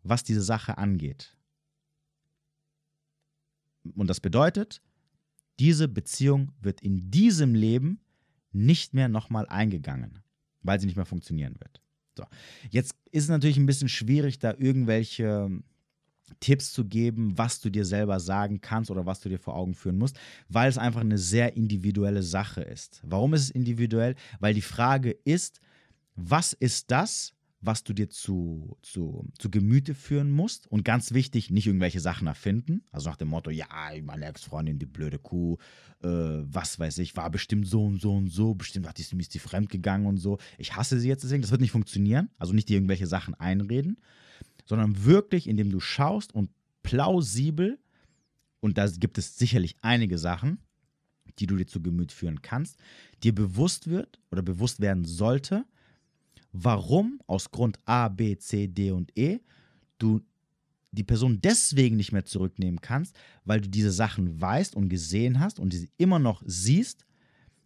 was 0.04 0.24
diese 0.24 0.42
Sache 0.42 0.78
angeht. 0.78 1.35
Und 3.96 4.10
das 4.10 4.20
bedeutet, 4.20 4.82
diese 5.60 5.88
Beziehung 5.88 6.52
wird 6.62 6.82
in 6.82 7.12
diesem 7.12 7.56
Leben 7.56 8.00
nicht 8.52 8.94
mehr 8.94 9.08
nochmal 9.10 9.48
eingegangen, 9.48 10.20
weil 10.62 10.80
sie 10.80 10.86
nicht 10.86 10.96
mehr 10.96 11.06
funktionieren 11.06 11.56
wird. 11.60 11.82
So. 12.18 12.26
Jetzt 12.70 12.96
ist 13.12 13.24
es 13.24 13.30
natürlich 13.30 13.58
ein 13.58 13.66
bisschen 13.66 13.90
schwierig, 13.90 14.40
da 14.40 14.54
irgendwelche 14.58 15.50
Tipps 16.40 16.74
zu 16.74 16.86
geben, 16.86 17.38
was 17.38 17.62
du 17.62 17.70
dir 17.70 17.86
selber 17.86 18.20
sagen 18.20 18.62
kannst 18.62 18.90
oder 18.90 19.06
was 19.06 19.20
du 19.20 19.30
dir 19.30 19.40
vor 19.40 19.56
Augen 19.56 19.76
führen 19.76 19.98
musst, 19.98 20.18
weil 20.50 20.70
es 20.70 20.78
einfach 20.78 21.02
eine 21.02 21.18
sehr 21.18 21.56
individuelle 21.56 22.24
Sache 22.24 22.62
ist. 22.62 23.02
Warum 23.04 23.34
ist 23.34 23.42
es 23.42 23.50
individuell? 23.52 24.16
Weil 24.40 24.54
die 24.54 24.62
Frage 24.62 25.12
ist, 25.12 25.60
was 26.16 26.54
ist 26.54 26.90
das, 26.92 27.34
was 27.66 27.84
du 27.84 27.94
dir 27.94 28.10
zu, 28.10 28.78
zu, 28.82 29.28
zu 29.38 29.50
Gemüte 29.50 29.96
führen 29.96 30.32
musst. 30.32 30.68
Und 30.72 30.86
ganz 30.86 31.14
wichtig, 31.14 31.50
nicht 31.52 31.68
irgendwelche 31.68 32.00
Sachen 32.00 32.28
erfinden. 32.28 32.84
Also 32.92 33.10
nach 33.10 33.18
dem 33.18 33.30
Motto, 33.30 33.50
ja, 33.50 33.68
meine 34.04 34.26
Ex-Freundin, 34.26 34.80
die 34.80 34.86
blöde 34.86 35.20
Kuh, 35.20 35.58
äh, 36.04 36.08
was 36.08 36.80
weiß 36.80 36.98
ich, 37.00 37.16
war 37.16 37.30
bestimmt 37.30 37.68
so 37.68 37.86
und 37.86 38.02
so 38.02 38.14
und 38.16 38.30
so, 38.30 38.56
bestimmt 38.56 38.88
hat 38.88 38.98
die, 38.98 39.02
ist 39.02 39.34
die 39.34 39.40
fremd 39.40 39.70
gegangen 39.70 40.06
und 40.06 40.18
so. 40.18 40.38
Ich 40.58 40.76
hasse 40.76 41.00
sie 41.00 41.08
jetzt 41.08 41.24
deswegen. 41.24 41.42
Das 41.42 41.52
wird 41.52 41.62
nicht 41.62 41.72
funktionieren. 41.72 42.30
Also 42.38 42.54
nicht 42.54 42.70
dir 42.70 42.78
irgendwelche 42.78 43.08
Sachen 43.08 43.34
einreden, 43.34 43.98
sondern 44.66 45.06
wirklich, 45.06 45.48
indem 45.48 45.72
du 45.72 45.80
schaust 45.80 46.34
und 46.34 46.50
plausibel, 46.84 47.80
und 48.60 48.78
da 48.78 48.88
gibt 48.88 49.18
es 49.18 49.38
sicherlich 49.38 49.76
einige 49.82 50.18
Sachen, 50.18 50.60
die 51.40 51.48
du 51.48 51.56
dir 51.56 51.68
zu 51.68 51.82
Gemüt 51.82 52.12
führen 52.12 52.42
kannst, 52.42 52.78
dir 53.24 53.34
bewusst 53.34 53.90
wird 53.90 54.20
oder 54.32 54.42
bewusst 54.42 54.80
werden 54.80 55.06
sollte, 55.06 55.66
warum 56.56 57.20
aus 57.28 57.52
Grund 57.52 57.80
A, 57.86 58.08
B, 58.08 58.38
C, 58.38 58.68
D 58.68 58.92
und 58.92 59.18
E 59.18 59.40
du 59.98 60.22
die 60.92 61.04
Person 61.04 61.42
deswegen 61.42 61.98
nicht 61.98 62.14
mehr 62.14 62.26
zurücknehmen 62.26 62.80
kannst, 62.80 63.18
weil 63.44 63.60
du 63.60 63.70
diese 63.70 63.92
Sachen 63.92 64.40
weißt 64.40 64.76
und 64.76 64.90
gesehen 64.90 65.40
hast 65.40 65.60
und 65.60 65.74
diese 65.74 65.88
immer 65.98 66.20
noch 66.20 66.42
siehst. 66.46 67.06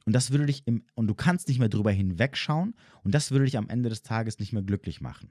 Und 0.06 0.14
das 0.14 0.32
würde 0.32 0.48
dich 0.48 0.64
im, 0.66 0.84
und 0.96 1.08
du 1.08 1.14
kannst 1.14 1.48
nicht 1.48 1.60
mehr 1.60 1.70
drüber 1.70 1.92
hinwegschauen 1.92 2.74
und 3.04 3.14
das 3.14 3.30
würde 3.30 3.46
dich 3.46 3.58
am 3.58 3.70
Ende 3.70 3.90
des 3.90 4.02
Tages 4.02 4.40
nicht 4.40 4.54
mehr 4.54 4.64
glücklich 4.64 5.02
machen. 5.02 5.30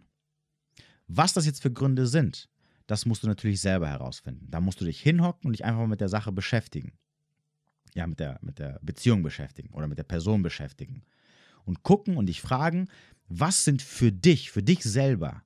Was 1.08 1.32
das 1.32 1.46
jetzt 1.46 1.62
für 1.62 1.72
Gründe 1.72 2.06
sind, 2.06 2.48
das 2.86 3.04
musst 3.04 3.22
du 3.22 3.26
natürlich 3.26 3.60
selber 3.60 3.88
herausfinden. 3.88 4.46
Da 4.50 4.60
musst 4.60 4.80
du 4.80 4.84
dich 4.84 5.00
hinhocken 5.00 5.46
und 5.46 5.52
dich 5.52 5.64
einfach 5.64 5.80
mal 5.80 5.88
mit 5.88 6.00
der 6.00 6.08
Sache 6.08 6.30
beschäftigen. 6.30 6.92
Ja, 7.94 8.06
mit 8.06 8.20
der, 8.20 8.38
mit 8.42 8.59
der 8.59 8.78
Beziehung 8.83 9.22
beschäftigen 9.22 9.70
oder 9.74 9.88
mit 9.88 9.98
der 9.98 10.04
Person 10.04 10.42
beschäftigen. 10.42 11.02
Und 11.64 11.83
gucken 11.83 12.16
und 12.16 12.26
dich 12.26 12.40
fragen, 12.40 12.88
was 13.28 13.64
sind 13.64 13.82
für 13.82 14.12
dich, 14.12 14.50
für 14.50 14.62
dich 14.62 14.82
selber 14.82 15.42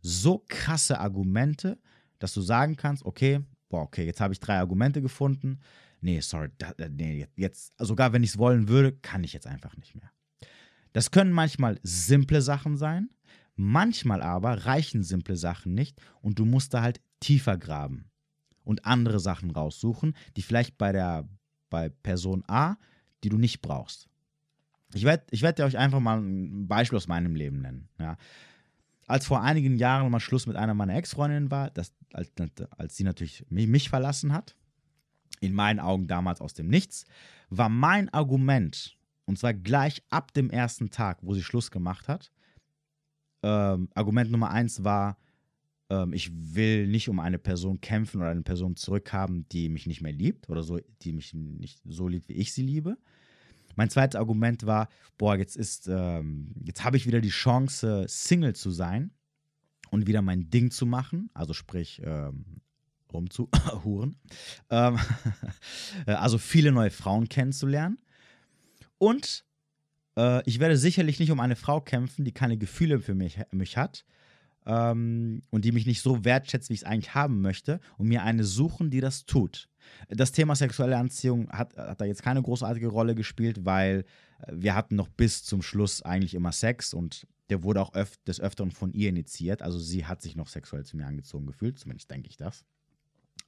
so 0.00 0.44
krasse 0.48 1.00
Argumente, 1.00 1.78
dass 2.18 2.32
du 2.32 2.40
sagen 2.40 2.76
kannst, 2.76 3.04
okay, 3.04 3.40
boah, 3.68 3.82
okay, 3.82 4.06
jetzt 4.06 4.20
habe 4.20 4.32
ich 4.32 4.40
drei 4.40 4.58
Argumente 4.58 5.02
gefunden. 5.02 5.58
Nee, 6.00 6.20
sorry, 6.20 6.50
da, 6.58 6.72
nee, 6.88 7.26
jetzt, 7.36 7.72
sogar 7.78 8.12
wenn 8.12 8.22
ich 8.22 8.30
es 8.30 8.38
wollen 8.38 8.68
würde, 8.68 8.92
kann 8.92 9.24
ich 9.24 9.32
jetzt 9.32 9.46
einfach 9.46 9.76
nicht 9.76 9.94
mehr. 9.94 10.10
Das 10.92 11.10
können 11.10 11.32
manchmal 11.32 11.78
simple 11.82 12.40
Sachen 12.40 12.76
sein, 12.76 13.10
manchmal 13.54 14.22
aber 14.22 14.66
reichen 14.66 15.02
simple 15.02 15.36
Sachen 15.36 15.74
nicht 15.74 16.00
und 16.20 16.38
du 16.38 16.44
musst 16.44 16.72
da 16.72 16.82
halt 16.82 17.00
tiefer 17.20 17.58
graben 17.58 18.10
und 18.62 18.84
andere 18.84 19.20
Sachen 19.20 19.50
raussuchen, 19.50 20.16
die 20.36 20.42
vielleicht 20.42 20.78
bei 20.78 20.92
der 20.92 21.28
bei 21.68 21.88
Person 21.88 22.44
A, 22.46 22.76
die 23.24 23.28
du 23.28 23.38
nicht 23.38 23.60
brauchst. 23.60 24.08
Ich 24.94 25.04
werde 25.04 25.24
ich 25.30 25.42
werd 25.42 25.60
euch 25.60 25.76
einfach 25.76 26.00
mal 26.00 26.18
ein 26.18 26.68
Beispiel 26.68 26.96
aus 26.96 27.08
meinem 27.08 27.34
Leben 27.34 27.60
nennen. 27.60 27.88
Ja. 27.98 28.16
Als 29.06 29.26
vor 29.26 29.42
einigen 29.42 29.76
Jahren 29.76 30.10
mal 30.10 30.20
Schluss 30.20 30.46
mit 30.46 30.56
einer 30.56 30.74
meiner 30.74 30.96
Ex-Freundinnen 30.96 31.50
war, 31.50 31.70
das, 31.70 31.92
als, 32.12 32.32
als 32.76 32.96
sie 32.96 33.04
natürlich 33.04 33.44
mich, 33.50 33.68
mich 33.68 33.88
verlassen 33.88 34.32
hat, 34.32 34.56
in 35.40 35.54
meinen 35.54 35.80
Augen 35.80 36.08
damals 36.08 36.40
aus 36.40 36.54
dem 36.54 36.68
Nichts, 36.68 37.04
war 37.48 37.68
mein 37.68 38.08
Argument, 38.12 38.96
und 39.24 39.38
zwar 39.38 39.54
gleich 39.54 40.02
ab 40.10 40.32
dem 40.34 40.50
ersten 40.50 40.90
Tag, 40.90 41.18
wo 41.22 41.34
sie 41.34 41.42
Schluss 41.42 41.70
gemacht 41.70 42.08
hat, 42.08 42.32
ähm, 43.42 43.88
Argument 43.94 44.30
Nummer 44.30 44.50
eins 44.50 44.82
war, 44.82 45.18
ähm, 45.88 46.12
ich 46.12 46.30
will 46.32 46.88
nicht 46.88 47.08
um 47.08 47.20
eine 47.20 47.38
Person 47.38 47.80
kämpfen 47.80 48.20
oder 48.20 48.30
eine 48.30 48.42
Person 48.42 48.76
zurückhaben, 48.76 49.48
die 49.50 49.68
mich 49.68 49.86
nicht 49.86 50.00
mehr 50.00 50.12
liebt 50.12 50.48
oder 50.48 50.62
so, 50.62 50.80
die 51.02 51.12
mich 51.12 51.32
nicht 51.34 51.80
so 51.84 52.08
liebt, 52.08 52.28
wie 52.28 52.34
ich 52.34 52.52
sie 52.52 52.62
liebe. 52.62 52.98
Mein 53.76 53.90
zweites 53.90 54.18
Argument 54.18 54.66
war, 54.66 54.88
boah, 55.18 55.36
jetzt 55.36 55.56
ist, 55.56 55.86
ähm, 55.88 56.54
jetzt 56.64 56.84
habe 56.84 56.96
ich 56.96 57.06
wieder 57.06 57.20
die 57.20 57.28
Chance, 57.28 58.06
Single 58.08 58.54
zu 58.54 58.70
sein 58.70 59.12
und 59.90 60.06
wieder 60.06 60.22
mein 60.22 60.50
Ding 60.50 60.70
zu 60.70 60.86
machen, 60.86 61.30
also 61.34 61.52
sprich 61.52 62.02
ähm, 62.04 62.60
rumzuhuren. 63.12 64.16
ähm, 64.70 64.98
also 66.06 66.38
viele 66.38 66.72
neue 66.72 66.90
Frauen 66.90 67.28
kennenzulernen. 67.28 67.98
Und 68.98 69.44
äh, 70.16 70.42
ich 70.48 70.58
werde 70.58 70.76
sicherlich 70.76 71.20
nicht 71.20 71.30
um 71.30 71.40
eine 71.40 71.56
Frau 71.56 71.80
kämpfen, 71.80 72.24
die 72.24 72.32
keine 72.32 72.56
Gefühle 72.56 72.98
für 72.98 73.14
mich, 73.14 73.38
mich 73.52 73.76
hat 73.76 74.04
ähm, 74.66 75.42
und 75.50 75.64
die 75.64 75.72
mich 75.72 75.86
nicht 75.86 76.02
so 76.02 76.24
wertschätzt, 76.24 76.68
wie 76.68 76.74
ich 76.74 76.80
es 76.80 76.86
eigentlich 76.86 77.14
haben 77.14 77.40
möchte, 77.40 77.80
und 77.98 78.08
mir 78.08 78.22
eine 78.22 78.44
suchen, 78.44 78.90
die 78.90 79.00
das 79.00 79.24
tut. 79.26 79.68
Das 80.08 80.32
Thema 80.32 80.56
sexuelle 80.56 80.96
Anziehung 80.96 81.48
hat, 81.50 81.76
hat 81.76 82.00
da 82.00 82.04
jetzt 82.04 82.22
keine 82.22 82.42
großartige 82.42 82.88
Rolle 82.88 83.14
gespielt, 83.14 83.64
weil 83.64 84.04
äh, 84.40 84.52
wir 84.54 84.74
hatten 84.74 84.96
noch 84.96 85.08
bis 85.08 85.44
zum 85.44 85.62
Schluss 85.62 86.02
eigentlich 86.02 86.34
immer 86.34 86.52
Sex 86.52 86.92
und 86.92 87.26
der 87.48 87.62
wurde 87.62 87.80
auch 87.80 87.94
öf 87.94 88.16
des 88.24 88.40
Öfteren 88.40 88.72
von 88.72 88.92
ihr 88.92 89.08
initiiert. 89.08 89.62
Also 89.62 89.78
sie 89.78 90.04
hat 90.04 90.20
sich 90.20 90.34
noch 90.34 90.48
sexuell 90.48 90.84
zu 90.84 90.96
mir 90.96 91.06
angezogen 91.06 91.46
gefühlt, 91.46 91.78
zumindest 91.78 92.10
denke 92.10 92.28
ich 92.28 92.36
das. 92.36 92.64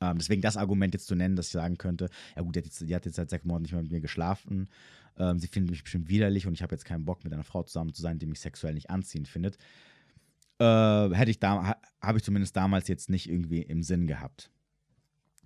Ähm, 0.01 0.19
deswegen 0.19 0.43
das 0.43 0.57
Argument 0.57 0.95
jetzt 0.95 1.09
zu 1.09 1.17
nennen, 1.17 1.35
dass 1.35 1.47
ich 1.47 1.53
sagen 1.53 1.77
könnte, 1.77 2.09
ja 2.37 2.43
gut, 2.43 2.55
die 2.55 2.61
hat 2.61 2.67
jetzt, 2.67 2.81
die 2.81 2.95
hat 2.95 3.05
jetzt 3.05 3.17
seit 3.17 3.31
sechs 3.31 3.45
Monaten 3.45 3.63
nicht 3.63 3.73
mehr 3.73 3.83
mit 3.83 3.91
mir 3.91 4.01
geschlafen, 4.01 4.69
ähm, 5.19 5.39
sie 5.39 5.49
findet 5.49 5.73
mich 5.73 5.83
bestimmt 5.83 6.09
widerlich 6.09 6.47
und 6.47 6.55
ich 6.55 6.63
habe 6.63 6.75
jetzt 6.75 6.85
keinen 6.85 7.05
Bock, 7.05 7.25
mit 7.25 7.33
einer 7.33 7.45
Frau 7.45 7.63
zusammen 7.65 7.93
zu 7.93 8.03
sein, 8.03 8.19
die 8.19 8.27
mich 8.27 8.41
sexuell 8.41 8.75
nicht 8.75 8.91
anziehend 8.91 9.29
findet. 9.29 9.59
Äh, 10.59 11.15
hätte 11.15 11.31
ich 11.31 11.39
da, 11.39 11.77
habe 12.01 12.19
ich 12.19 12.25
zumindest 12.25 12.57
damals 12.57 12.89
jetzt 12.89 13.11
nicht 13.11 13.31
irgendwie 13.31 13.63
im 13.63 13.83
Sinn 13.83 14.07
gehabt. 14.07 14.51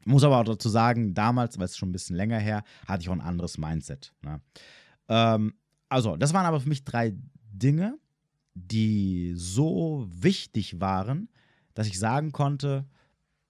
Muss 0.05 0.25
aber 0.25 0.39
auch 0.39 0.45
dazu 0.45 0.69
sagen, 0.69 1.15
damals, 1.15 1.59
weil 1.59 1.67
es 1.67 1.77
schon 1.77 1.91
ein 1.91 1.93
bisschen 1.93 2.17
länger 2.17 2.39
her, 2.39 2.65
hatte 2.87 3.03
ich 3.03 3.09
auch 3.09 3.15
ein 3.15 3.21
anderes 3.21 3.59
Mindset. 3.59 4.13
Ne? 4.23 4.41
Ähm, 5.09 5.55
also, 5.89 6.17
das 6.17 6.33
waren 6.33 6.47
aber 6.47 6.61
für 6.61 6.69
mich 6.69 6.85
drei 6.85 7.15
Dinge, 7.53 7.99
die 8.55 9.33
so 9.37 10.07
wichtig 10.11 10.81
waren, 10.81 11.29
dass 11.75 11.87
ich 11.87 11.99
sagen 11.99 12.33
konnte, 12.33 12.87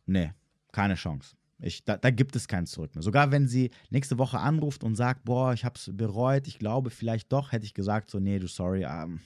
nee, 0.06 0.32
keine 0.72 0.94
Chance. 0.94 1.36
Ich, 1.58 1.84
da, 1.84 1.96
da, 1.96 2.10
gibt 2.10 2.34
es 2.34 2.48
kein 2.48 2.66
Zurück 2.66 2.94
mehr. 2.94 3.02
Sogar 3.02 3.30
wenn 3.30 3.46
sie 3.46 3.70
nächste 3.90 4.18
Woche 4.18 4.38
anruft 4.40 4.82
und 4.82 4.96
sagt, 4.96 5.24
boah, 5.24 5.52
ich 5.52 5.64
habe 5.64 5.76
es 5.76 5.90
bereut, 5.94 6.48
ich 6.48 6.58
glaube 6.58 6.90
vielleicht 6.90 7.32
doch, 7.32 7.52
hätte 7.52 7.64
ich 7.64 7.74
gesagt, 7.74 8.10
so, 8.10 8.18
nee, 8.18 8.38
du 8.38 8.48
sorry. 8.48 8.84
Ähm. 8.84 9.20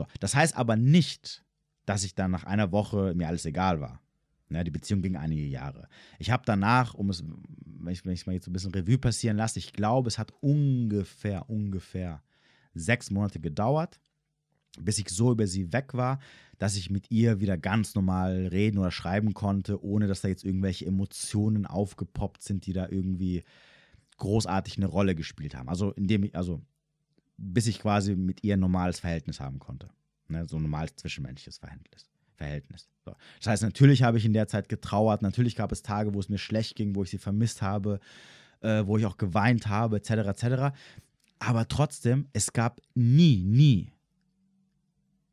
So, 0.00 0.06
das 0.18 0.34
heißt 0.34 0.56
aber 0.56 0.76
nicht, 0.76 1.44
dass 1.84 2.04
ich 2.04 2.14
dann 2.14 2.30
nach 2.30 2.44
einer 2.44 2.72
Woche 2.72 3.12
mir 3.14 3.28
alles 3.28 3.44
egal 3.44 3.80
war. 3.80 4.00
Ja, 4.48 4.64
die 4.64 4.70
Beziehung 4.70 5.02
ging 5.02 5.16
einige 5.16 5.44
Jahre. 5.44 5.88
Ich 6.18 6.30
habe 6.30 6.42
danach, 6.46 6.94
um 6.94 7.10
es, 7.10 7.22
wenn 7.22 7.92
ich, 7.92 8.04
wenn 8.04 8.14
ich 8.14 8.26
mal 8.26 8.32
jetzt 8.32 8.48
ein 8.48 8.52
bisschen 8.52 8.72
Revue 8.72 8.98
passieren 8.98 9.36
lasse, 9.36 9.58
ich 9.58 9.74
glaube, 9.74 10.08
es 10.08 10.18
hat 10.18 10.32
ungefähr, 10.40 11.48
ungefähr 11.50 12.22
sechs 12.72 13.10
Monate 13.10 13.40
gedauert, 13.40 14.00
bis 14.80 14.98
ich 14.98 15.10
so 15.10 15.32
über 15.32 15.46
sie 15.46 15.72
weg 15.72 15.92
war, 15.92 16.18
dass 16.58 16.76
ich 16.76 16.88
mit 16.88 17.10
ihr 17.10 17.40
wieder 17.40 17.58
ganz 17.58 17.94
normal 17.94 18.46
reden 18.46 18.78
oder 18.78 18.90
schreiben 18.90 19.34
konnte, 19.34 19.84
ohne 19.84 20.06
dass 20.06 20.22
da 20.22 20.28
jetzt 20.28 20.44
irgendwelche 20.44 20.86
Emotionen 20.86 21.66
aufgepoppt 21.66 22.42
sind, 22.42 22.64
die 22.66 22.72
da 22.72 22.88
irgendwie 22.88 23.44
großartig 24.16 24.78
eine 24.78 24.86
Rolle 24.86 25.14
gespielt 25.14 25.54
haben. 25.54 25.68
Also 25.68 25.92
indem 25.92 26.24
ich, 26.24 26.34
also 26.34 26.62
bis 27.40 27.66
ich 27.66 27.80
quasi 27.80 28.14
mit 28.14 28.44
ihr 28.44 28.54
ein 28.54 28.60
normales 28.60 29.00
Verhältnis 29.00 29.40
haben 29.40 29.58
konnte. 29.58 29.88
Ne? 30.28 30.46
So 30.46 30.56
ein 30.56 30.62
normales 30.62 30.94
zwischenmenschliches 30.96 31.58
Verhältnis. 31.58 32.08
Verhältnis. 32.36 32.88
So. 33.04 33.14
Das 33.38 33.48
heißt, 33.48 33.62
natürlich 33.62 34.02
habe 34.02 34.18
ich 34.18 34.24
in 34.24 34.32
der 34.32 34.46
Zeit 34.46 34.68
getrauert, 34.68 35.22
natürlich 35.22 35.56
gab 35.56 35.72
es 35.72 35.82
Tage, 35.82 36.14
wo 36.14 36.20
es 36.20 36.28
mir 36.28 36.38
schlecht 36.38 36.76
ging, 36.76 36.94
wo 36.94 37.02
ich 37.02 37.10
sie 37.10 37.18
vermisst 37.18 37.60
habe, 37.62 38.00
äh, 38.60 38.84
wo 38.86 38.96
ich 38.96 39.06
auch 39.06 39.16
geweint 39.16 39.66
habe, 39.66 39.96
etc., 39.96 40.10
etc. 40.10 40.76
Aber 41.38 41.68
trotzdem, 41.68 42.28
es 42.32 42.52
gab 42.52 42.80
nie, 42.94 43.42
nie 43.42 43.90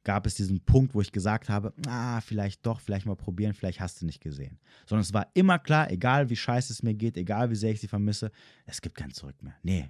gab 0.04 0.26
es 0.26 0.36
diesen 0.36 0.62
Punkt, 0.62 0.96
wo 0.96 1.02
ich 1.02 1.12
gesagt 1.12 1.50
habe, 1.50 1.74
ah, 1.86 2.22
vielleicht 2.22 2.65
doch, 2.65 2.80
vielleicht 2.80 3.06
mal 3.06 3.17
probieren, 3.17 3.54
vielleicht 3.54 3.82
hast 3.82 4.02
du 4.02 4.06
nicht 4.06 4.22
gesehen. 4.22 4.58
Sondern 4.86 5.02
es 5.02 5.13
war 5.13 5.28
immer 5.34 5.60
klar, 5.60 5.91
egal 5.91 6.30
wie 6.30 6.38
scheiße 6.38 6.72
es 6.72 6.82
mir 6.82 6.93
geht, 6.93 7.17
egal 7.17 7.50
wie 7.50 7.56
sehr 7.56 7.72
ich 7.72 7.82
sie 7.82 7.89
vermisse, 7.89 8.32
es 8.65 8.82
gibt 8.82 8.96
kein 8.96 9.12
Zurück 9.12 9.43
mehr. 9.43 9.56
Nee. 9.63 9.89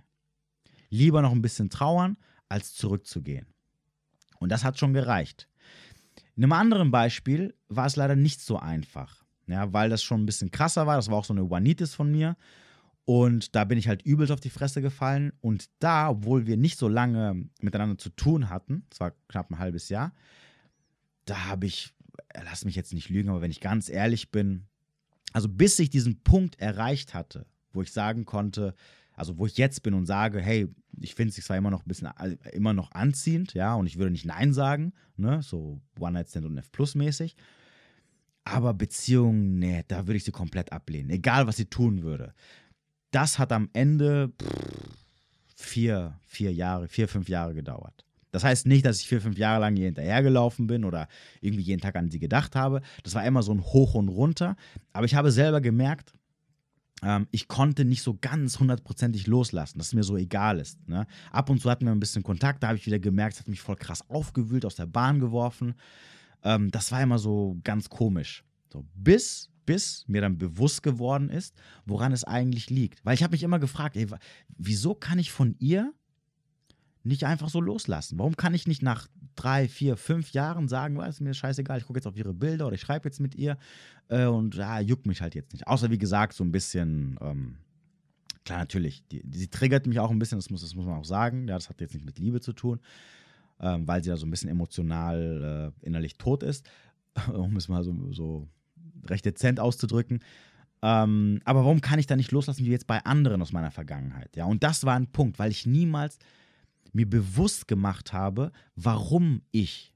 Lieber 0.90 1.22
noch 1.22 1.32
ein 1.32 1.42
bisschen 1.42 1.70
trauern, 1.70 2.18
als 2.50 2.74
zurückzugehen. 2.74 3.48
Und 4.40 4.52
das 4.52 4.64
hat 4.64 4.80
schon 4.80 4.94
gereicht. 4.94 5.48
In 6.36 6.44
einem 6.44 6.54
anderen 6.54 6.92
Beispiel 6.92 7.56
war 7.68 7.88
es 7.88 7.96
leider 7.96 8.16
nicht 8.16 8.42
so 8.42 8.58
einfach, 8.58 9.26
ja, 9.48 9.74
weil 9.74 9.90
das 9.90 10.04
schon 10.04 10.22
ein 10.22 10.26
bisschen 10.26 10.52
krasser 10.52 10.86
war. 10.86 10.96
Das 10.96 11.10
war 11.10 11.18
auch 11.18 11.26
so 11.26 11.34
eine 11.34 11.42
Juanitis 11.42 11.96
von 11.96 12.12
mir. 12.12 12.38
Und 13.06 13.56
da 13.56 13.64
bin 13.64 13.78
ich 13.78 13.88
halt 13.88 14.02
übelst 14.02 14.32
auf 14.34 14.42
die 14.42 14.50
Fresse 14.50 14.82
gefallen. 14.82 15.32
Und 15.40 15.70
da, 15.80 16.10
obwohl 16.10 16.46
wir 16.46 16.58
nicht 16.58 16.78
so 16.78 16.88
lange 16.88 17.50
miteinander 17.62 17.98
zu 17.98 18.10
tun 18.10 18.50
hatten, 18.50 18.86
es 18.92 19.00
war 19.00 19.14
knapp 19.30 19.50
ein 19.50 19.60
halbes 19.60 19.90
Jahr, 19.90 20.14
da 21.26 21.46
habe 21.46 21.66
ich, 21.66 21.94
lass 22.44 22.66
mich 22.66 22.76
jetzt 22.76 22.94
nicht 22.94 23.10
lügen, 23.10 23.30
aber 23.30 23.42
wenn 23.42 23.52
ich 23.52 23.62
ganz 23.62 23.90
ehrlich 23.90 24.30
bin, 24.32 24.68
also 25.34 25.48
bis 25.50 25.80
ich 25.80 25.90
diesen 25.90 26.22
Punkt 26.24 26.60
erreicht 26.60 27.14
hatte, 27.14 27.46
wo 27.72 27.82
ich 27.82 27.92
sagen 27.92 28.26
konnte, 28.26 28.76
also 29.18 29.38
wo 29.38 29.46
ich 29.46 29.58
jetzt 29.58 29.84
bin 29.84 29.94
und 29.94 30.06
sage, 30.06 30.40
hey, 30.40 30.70
ich 31.02 31.14
finde 31.14 31.34
es 31.38 31.46
zwar 31.46 31.58
immer 31.58 31.72
noch 31.72 31.82
ein 31.82 31.88
bisschen 31.88 32.10
äh, 32.18 32.38
immer 32.54 32.74
noch 32.74 32.92
anziehend, 32.92 33.54
ja, 33.54 33.76
und 33.76 33.86
ich 33.88 33.98
würde 33.98 34.12
nicht 34.12 34.26
Nein 34.26 34.54
sagen, 34.54 34.94
ne, 35.18 35.42
so 35.42 35.82
One-Night-Stand 36.00 36.46
und 36.46 36.58
F-Plus-mäßig. 36.58 37.36
Aber 38.46 38.74
Beziehungen, 38.74 39.60
nee, 39.60 39.84
da 39.90 40.08
würde 40.08 40.16
ich 40.16 40.24
sie 40.24 40.32
komplett 40.32 40.72
ablehnen, 40.72 41.10
egal 41.10 41.48
was 41.48 41.58
sie 41.58 41.66
tun 41.66 42.04
würde 42.04 42.34
das 43.12 43.40
hat 43.40 43.52
am 43.52 43.70
Ende 43.74 44.32
pff, 44.42 44.98
vier, 45.56 46.20
vier 46.26 46.54
Jahre, 46.54 46.88
vier, 46.88 47.08
fünf 47.08 47.30
Jahre 47.30 47.54
gedauert. 47.54 48.06
Das 48.32 48.44
heißt 48.44 48.68
nicht, 48.68 48.86
dass 48.86 49.00
ich 49.00 49.08
vier, 49.08 49.22
fünf 49.22 49.38
Jahre 49.38 49.62
lang 49.62 49.76
ihr 49.78 49.86
hinterhergelaufen 49.86 50.68
bin 50.68 50.84
oder 50.84 51.08
irgendwie 51.42 51.64
jeden 51.64 51.82
Tag 51.82 51.96
an 51.96 52.12
sie 52.12 52.20
gedacht 52.20 52.56
habe. 52.56 52.82
Das 53.04 53.16
war 53.16 53.26
immer 53.26 53.42
so 53.42 53.54
ein 53.54 53.64
Hoch 53.64 53.96
und 53.96 54.10
Runter. 54.10 54.56
Aber 54.94 55.06
ich 55.06 55.16
habe 55.16 55.32
selber 55.32 55.62
gemerkt, 55.62 56.14
ähm, 57.04 57.28
ich 57.32 57.48
konnte 57.48 57.86
nicht 57.86 58.02
so 58.02 58.18
ganz 58.20 58.60
hundertprozentig 58.60 59.28
loslassen, 59.28 59.78
dass 59.78 59.88
es 59.88 59.94
mir 59.94 60.04
so 60.04 60.18
egal 60.18 60.60
ist. 60.60 60.88
Ne? 60.88 61.06
Ab 61.32 61.50
und 61.50 61.62
zu 61.62 61.70
hatten 61.70 61.86
wir 61.86 61.92
ein 61.92 62.00
bisschen 62.00 62.24
Kontakt, 62.24 62.64
da 62.64 62.70
habe 62.70 62.78
ich 62.78 62.86
wieder 62.86 63.00
gemerkt, 63.00 63.36
es 63.36 63.40
hat 63.40 63.48
mich 63.48 63.62
voll 63.62 63.76
krass 63.76 64.10
aufgewühlt, 64.10 64.66
aus 64.66 64.76
der 64.76 64.88
Bahn 64.88 65.20
geworfen. 65.20 65.76
Ähm, 66.44 66.72
das 66.72 66.92
war 66.92 67.02
immer 67.02 67.20
so 67.20 67.58
ganz 67.64 67.90
komisch. 67.90 68.44
So, 68.72 68.86
bis 68.96 69.50
bis 69.68 70.06
mir 70.08 70.22
dann 70.22 70.40
bewusst 70.40 70.82
geworden 70.82 71.30
ist, 71.30 71.54
woran 71.86 72.12
es 72.14 72.24
eigentlich 72.24 72.72
liegt. 72.72 73.06
Weil 73.06 73.14
ich 73.14 73.22
habe 73.22 73.34
mich 73.34 73.44
immer 73.44 73.60
gefragt, 73.60 73.96
ey, 73.98 74.08
wieso 74.58 74.96
kann 74.96 75.20
ich 75.20 75.32
von 75.32 75.56
ihr 75.60 75.94
nicht 77.04 77.26
einfach 77.26 77.50
so 77.50 77.62
loslassen? 77.62 78.18
Warum 78.18 78.36
kann 78.36 78.56
ich 78.56 78.66
nicht 78.66 78.82
nach 78.82 79.08
drei, 79.38 79.68
vier, 79.68 79.96
fünf 79.96 80.32
Jahren 80.32 80.68
sagen, 80.68 81.00
ist 81.02 81.22
mir 81.22 81.34
scheißegal, 81.34 81.78
ich 81.78 81.86
gucke 81.86 81.98
jetzt 81.98 82.08
auf 82.08 82.18
ihre 82.18 82.34
Bilder 82.34 82.68
oder 82.68 82.76
ich 82.76 82.82
schreibe 82.82 83.08
jetzt 83.08 83.20
mit 83.20 83.36
ihr 83.36 83.58
äh, 84.10 84.26
und 84.26 84.56
ja, 84.56 84.80
juckt 84.80 85.06
mich 85.06 85.22
halt 85.22 85.36
jetzt 85.36 85.54
nicht. 85.54 85.68
Außer 85.68 85.90
wie 85.90 85.98
gesagt, 85.98 86.34
so 86.34 86.44
ein 86.44 86.52
bisschen, 86.52 87.18
ähm, 87.22 87.58
klar, 88.44 88.60
natürlich, 88.60 89.06
die, 89.08 89.22
die, 89.24 89.38
sie 89.38 89.48
triggert 89.48 89.88
mich 89.88 90.00
auch 90.00 90.12
ein 90.12 90.20
bisschen, 90.20 90.38
das 90.38 90.50
muss, 90.50 90.62
das 90.62 90.76
muss 90.76 90.86
man 90.86 90.98
auch 90.98 91.06
sagen. 91.06 91.48
Ja, 91.48 91.56
das 91.56 91.70
hat 91.70 91.80
jetzt 91.80 91.94
nicht 91.94 92.06
mit 92.06 92.20
Liebe 92.20 92.42
zu 92.42 92.54
tun, 92.54 92.80
ähm, 93.60 93.88
weil 93.88 94.04
sie 94.04 94.10
da 94.10 94.18
so 94.18 94.26
ein 94.26 94.32
bisschen 94.32 94.50
emotional 94.50 95.74
äh, 95.82 95.86
innerlich 95.86 96.18
tot 96.18 96.44
ist, 96.44 96.70
um 97.34 97.56
es 97.56 97.70
mal 97.70 97.84
so, 97.84 97.96
so 98.12 98.48
recht 99.06 99.26
dezent 99.26 99.60
auszudrücken. 99.60 100.20
Ähm, 100.82 101.42
aber 101.44 101.64
warum 101.64 101.82
kann 101.82 102.00
ich 102.00 102.08
da 102.08 102.16
nicht 102.16 102.32
loslassen 102.32 102.66
wie 102.66 102.70
jetzt 102.70 102.88
bei 102.88 103.04
anderen 103.04 103.42
aus 103.42 103.52
meiner 103.52 103.72
Vergangenheit? 103.72 104.36
Ja, 104.36 104.46
und 104.46 104.64
das 104.64 104.84
war 104.86 104.96
ein 104.96 105.08
Punkt, 105.08 105.40
weil 105.40 105.52
ich 105.52 105.66
niemals 105.66 106.20
mir 106.94 107.10
bewusst 107.10 107.68
gemacht 107.68 108.14
habe, 108.14 108.52
warum 108.76 109.42
ich 109.52 109.94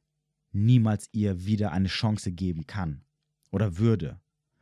niemals 0.52 1.10
ihr 1.12 1.46
wieder 1.46 1.72
eine 1.72 1.88
Chance 1.88 2.32
geben 2.32 2.68
kann 2.68 3.04
oder 3.52 3.78
würde. 3.78 4.20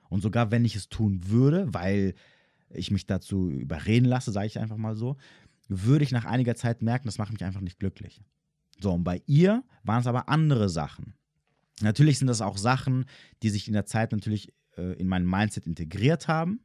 Und 0.10 0.22
sogar 0.22 0.52
wenn 0.52 0.66
ich 0.66 0.76
es 0.76 0.90
tun 0.90 1.28
würde, 1.28 1.68
weil 1.74 2.16
ich 2.70 2.92
mich 2.92 3.06
dazu 3.06 3.50
überreden 3.50 4.06
lasse, 4.06 4.32
sage 4.32 4.48
ich 4.48 4.60
einfach 4.60 4.78
mal 4.78 4.96
so, 4.96 5.18
würde 5.68 6.04
ich 6.04 6.12
nach 6.12 6.26
einiger 6.26 6.56
Zeit 6.56 6.82
merken, 6.82 7.08
das 7.08 7.18
macht 7.18 7.32
mich 7.32 7.44
einfach 7.44 7.62
nicht 7.62 7.80
glücklich. 7.80 8.24
So, 8.80 8.92
und 8.94 9.04
bei 9.04 9.22
ihr 9.26 9.64
waren 9.84 10.02
es 10.02 10.08
aber 10.08 10.30
andere 10.30 10.70
Sachen. 10.70 11.14
Natürlich 11.82 12.18
sind 12.18 12.28
das 12.28 12.42
auch 12.42 12.58
Sachen, 12.58 13.06
die 13.44 13.50
sich 13.50 13.68
in 13.68 13.74
der 13.74 13.86
Zeit 13.86 14.12
natürlich 14.12 14.54
äh, 14.78 14.94
in 14.94 15.08
mein 15.08 15.26
Mindset 15.26 15.68
integriert 15.68 16.28
haben. 16.28 16.62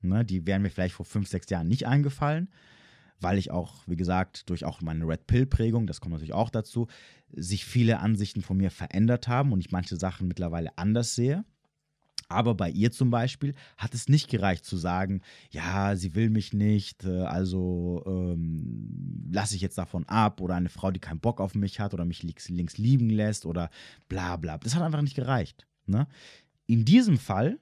Ne, 0.00 0.24
die 0.24 0.46
wären 0.46 0.62
mir 0.62 0.70
vielleicht 0.70 0.94
vor 0.94 1.06
fünf, 1.06 1.28
sechs 1.28 1.48
Jahren 1.48 1.68
nicht 1.68 1.86
eingefallen, 1.86 2.50
weil 3.20 3.38
ich 3.38 3.50
auch, 3.50 3.82
wie 3.86 3.96
gesagt, 3.96 4.48
durch 4.50 4.64
auch 4.64 4.80
meine 4.80 5.06
Red 5.06 5.26
Pill-Prägung, 5.26 5.86
das 5.86 6.00
kommt 6.00 6.12
natürlich 6.12 6.34
auch 6.34 6.50
dazu, 6.50 6.88
sich 7.30 7.64
viele 7.64 8.00
Ansichten 8.00 8.42
von 8.42 8.56
mir 8.56 8.70
verändert 8.70 9.28
haben 9.28 9.52
und 9.52 9.60
ich 9.60 9.72
manche 9.72 9.96
Sachen 9.96 10.28
mittlerweile 10.28 10.76
anders 10.76 11.14
sehe. 11.14 11.44
Aber 12.28 12.54
bei 12.54 12.70
ihr 12.70 12.90
zum 12.90 13.10
Beispiel 13.10 13.54
hat 13.76 13.94
es 13.94 14.08
nicht 14.08 14.28
gereicht 14.28 14.64
zu 14.64 14.76
sagen, 14.76 15.20
ja, 15.50 15.94
sie 15.94 16.14
will 16.14 16.30
mich 16.30 16.52
nicht, 16.52 17.04
äh, 17.04 17.20
also 17.20 18.02
ähm, 18.06 19.28
lasse 19.30 19.54
ich 19.56 19.60
jetzt 19.60 19.78
davon 19.78 20.08
ab 20.08 20.40
oder 20.40 20.54
eine 20.54 20.68
Frau, 20.68 20.90
die 20.90 21.00
keinen 21.00 21.20
Bock 21.20 21.40
auf 21.40 21.54
mich 21.54 21.80
hat 21.80 21.92
oder 21.92 22.04
mich 22.04 22.22
links, 22.22 22.48
links 22.48 22.78
liegen 22.78 23.10
lässt 23.10 23.46
oder 23.46 23.70
bla 24.08 24.36
bla. 24.36 24.58
Das 24.58 24.74
hat 24.74 24.82
einfach 24.82 25.02
nicht 25.02 25.16
gereicht. 25.16 25.66
Ne? 25.86 26.06
In 26.66 26.84
diesem 26.84 27.18
Fall, 27.18 27.58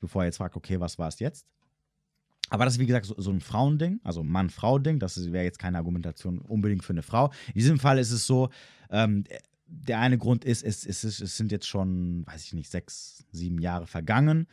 bevor 0.00 0.22
ihr 0.22 0.26
jetzt 0.26 0.38
fragt, 0.38 0.56
okay, 0.56 0.80
was 0.80 0.98
war 0.98 1.08
es 1.08 1.20
jetzt? 1.20 1.46
Aber 2.50 2.64
das 2.64 2.74
ist 2.74 2.80
wie 2.80 2.86
gesagt 2.86 3.06
so, 3.06 3.14
so 3.18 3.30
ein 3.30 3.40
Frauending, 3.40 4.00
also 4.04 4.22
Mann-Frau-Ding. 4.22 4.98
Das 4.98 5.32
wäre 5.32 5.44
jetzt 5.44 5.58
keine 5.58 5.78
Argumentation 5.78 6.38
unbedingt 6.38 6.84
für 6.84 6.92
eine 6.92 7.02
Frau. 7.02 7.30
In 7.48 7.54
diesem 7.54 7.78
Fall 7.78 7.98
ist 7.98 8.10
es 8.10 8.26
so, 8.26 8.50
ähm, 8.90 9.24
der 9.66 10.00
eine 10.00 10.18
Grund 10.18 10.44
ist, 10.44 10.64
es, 10.64 10.86
es, 10.86 11.04
es 11.04 11.36
sind 11.36 11.52
jetzt 11.52 11.68
schon, 11.68 12.26
weiß 12.26 12.44
ich 12.44 12.54
nicht, 12.54 12.70
sechs, 12.70 13.26
sieben 13.32 13.58
Jahre 13.58 13.86
vergangen. 13.86 14.46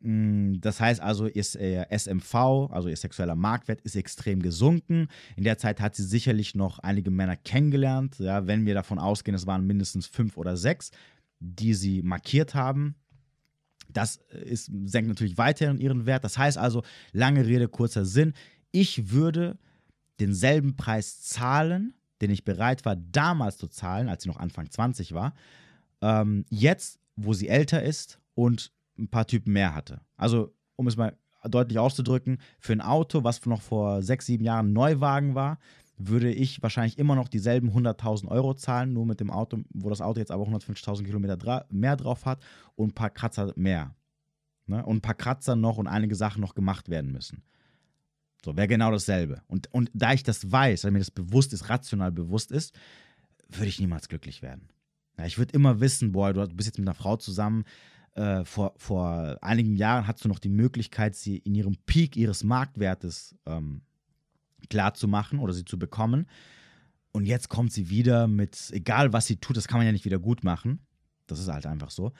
Mm, 0.00 0.54
das 0.60 0.80
heißt 0.80 1.00
also, 1.00 1.26
ihr 1.26 1.44
SMV, 1.44 2.34
also 2.70 2.88
ihr 2.88 2.96
sexueller 2.96 3.36
Marktwert, 3.36 3.82
ist 3.82 3.96
extrem 3.96 4.40
gesunken. 4.40 5.08
In 5.36 5.44
der 5.44 5.58
Zeit 5.58 5.80
hat 5.80 5.94
sie 5.94 6.04
sicherlich 6.04 6.54
noch 6.54 6.78
einige 6.78 7.10
Männer 7.10 7.36
kennengelernt. 7.36 8.18
Ja, 8.18 8.46
wenn 8.46 8.66
wir 8.66 8.74
davon 8.74 8.98
ausgehen, 8.98 9.34
es 9.34 9.46
waren 9.46 9.66
mindestens 9.66 10.06
fünf 10.06 10.36
oder 10.36 10.56
sechs, 10.56 10.90
die 11.38 11.74
sie 11.74 12.02
markiert 12.02 12.54
haben. 12.54 12.94
Das 13.92 14.16
ist, 14.44 14.70
senkt 14.84 15.08
natürlich 15.08 15.38
weiterhin 15.38 15.78
ihren 15.78 16.06
Wert. 16.06 16.24
Das 16.24 16.38
heißt 16.38 16.58
also, 16.58 16.82
lange 17.12 17.46
Rede, 17.46 17.68
kurzer 17.68 18.04
Sinn. 18.04 18.34
Ich 18.70 19.10
würde 19.10 19.58
denselben 20.20 20.76
Preis 20.76 21.22
zahlen, 21.22 21.94
den 22.20 22.30
ich 22.30 22.44
bereit 22.44 22.84
war, 22.84 22.96
damals 22.96 23.56
zu 23.56 23.68
zahlen, 23.68 24.08
als 24.08 24.22
sie 24.22 24.28
noch 24.28 24.36
Anfang 24.36 24.70
20 24.70 25.12
war, 25.12 25.34
ähm, 26.02 26.44
jetzt, 26.50 26.98
wo 27.16 27.32
sie 27.32 27.48
älter 27.48 27.82
ist 27.82 28.20
und 28.34 28.72
ein 28.98 29.08
paar 29.08 29.26
Typen 29.26 29.52
mehr 29.52 29.74
hatte. 29.74 30.00
Also, 30.16 30.54
um 30.76 30.86
es 30.86 30.96
mal 30.96 31.16
deutlich 31.48 31.78
auszudrücken, 31.78 32.38
für 32.58 32.72
ein 32.72 32.82
Auto, 32.82 33.24
was 33.24 33.44
noch 33.46 33.62
vor 33.62 34.02
sechs, 34.02 34.26
sieben 34.26 34.44
Jahren 34.44 34.72
Neuwagen 34.72 35.34
war, 35.34 35.58
würde 36.08 36.32
ich 36.32 36.62
wahrscheinlich 36.62 36.98
immer 36.98 37.14
noch 37.14 37.28
dieselben 37.28 37.70
100.000 37.70 38.28
Euro 38.28 38.54
zahlen, 38.54 38.92
nur 38.92 39.06
mit 39.06 39.20
dem 39.20 39.30
Auto, 39.30 39.58
wo 39.72 39.90
das 39.90 40.00
Auto 40.00 40.18
jetzt 40.18 40.30
aber 40.30 40.44
150.000 40.44 41.04
Kilometer 41.04 41.36
dra 41.36 41.66
mehr 41.70 41.96
drauf 41.96 42.24
hat 42.26 42.40
und 42.74 42.90
ein 42.90 42.94
paar 42.94 43.10
Kratzer 43.10 43.52
mehr. 43.56 43.94
Ne? 44.66 44.84
Und 44.84 44.96
ein 44.96 45.00
paar 45.02 45.14
Kratzer 45.14 45.56
noch 45.56 45.78
und 45.78 45.86
einige 45.86 46.14
Sachen 46.14 46.40
noch 46.40 46.54
gemacht 46.54 46.88
werden 46.88 47.12
müssen. 47.12 47.42
So, 48.44 48.56
wäre 48.56 48.68
genau 48.68 48.90
dasselbe. 48.90 49.42
Und, 49.46 49.72
und 49.72 49.90
da 49.92 50.12
ich 50.12 50.22
das 50.22 50.50
weiß, 50.50 50.84
weil 50.84 50.92
mir 50.92 51.00
das 51.00 51.10
bewusst 51.10 51.52
ist, 51.52 51.68
rational 51.68 52.10
bewusst 52.10 52.50
ist, 52.52 52.74
würde 53.48 53.68
ich 53.68 53.80
niemals 53.80 54.08
glücklich 54.08 54.40
werden. 54.40 54.68
Ja, 55.18 55.26
ich 55.26 55.36
würde 55.36 55.52
immer 55.52 55.80
wissen, 55.80 56.12
boah, 56.12 56.32
du 56.32 56.46
bist 56.48 56.68
jetzt 56.68 56.78
mit 56.78 56.88
einer 56.88 56.94
Frau 56.94 57.16
zusammen, 57.16 57.64
äh, 58.14 58.44
vor, 58.44 58.74
vor 58.76 59.38
einigen 59.42 59.76
Jahren 59.76 60.06
hast 60.06 60.24
du 60.24 60.28
noch 60.28 60.38
die 60.38 60.48
Möglichkeit, 60.48 61.14
sie 61.14 61.36
in 61.38 61.54
ihrem 61.54 61.76
Peak 61.86 62.16
ihres 62.16 62.42
Marktwertes 62.42 63.36
ähm, 63.46 63.82
klar 64.68 64.94
zu 64.94 65.08
machen 65.08 65.38
oder 65.38 65.52
sie 65.52 65.64
zu 65.64 65.78
bekommen. 65.78 66.26
Und 67.12 67.26
jetzt 67.26 67.48
kommt 67.48 67.72
sie 67.72 67.90
wieder 67.90 68.28
mit, 68.28 68.70
egal 68.72 69.12
was 69.12 69.26
sie 69.26 69.36
tut, 69.36 69.56
das 69.56 69.66
kann 69.66 69.78
man 69.78 69.86
ja 69.86 69.92
nicht 69.92 70.04
wieder 70.04 70.18
gut 70.18 70.44
machen. 70.44 70.80
Das 71.26 71.38
ist 71.40 71.48
halt 71.48 71.66
einfach 71.66 71.90
so. 71.90 72.12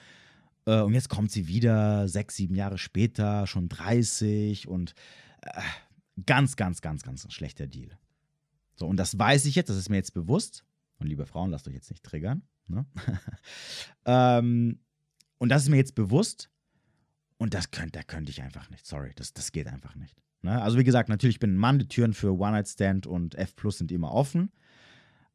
Äh, 0.65 0.81
und 0.81 0.93
jetzt 0.93 1.09
kommt 1.09 1.31
sie 1.31 1.47
wieder 1.47 2.07
sechs, 2.07 2.35
sieben 2.35 2.55
Jahre 2.55 2.77
später, 2.77 3.47
schon 3.47 3.69
30 3.69 4.67
und 4.67 4.93
äh, 5.41 5.61
Ganz, 6.25 6.55
ganz, 6.55 6.81
ganz, 6.81 7.03
ganz 7.03 7.25
ein 7.25 7.31
schlechter 7.31 7.67
Deal. 7.67 7.97
So, 8.75 8.85
und 8.87 8.97
das 8.97 9.17
weiß 9.17 9.45
ich 9.45 9.55
jetzt, 9.55 9.69
das 9.69 9.77
ist 9.77 9.89
mir 9.89 9.97
jetzt 9.97 10.13
bewusst. 10.13 10.65
Und 10.97 11.07
liebe 11.07 11.25
Frauen, 11.25 11.49
lasst 11.49 11.67
euch 11.67 11.73
jetzt 11.73 11.89
nicht 11.89 12.03
triggern. 12.03 12.43
Ne? 12.67 12.85
ähm, 14.05 14.79
und 15.37 15.49
das 15.49 15.63
ist 15.63 15.69
mir 15.69 15.77
jetzt 15.77 15.95
bewusst. 15.95 16.49
Und 17.37 17.53
das 17.53 17.71
könnte, 17.71 17.93
da 17.93 18.03
könnte 18.03 18.29
ich 18.29 18.41
einfach 18.41 18.69
nicht. 18.69 18.85
Sorry, 18.85 19.13
das, 19.15 19.33
das 19.33 19.51
geht 19.51 19.67
einfach 19.67 19.95
nicht. 19.95 20.21
Ne? 20.41 20.61
Also 20.61 20.77
wie 20.77 20.83
gesagt, 20.83 21.09
natürlich 21.09 21.39
bin 21.39 21.53
ein 21.53 21.57
Mann, 21.57 21.79
die 21.79 21.87
Türen 21.87 22.13
für 22.13 22.37
One-Night-Stand 22.37 23.07
und 23.07 23.35
F 23.35 23.55
Plus 23.55 23.77
sind 23.77 23.91
immer 23.91 24.11
offen. 24.11 24.51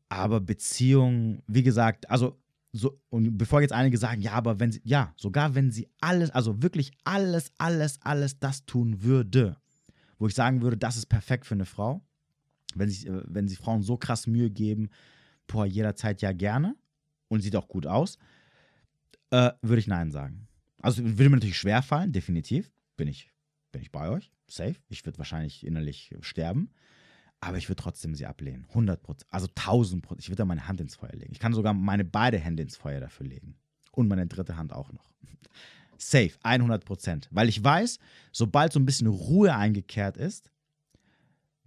Aber 0.08 0.40
Beziehungen, 0.40 1.42
wie 1.46 1.62
gesagt, 1.62 2.10
also 2.10 2.38
so, 2.72 3.00
und 3.08 3.38
bevor 3.38 3.62
jetzt 3.62 3.72
einige 3.72 3.96
sagen, 3.96 4.20
ja, 4.20 4.32
aber 4.32 4.60
wenn 4.60 4.70
sie, 4.70 4.82
ja, 4.84 5.14
sogar 5.16 5.54
wenn 5.54 5.70
sie 5.70 5.88
alles, 6.00 6.30
also 6.30 6.62
wirklich 6.62 6.92
alles, 7.04 7.50
alles, 7.58 7.98
alles 8.02 8.38
das 8.38 8.66
tun 8.66 9.02
würde, 9.02 9.56
wo 10.18 10.26
ich 10.26 10.34
sagen 10.34 10.60
würde, 10.62 10.76
das 10.76 10.96
ist 10.96 11.06
perfekt 11.06 11.46
für 11.46 11.54
eine 11.54 11.64
Frau, 11.64 12.02
wenn, 12.74 12.88
sich, 12.90 13.06
äh, 13.06 13.22
wenn 13.26 13.48
sie 13.48 13.56
Frauen 13.56 13.82
so 13.82 13.96
krass 13.96 14.26
Mühe 14.26 14.50
geben, 14.50 14.90
boah, 15.46 15.64
jederzeit 15.64 16.20
ja 16.22 16.32
gerne 16.32 16.76
und 17.28 17.40
sieht 17.40 17.56
auch 17.56 17.68
gut 17.68 17.86
aus, 17.86 18.18
äh, 19.30 19.52
würde 19.62 19.78
ich 19.78 19.86
Nein 19.86 20.10
sagen. 20.10 20.46
Also 20.82 21.02
würde 21.02 21.30
mir 21.30 21.36
natürlich 21.36 21.58
schwer 21.58 21.82
fallen, 21.82 22.12
definitiv, 22.12 22.70
bin 22.96 23.08
ich, 23.08 23.32
bin 23.76 23.82
ich 23.82 23.92
bei 23.92 24.08
euch, 24.08 24.32
safe. 24.46 24.76
Ich 24.88 25.04
würde 25.04 25.18
wahrscheinlich 25.18 25.66
innerlich 25.66 26.14
sterben. 26.20 26.70
Aber 27.40 27.58
ich 27.58 27.68
würde 27.68 27.82
trotzdem 27.82 28.14
sie 28.14 28.24
ablehnen. 28.24 28.64
100 28.70 29.02
Prozent. 29.02 29.30
Also 29.30 29.48
1000 29.48 30.02
Prozent. 30.02 30.22
Ich 30.22 30.30
würde 30.30 30.38
da 30.38 30.44
meine 30.46 30.66
Hand 30.66 30.80
ins 30.80 30.94
Feuer 30.94 31.12
legen. 31.12 31.32
Ich 31.32 31.40
kann 31.40 31.52
sogar 31.52 31.74
meine 31.74 32.06
beide 32.06 32.38
Hände 32.38 32.62
ins 32.62 32.74
Feuer 32.78 33.00
dafür 33.00 33.26
legen. 33.26 33.58
Und 33.92 34.08
meine 34.08 34.26
dritte 34.26 34.56
Hand 34.56 34.72
auch 34.72 34.90
noch. 34.92 35.12
Safe. 35.98 36.30
100 36.42 36.86
Prozent. 36.86 37.28
Weil 37.30 37.50
ich 37.50 37.62
weiß, 37.62 37.98
sobald 38.32 38.72
so 38.72 38.80
ein 38.80 38.86
bisschen 38.86 39.08
Ruhe 39.08 39.54
eingekehrt 39.54 40.16
ist, 40.16 40.50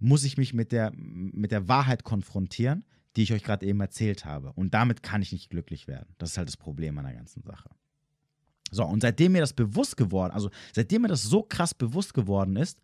muss 0.00 0.24
ich 0.24 0.36
mich 0.36 0.52
mit 0.52 0.72
der, 0.72 0.90
mit 0.96 1.52
der 1.52 1.68
Wahrheit 1.68 2.02
konfrontieren, 2.02 2.84
die 3.14 3.22
ich 3.22 3.32
euch 3.32 3.44
gerade 3.44 3.66
eben 3.66 3.80
erzählt 3.80 4.24
habe. 4.24 4.52
Und 4.54 4.74
damit 4.74 5.04
kann 5.04 5.22
ich 5.22 5.30
nicht 5.30 5.48
glücklich 5.48 5.86
werden. 5.86 6.12
Das 6.18 6.30
ist 6.30 6.38
halt 6.38 6.48
das 6.48 6.56
Problem 6.56 6.98
an 6.98 7.04
der 7.04 7.14
ganzen 7.14 7.44
Sache. 7.44 7.70
So, 8.70 8.84
und 8.84 9.02
seitdem 9.02 9.32
mir 9.32 9.40
das 9.40 9.52
bewusst 9.52 9.96
geworden, 9.96 10.32
also 10.32 10.50
seitdem 10.72 11.02
mir 11.02 11.08
das 11.08 11.22
so 11.22 11.42
krass 11.42 11.74
bewusst 11.74 12.14
geworden 12.14 12.56
ist, 12.56 12.80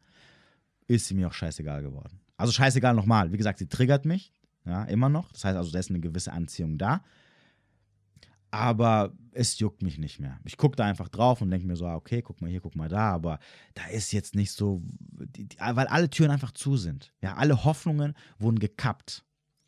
ist 0.88 1.07
sie 1.07 1.14
mir 1.14 1.29
auch 1.29 1.33
scheißegal 1.33 1.83
geworden. 1.83 2.20
Also 2.37 2.53
scheißegal 2.53 2.94
nochmal. 2.94 3.33
Wie 3.33 3.37
gesagt, 3.37 3.59
sie 3.59 3.68
triggert 3.68 4.05
mich, 4.05 4.33
ja, 4.64 4.85
immer 4.85 5.09
noch. 5.09 5.31
Das 5.33 5.44
heißt 5.44 5.57
also, 5.57 5.70
da 5.70 5.79
ist 5.79 5.90
eine 5.90 6.01
gewisse 6.01 6.33
Anziehung 6.33 6.79
da. 6.79 7.03
Aber 8.51 9.12
es 9.33 9.59
juckt 9.59 9.83
mich 9.83 9.99
nicht 9.99 10.18
mehr. 10.18 10.38
Ich 10.44 10.57
gucke 10.57 10.77
da 10.77 10.85
einfach 10.85 11.09
drauf 11.09 11.42
und 11.42 11.51
denke 11.51 11.66
mir 11.66 11.77
so, 11.77 11.87
ah, 11.87 11.96
okay, 11.96 12.22
guck 12.22 12.40
mal 12.40 12.51
hier, 12.51 12.61
guck 12.61 12.77
mal 12.77 12.88
da. 12.88 13.11
Aber 13.11 13.38
da 13.75 13.87
ist 13.87 14.12
jetzt 14.12 14.35
nicht 14.35 14.53
so, 14.53 14.83
die, 14.85 15.46
die, 15.49 15.59
weil 15.59 15.87
alle 15.88 16.09
Türen 16.09 16.31
einfach 16.31 16.53
zu 16.53 16.77
sind. 16.77 17.12
Ja, 17.20 17.35
alle 17.35 17.64
Hoffnungen 17.64 18.14
wurden 18.38 18.59
gekappt. 18.59 19.25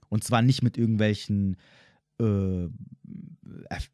Und 0.09 0.25
zwar 0.25 0.43
nicht 0.43 0.63
mit 0.63 0.79
irgendwelchen 0.79 1.57
äh, 2.21 2.69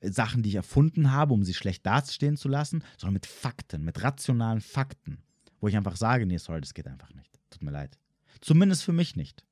Sachen, 0.03 0.43
die 0.43 0.51
ich 0.51 0.55
erfunden 0.57 1.13
habe, 1.13 1.35
um 1.35 1.45
sie 1.45 1.55
schlecht 1.55 1.87
dastehen 1.87 2.37
zu 2.37 2.49
lassen, 2.49 2.83
sondern 2.97 3.15
mit 3.15 3.27
Fakten, 3.27 3.85
mit 3.85 4.03
rationalen 4.03 4.61
Fakten. 4.61 5.19
Wo 5.61 5.69
ich 5.69 5.77
einfach 5.77 5.97
sage, 5.97 6.27
nee, 6.27 6.37
sorry, 6.37 6.61
das 6.61 6.75
geht 6.75 6.87
einfach 6.87 7.13
nicht. 7.15 7.41
Tut 7.51 7.63
mir 7.63 7.71
leid. 7.71 7.99
Zumindest 8.41 8.83
für 8.85 8.93
mich 8.93 9.17
nicht. 9.17 9.45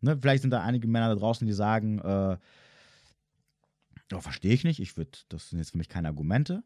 Ne? 0.00 0.18
Vielleicht 0.20 0.42
sind 0.42 0.50
da 0.50 0.62
einige 0.62 0.86
Männer 0.86 1.08
da 1.08 1.14
draußen, 1.14 1.46
die 1.46 1.52
sagen, 1.52 1.98
äh, 2.00 2.36
oh, 4.12 4.20
verstehe 4.20 4.52
ich 4.52 4.64
nicht, 4.64 4.80
ich 4.80 4.96
würde, 4.96 5.18
das 5.28 5.50
sind 5.50 5.58
jetzt 5.58 5.70
für 5.70 5.78
mich 5.78 5.88
keine 5.88 6.08
Argumente. 6.08 6.62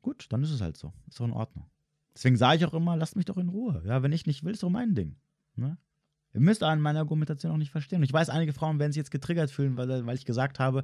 Gut, 0.00 0.26
dann 0.30 0.42
ist 0.42 0.50
es 0.50 0.60
halt 0.60 0.76
so. 0.76 0.92
Ist 1.08 1.18
doch 1.18 1.24
in 1.24 1.32
Ordnung. 1.32 1.66
Deswegen 2.14 2.36
sage 2.36 2.58
ich 2.58 2.66
auch 2.66 2.74
immer, 2.74 2.96
lasst 2.96 3.16
mich 3.16 3.24
doch 3.24 3.38
in 3.38 3.48
Ruhe. 3.48 3.82
Ja, 3.86 4.02
wenn 4.02 4.12
ich 4.12 4.26
nicht 4.26 4.44
will, 4.44 4.52
ist 4.52 4.62
doch 4.62 4.70
mein 4.70 4.94
Ding. 4.94 5.16
Ne? 5.56 5.78
Ihr 6.34 6.40
müsst 6.40 6.62
an 6.62 6.80
meine 6.80 6.98
Argumentation 6.98 7.52
auch 7.52 7.56
nicht 7.56 7.70
verstehen. 7.70 7.98
Und 7.98 8.04
ich 8.04 8.12
weiß, 8.12 8.30
einige 8.30 8.52
Frauen 8.52 8.78
werden 8.78 8.92
sich 8.92 8.98
jetzt 8.98 9.10
getriggert 9.10 9.50
fühlen, 9.50 9.76
weil, 9.76 10.06
weil 10.06 10.16
ich 10.16 10.24
gesagt 10.24 10.58
habe, 10.58 10.82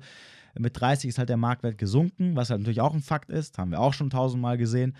mit 0.59 0.79
30 0.79 1.09
ist 1.09 1.19
halt 1.19 1.29
der 1.29 1.37
Marktwert 1.37 1.79
gesunken, 1.79 2.37
was 2.37 2.51
halt 2.51 2.61
natürlich 2.61 2.81
auch 2.81 2.95
ein 2.95 3.03
Fakt 3.03 3.31
ist, 3.31 3.59
haben 3.59 3.71
wir 3.71 3.81
auch 3.81 3.95
schon 3.95 4.11
tausendmal 4.11 4.59
gesehen. 4.59 4.95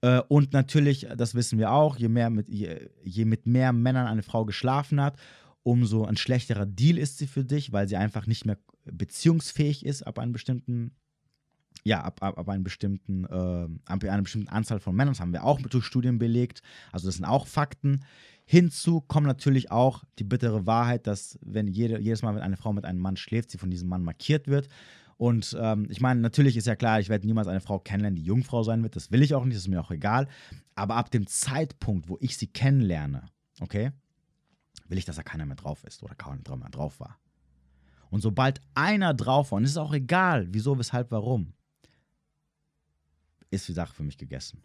Äh, 0.00 0.20
und 0.28 0.52
natürlich, 0.52 1.08
das 1.16 1.34
wissen 1.34 1.58
wir 1.58 1.72
auch, 1.72 1.96
je, 1.96 2.08
mehr 2.08 2.30
mit, 2.30 2.48
je, 2.48 2.88
je 3.02 3.24
mit 3.24 3.46
mehr 3.46 3.72
Männern 3.72 4.06
eine 4.06 4.22
Frau 4.22 4.44
geschlafen 4.44 5.00
hat, 5.00 5.18
umso 5.62 6.04
ein 6.04 6.16
schlechterer 6.16 6.64
Deal 6.64 6.96
ist 6.96 7.18
sie 7.18 7.26
für 7.26 7.44
dich, 7.44 7.72
weil 7.72 7.88
sie 7.88 7.96
einfach 7.96 8.26
nicht 8.26 8.46
mehr 8.46 8.58
beziehungsfähig 8.84 9.84
ist 9.84 10.06
ab 10.06 10.18
einem 10.18 10.32
bestimmten, 10.32 10.92
ja, 11.86 12.00
ab, 12.00 12.20
ab, 12.20 12.36
ab, 12.36 12.48
einem 12.48 12.64
bestimmten, 12.64 13.24
äh, 13.26 13.68
ab 13.84 14.02
einer 14.02 14.22
bestimmten 14.22 14.48
Anzahl 14.48 14.80
von 14.80 14.96
Männern. 14.96 15.14
Das 15.14 15.20
haben 15.20 15.32
wir 15.32 15.44
auch 15.44 15.60
durch 15.60 15.84
Studien 15.84 16.18
belegt. 16.18 16.60
Also 16.90 17.06
das 17.06 17.14
sind 17.14 17.24
auch 17.24 17.46
Fakten. 17.46 18.04
Hinzu 18.44 19.02
kommt 19.02 19.28
natürlich 19.28 19.70
auch 19.70 20.02
die 20.18 20.24
bittere 20.24 20.66
Wahrheit, 20.66 21.06
dass 21.06 21.38
wenn 21.42 21.68
jede, 21.68 22.00
jedes 22.00 22.22
Mal, 22.22 22.34
wenn 22.34 22.42
eine 22.42 22.56
Frau 22.56 22.72
mit 22.72 22.84
einem 22.84 22.98
Mann 22.98 23.16
schläft, 23.16 23.52
sie 23.52 23.58
von 23.58 23.70
diesem 23.70 23.88
Mann 23.88 24.02
markiert 24.02 24.48
wird. 24.48 24.66
Und 25.16 25.56
ähm, 25.60 25.86
ich 25.88 26.00
meine, 26.00 26.20
natürlich 26.20 26.56
ist 26.56 26.66
ja 26.66 26.74
klar, 26.74 26.98
ich 26.98 27.08
werde 27.08 27.24
niemals 27.24 27.46
eine 27.46 27.60
Frau 27.60 27.78
kennenlernen, 27.78 28.16
die 28.16 28.24
Jungfrau 28.24 28.64
sein 28.64 28.82
wird. 28.82 28.96
Das 28.96 29.12
will 29.12 29.22
ich 29.22 29.34
auch 29.34 29.44
nicht, 29.44 29.54
das 29.54 29.62
ist 29.62 29.68
mir 29.68 29.80
auch 29.80 29.92
egal. 29.92 30.26
Aber 30.74 30.96
ab 30.96 31.12
dem 31.12 31.28
Zeitpunkt, 31.28 32.08
wo 32.08 32.18
ich 32.20 32.36
sie 32.36 32.48
kennenlerne, 32.48 33.28
okay, 33.60 33.92
will 34.88 34.98
ich, 34.98 35.04
dass 35.04 35.16
da 35.16 35.22
keiner 35.22 35.46
mehr 35.46 35.56
drauf 35.56 35.84
ist 35.84 36.02
oder 36.02 36.16
kaum 36.16 36.40
mehr 36.58 36.68
drauf 36.68 36.98
war. 36.98 37.16
Und 38.10 38.20
sobald 38.22 38.60
einer 38.74 39.14
drauf 39.14 39.52
war, 39.52 39.58
und 39.58 39.64
es 39.64 39.70
ist 39.70 39.76
auch 39.76 39.94
egal, 39.94 40.48
wieso, 40.50 40.78
weshalb, 40.78 41.10
warum, 41.12 41.52
ist 43.56 43.68
die 43.68 43.72
Sache 43.72 43.94
für 43.94 44.02
mich 44.02 44.18
gegessen. 44.18 44.62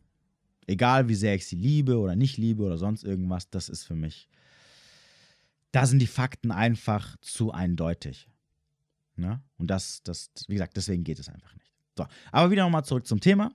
Egal, 0.68 1.08
wie 1.10 1.16
sehr 1.16 1.36
ich 1.36 1.46
sie 1.46 1.56
liebe 1.56 1.98
oder 1.98 2.16
nicht 2.16 2.38
liebe 2.38 2.64
oder 2.64 2.78
sonst 2.78 3.04
irgendwas, 3.04 3.50
das 3.50 3.68
ist 3.70 3.84
für 3.84 3.96
mich. 3.96 4.30
Da 5.72 5.86
sind 5.86 6.00
die 6.00 6.08
Fakten 6.08 6.52
einfach 6.52 7.18
zu 7.22 7.52
eindeutig. 7.52 8.30
Ne? 9.16 9.42
Und 9.58 9.68
das, 9.68 10.04
das, 10.04 10.32
wie 10.48 10.54
gesagt, 10.54 10.78
deswegen 10.78 11.04
geht 11.04 11.20
es 11.20 11.30
einfach 11.30 11.54
nicht. 11.56 11.72
So, 11.98 12.06
aber 12.32 12.52
wieder 12.52 12.64
nochmal 12.64 12.86
zurück 12.86 13.06
zum 13.06 13.20
Thema. 13.20 13.52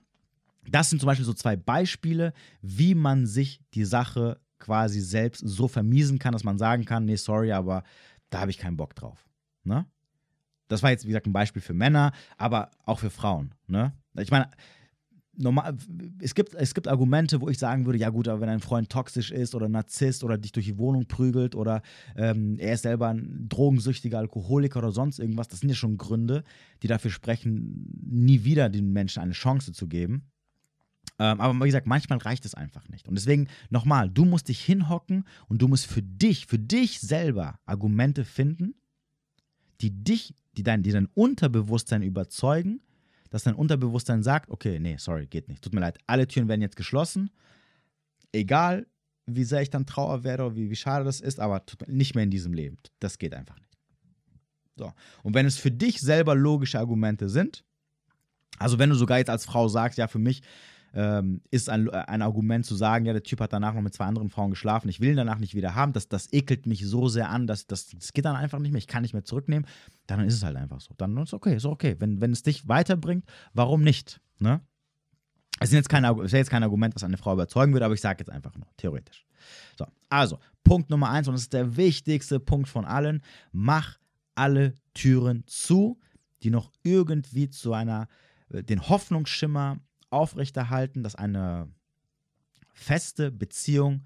Das 0.69 0.89
sind 0.89 0.99
zum 0.99 1.07
Beispiel 1.07 1.25
so 1.25 1.33
zwei 1.33 1.55
Beispiele, 1.55 2.33
wie 2.61 2.93
man 2.93 3.25
sich 3.25 3.61
die 3.73 3.85
Sache 3.85 4.39
quasi 4.59 5.01
selbst 5.01 5.41
so 5.45 5.67
vermiesen 5.67 6.19
kann, 6.19 6.33
dass 6.33 6.43
man 6.43 6.57
sagen 6.57 6.85
kann, 6.85 7.05
nee, 7.05 7.15
sorry, 7.15 7.51
aber 7.51 7.83
da 8.29 8.41
habe 8.41 8.51
ich 8.51 8.57
keinen 8.57 8.77
Bock 8.77 8.95
drauf. 8.95 9.29
Ne? 9.63 9.85
Das 10.67 10.83
war 10.83 10.89
jetzt, 10.89 11.05
wie 11.05 11.09
gesagt, 11.09 11.27
ein 11.27 11.33
Beispiel 11.33 11.61
für 11.61 11.73
Männer, 11.73 12.11
aber 12.37 12.71
auch 12.85 12.99
für 12.99 13.09
Frauen. 13.09 13.53
Ne? 13.67 13.93
Ich 14.17 14.31
meine, 14.31 14.49
normal, 15.37 15.77
es 16.19 16.35
gibt, 16.35 16.53
es 16.55 16.73
gibt 16.73 16.87
Argumente, 16.87 17.41
wo 17.41 17.49
ich 17.49 17.57
sagen 17.57 17.85
würde, 17.85 17.99
ja 17.99 18.09
gut, 18.09 18.27
aber 18.27 18.41
wenn 18.41 18.49
ein 18.49 18.59
Freund 18.59 18.89
toxisch 18.89 19.31
ist 19.31 19.55
oder 19.55 19.69
Narzisst 19.69 20.23
oder 20.23 20.37
dich 20.37 20.51
durch 20.51 20.65
die 20.65 20.77
Wohnung 20.77 21.05
prügelt 21.05 21.55
oder 21.55 21.81
ähm, 22.15 22.57
er 22.59 22.73
ist 22.73 22.83
selber 22.83 23.07
ein 23.09 23.47
drogensüchtiger 23.47 24.17
Alkoholiker 24.17 24.79
oder 24.79 24.91
sonst 24.91 25.19
irgendwas, 25.19 25.47
das 25.47 25.59
sind 25.59 25.69
ja 25.69 25.75
schon 25.75 25.97
Gründe, 25.97 26.43
die 26.83 26.87
dafür 26.87 27.11
sprechen, 27.11 27.87
nie 28.03 28.43
wieder 28.43 28.69
den 28.69 28.91
Menschen 28.91 29.21
eine 29.21 29.33
Chance 29.33 29.71
zu 29.73 29.87
geben. 29.87 30.23
Ähm, 31.19 31.39
aber 31.39 31.59
wie 31.63 31.69
gesagt, 31.69 31.87
manchmal 31.87 32.19
reicht 32.19 32.45
es 32.45 32.53
einfach 32.53 32.89
nicht. 32.89 33.07
Und 33.07 33.15
deswegen 33.15 33.47
nochmal, 33.69 34.09
du 34.09 34.25
musst 34.25 34.49
dich 34.49 34.63
hinhocken 34.63 35.25
und 35.47 35.61
du 35.61 35.67
musst 35.67 35.87
für 35.87 36.03
dich, 36.03 36.45
für 36.45 36.59
dich 36.59 36.99
selber 36.99 37.59
Argumente 37.65 38.25
finden, 38.25 38.75
die 39.81 39.91
dich, 39.91 40.33
die 40.57 40.63
dein, 40.63 40.83
die 40.83 40.91
dein 40.91 41.07
Unterbewusstsein 41.13 42.01
überzeugen, 42.03 42.81
dass 43.29 43.43
dein 43.43 43.55
Unterbewusstsein 43.55 44.23
sagt, 44.23 44.49
okay, 44.49 44.79
nee, 44.79 44.97
sorry, 44.97 45.27
geht 45.27 45.47
nicht. 45.47 45.63
Tut 45.63 45.73
mir 45.73 45.81
leid, 45.81 45.97
alle 46.07 46.27
Türen 46.27 46.47
werden 46.47 46.61
jetzt 46.61 46.75
geschlossen. 46.75 47.29
Egal, 48.31 48.87
wie 49.25 49.43
sehr 49.43 49.61
ich 49.61 49.69
dann 49.69 49.85
trauer 49.85 50.23
werde 50.23 50.45
oder 50.45 50.55
wie, 50.55 50.69
wie 50.69 50.75
schade 50.75 51.05
das 51.05 51.19
ist, 51.19 51.39
aber 51.39 51.63
nicht 51.87 52.15
mehr 52.15 52.23
in 52.23 52.31
diesem 52.31 52.53
Leben. 52.53 52.77
Das 52.99 53.17
geht 53.17 53.33
einfach 53.33 53.57
nicht. 53.57 53.77
So. 54.77 54.93
Und 55.23 55.33
wenn 55.33 55.45
es 55.45 55.57
für 55.57 55.71
dich 55.71 55.99
selber 55.99 56.35
logische 56.35 56.79
Argumente 56.79 57.29
sind, 57.29 57.63
also 58.59 58.79
wenn 58.79 58.89
du 58.89 58.95
sogar 58.95 59.17
jetzt 59.17 59.29
als 59.29 59.45
Frau 59.45 59.67
sagst, 59.67 59.97
ja, 59.97 60.07
für 60.07 60.19
mich 60.19 60.41
ähm, 60.93 61.41
ist 61.51 61.69
ein, 61.69 61.89
ein 61.89 62.21
Argument 62.21 62.65
zu 62.65 62.75
sagen, 62.75 63.05
ja, 63.05 63.13
der 63.13 63.23
Typ 63.23 63.39
hat 63.39 63.53
danach 63.53 63.73
noch 63.73 63.81
mit 63.81 63.93
zwei 63.93 64.05
anderen 64.05 64.29
Frauen 64.29 64.49
geschlafen, 64.49 64.89
ich 64.89 64.99
will 64.99 65.09
ihn 65.09 65.17
danach 65.17 65.39
nicht 65.39 65.55
wieder 65.55 65.75
haben, 65.75 65.93
das, 65.93 66.07
das 66.07 66.31
ekelt 66.33 66.65
mich 66.65 66.85
so 66.85 67.07
sehr 67.07 67.29
an, 67.29 67.47
dass 67.47 67.67
das, 67.67 67.87
das 67.87 68.13
geht 68.13 68.25
dann 68.25 68.35
einfach 68.35 68.59
nicht 68.59 68.71
mehr, 68.71 68.79
ich 68.79 68.87
kann 68.87 69.01
nicht 69.01 69.13
mehr 69.13 69.23
zurücknehmen, 69.23 69.67
dann 70.07 70.21
ist 70.21 70.35
es 70.35 70.43
halt 70.43 70.55
einfach 70.55 70.81
so. 70.81 70.93
Dann 70.97 71.15
ist 71.17 71.29
es 71.29 71.33
okay, 71.33 71.55
ist 71.55 71.65
okay. 71.65 71.95
Wenn, 71.99 72.21
wenn 72.21 72.31
es 72.31 72.43
dich 72.43 72.67
weiterbringt, 72.67 73.25
warum 73.53 73.83
nicht? 73.83 74.21
Ne? 74.39 74.61
Es 75.59 75.69
ist 75.69 75.75
jetzt 75.75 75.89
kein, 75.89 76.03
ist 76.19 76.33
jetzt 76.33 76.49
kein 76.49 76.63
Argument, 76.63 76.95
was 76.95 77.03
eine 77.03 77.17
Frau 77.17 77.33
überzeugen 77.33 77.73
würde, 77.73 77.85
aber 77.85 77.93
ich 77.93 78.01
sage 78.01 78.19
jetzt 78.19 78.29
einfach 78.29 78.55
nur, 78.55 78.67
theoretisch. 78.77 79.25
So, 79.77 79.85
also, 80.09 80.39
Punkt 80.63 80.89
Nummer 80.89 81.09
eins, 81.09 81.27
und 81.27 81.33
das 81.33 81.43
ist 81.43 81.53
der 81.53 81.77
wichtigste 81.77 82.39
Punkt 82.39 82.67
von 82.67 82.85
allen: 82.85 83.21
mach 83.51 83.97
alle 84.35 84.75
Türen 84.93 85.43
zu, 85.47 85.99
die 86.43 86.49
noch 86.49 86.71
irgendwie 86.83 87.49
zu 87.49 87.73
einer, 87.73 88.07
äh, 88.49 88.63
den 88.63 88.87
Hoffnungsschimmer 88.87 89.79
aufrechterhalten, 90.09 91.03
dass 91.03 91.15
eine 91.15 91.71
feste 92.73 93.31
Beziehung 93.31 94.05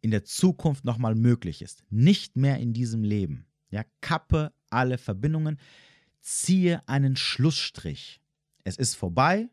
in 0.00 0.10
der 0.10 0.24
Zukunft 0.24 0.84
nochmal 0.84 1.14
möglich 1.14 1.62
ist. 1.62 1.84
Nicht 1.90 2.36
mehr 2.36 2.58
in 2.58 2.72
diesem 2.72 3.04
Leben. 3.04 3.46
Ja, 3.70 3.84
kappe 4.00 4.52
alle 4.68 4.98
Verbindungen, 4.98 5.58
ziehe 6.20 6.86
einen 6.88 7.16
Schlussstrich. 7.16 8.20
Es 8.64 8.76
ist 8.76 8.94
vorbei, 8.94 9.48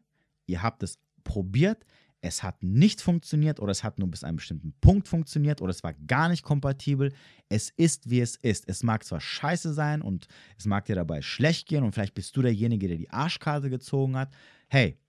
ihr 0.45 0.61
habt 0.61 0.83
es 0.83 0.99
probiert, 1.23 1.85
es 2.21 2.43
hat 2.43 2.61
nicht 2.63 3.01
funktioniert 3.01 3.59
oder 3.59 3.71
es 3.71 3.83
hat 3.83 3.97
nur 3.97 4.09
bis 4.09 4.25
einem 4.25 4.37
bestimmten 4.37 4.73
Punkt 4.81 5.07
funktioniert 5.07 5.61
oder 5.61 5.69
es 5.69 5.83
war 5.83 5.93
gar 5.93 6.27
nicht 6.27 6.43
kompatibel. 6.43 7.13
Es 7.47 7.69
ist, 7.69 8.09
wie 8.09 8.19
es 8.19 8.35
ist. 8.35 8.67
Es 8.67 8.83
mag 8.83 9.05
zwar 9.05 9.21
scheiße 9.21 9.73
sein 9.73 10.01
und 10.01 10.27
es 10.57 10.65
mag 10.65 10.85
dir 10.85 10.95
dabei 10.95 11.21
schlecht 11.21 11.67
gehen 11.67 11.83
und 11.83 11.93
vielleicht 11.93 12.15
bist 12.15 12.35
du 12.35 12.41
derjenige, 12.41 12.89
der 12.89 12.97
die 12.97 13.09
Arschkarte 13.09 13.69
gezogen 13.69 14.17
hat. 14.17 14.33
Hey, 14.67 14.99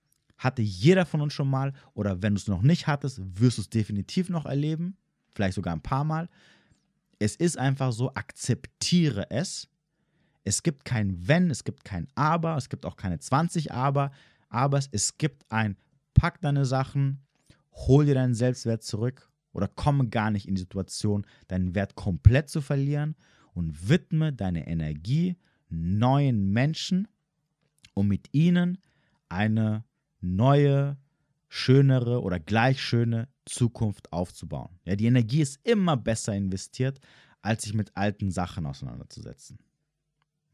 hatte 0.41 0.63
jeder 0.63 1.05
von 1.05 1.21
uns 1.21 1.35
schon 1.35 1.49
mal 1.49 1.75
oder 1.93 2.23
wenn 2.23 2.35
du 2.35 2.41
es 2.41 2.49
noch 2.49 2.63
nicht 2.63 2.87
hattest, 2.87 3.21
wirst 3.39 3.59
du 3.59 3.63
es 3.63 3.69
definitiv 3.69 4.31
noch 4.31 4.47
erleben. 4.47 4.97
vielleicht 5.35 5.55
sogar 5.55 5.75
ein 5.75 5.83
paar 5.83 6.03
Mal. 6.03 6.29
Es 7.19 7.37
ist 7.37 7.59
einfach 7.59 7.93
so, 7.93 8.15
akzeptiere 8.15 9.31
es. 9.31 9.69
Es 10.43 10.63
gibt 10.63 10.87
kein 10.87 11.29
Wenn, 11.29 11.51
es 11.51 11.63
gibt 11.63 11.85
kein 11.85 12.09
Aber, 12.15 12.57
es 12.57 12.71
gibt 12.71 12.87
auch 12.87 12.97
keine 12.97 13.19
20 13.19 13.73
Aber, 13.73 14.11
aber 14.49 14.81
es 14.91 15.19
gibt 15.19 15.45
ein 15.51 15.77
Pack 16.15 16.41
deine 16.41 16.65
Sachen, 16.65 17.21
hol 17.73 18.07
dir 18.07 18.15
deinen 18.15 18.35
Selbstwert 18.35 18.83
zurück 18.83 19.31
oder 19.53 19.69
komme 19.69 20.09
gar 20.09 20.31
nicht 20.31 20.49
in 20.49 20.55
die 20.55 20.61
Situation, 20.63 21.27
deinen 21.49 21.75
Wert 21.75 21.97
komplett 21.97 22.49
zu 22.49 22.63
verlieren 22.63 23.15
und 23.53 23.91
widme 23.91 24.33
deine 24.33 24.67
Energie 24.67 25.37
neuen 25.69 26.51
Menschen, 26.51 27.09
um 27.93 28.09
mit 28.09 28.33
ihnen 28.33 28.79
eine 29.29 29.85
neue, 30.21 30.97
schönere 31.49 32.23
oder 32.23 32.39
gleich 32.39 32.81
schöne 32.83 33.29
Zukunft 33.45 34.13
aufzubauen. 34.13 34.79
Ja, 34.85 34.97
die 34.97 35.07
Energie 35.07 35.43
ist 35.43 35.59
immer 35.65 35.97
besser 35.97 36.35
investiert, 36.35 37.01
als 37.43 37.63
sich 37.63 37.75
mit 37.75 37.97
alten 37.97 38.31
Sachen 38.31 38.67
auseinanderzusetzen. 38.67 39.59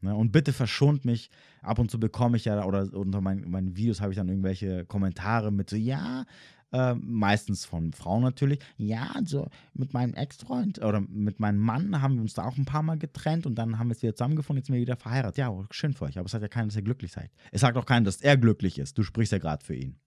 Ne? 0.01 0.15
Und 0.15 0.31
bitte 0.31 0.53
verschont 0.53 1.05
mich. 1.05 1.29
Ab 1.61 1.79
und 1.79 1.91
zu 1.91 1.99
bekomme 1.99 2.37
ich 2.37 2.45
ja, 2.45 2.63
oder 2.65 2.91
unter 2.93 3.21
meinen, 3.21 3.49
meinen 3.49 3.75
Videos 3.75 4.01
habe 4.01 4.11
ich 4.11 4.17
dann 4.17 4.29
irgendwelche 4.29 4.85
Kommentare 4.85 5.51
mit 5.51 5.69
so, 5.69 5.75
ja, 5.75 6.25
äh, 6.71 6.95
meistens 6.95 7.65
von 7.65 7.93
Frauen 7.93 8.23
natürlich, 8.23 8.59
ja, 8.77 9.13
so 9.25 9.49
mit 9.73 9.93
meinem 9.93 10.13
Ex-Freund 10.13 10.79
oder 10.79 11.01
mit 11.01 11.39
meinem 11.39 11.59
Mann 11.59 12.01
haben 12.01 12.15
wir 12.15 12.21
uns 12.21 12.33
da 12.33 12.45
auch 12.45 12.57
ein 12.57 12.65
paar 12.65 12.83
Mal 12.83 12.97
getrennt 12.97 13.45
und 13.45 13.55
dann 13.55 13.79
haben 13.79 13.87
wir 13.87 13.95
es 13.95 14.01
wieder 14.01 14.15
zusammengefunden, 14.15 14.59
jetzt 14.59 14.67
sind 14.67 14.75
wir 14.75 14.81
wieder 14.81 14.97
verheiratet. 14.97 15.37
Ja, 15.37 15.53
schön 15.71 15.93
für 15.93 16.05
euch, 16.05 16.17
aber 16.17 16.25
es 16.25 16.31
sagt 16.31 16.41
ja 16.41 16.47
keiner, 16.47 16.67
dass 16.67 16.75
ihr 16.75 16.81
glücklich 16.81 17.11
seid. 17.11 17.31
Es 17.51 17.61
sagt 17.61 17.77
auch 17.77 17.85
keiner, 17.85 18.05
dass 18.05 18.21
er 18.21 18.37
glücklich 18.37 18.79
ist. 18.79 18.97
Du 18.97 19.03
sprichst 19.03 19.31
ja 19.31 19.37
gerade 19.37 19.63
für 19.63 19.75
ihn. 19.75 19.97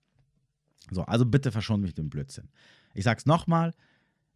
So, 0.91 1.03
also 1.03 1.25
bitte 1.25 1.53
verschont 1.53 1.83
mich 1.83 1.95
den 1.95 2.11
Blödsinn. 2.11 2.49
Ich 2.95 3.05
sag's 3.05 3.27
nochmal, 3.27 3.73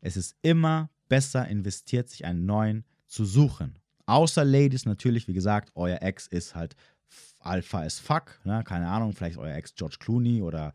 es 0.01 0.17
ist 0.17 0.37
immer 0.43 0.91
besser 1.09 1.49
investiert, 1.49 2.09
sich 2.09 2.25
einen 2.25 2.47
neuen 2.47 2.85
zu 3.07 3.25
suchen. 3.25 3.79
Außer 4.07 4.45
Ladies 4.45 4.85
natürlich, 4.85 5.29
wie 5.29 5.33
gesagt, 5.33 5.73
euer 5.75 6.03
Ex 6.03 6.27
ist 6.27 6.55
halt 6.55 6.77
Alpha 7.41 7.83
as 7.83 7.99
fuck, 7.99 8.41
ne? 8.45 8.63
keine 8.65 8.89
Ahnung, 8.89 9.13
vielleicht 9.13 9.39
euer 9.39 9.55
Ex 9.55 9.75
George 9.75 9.97
Clooney 9.99 10.43
oder 10.43 10.73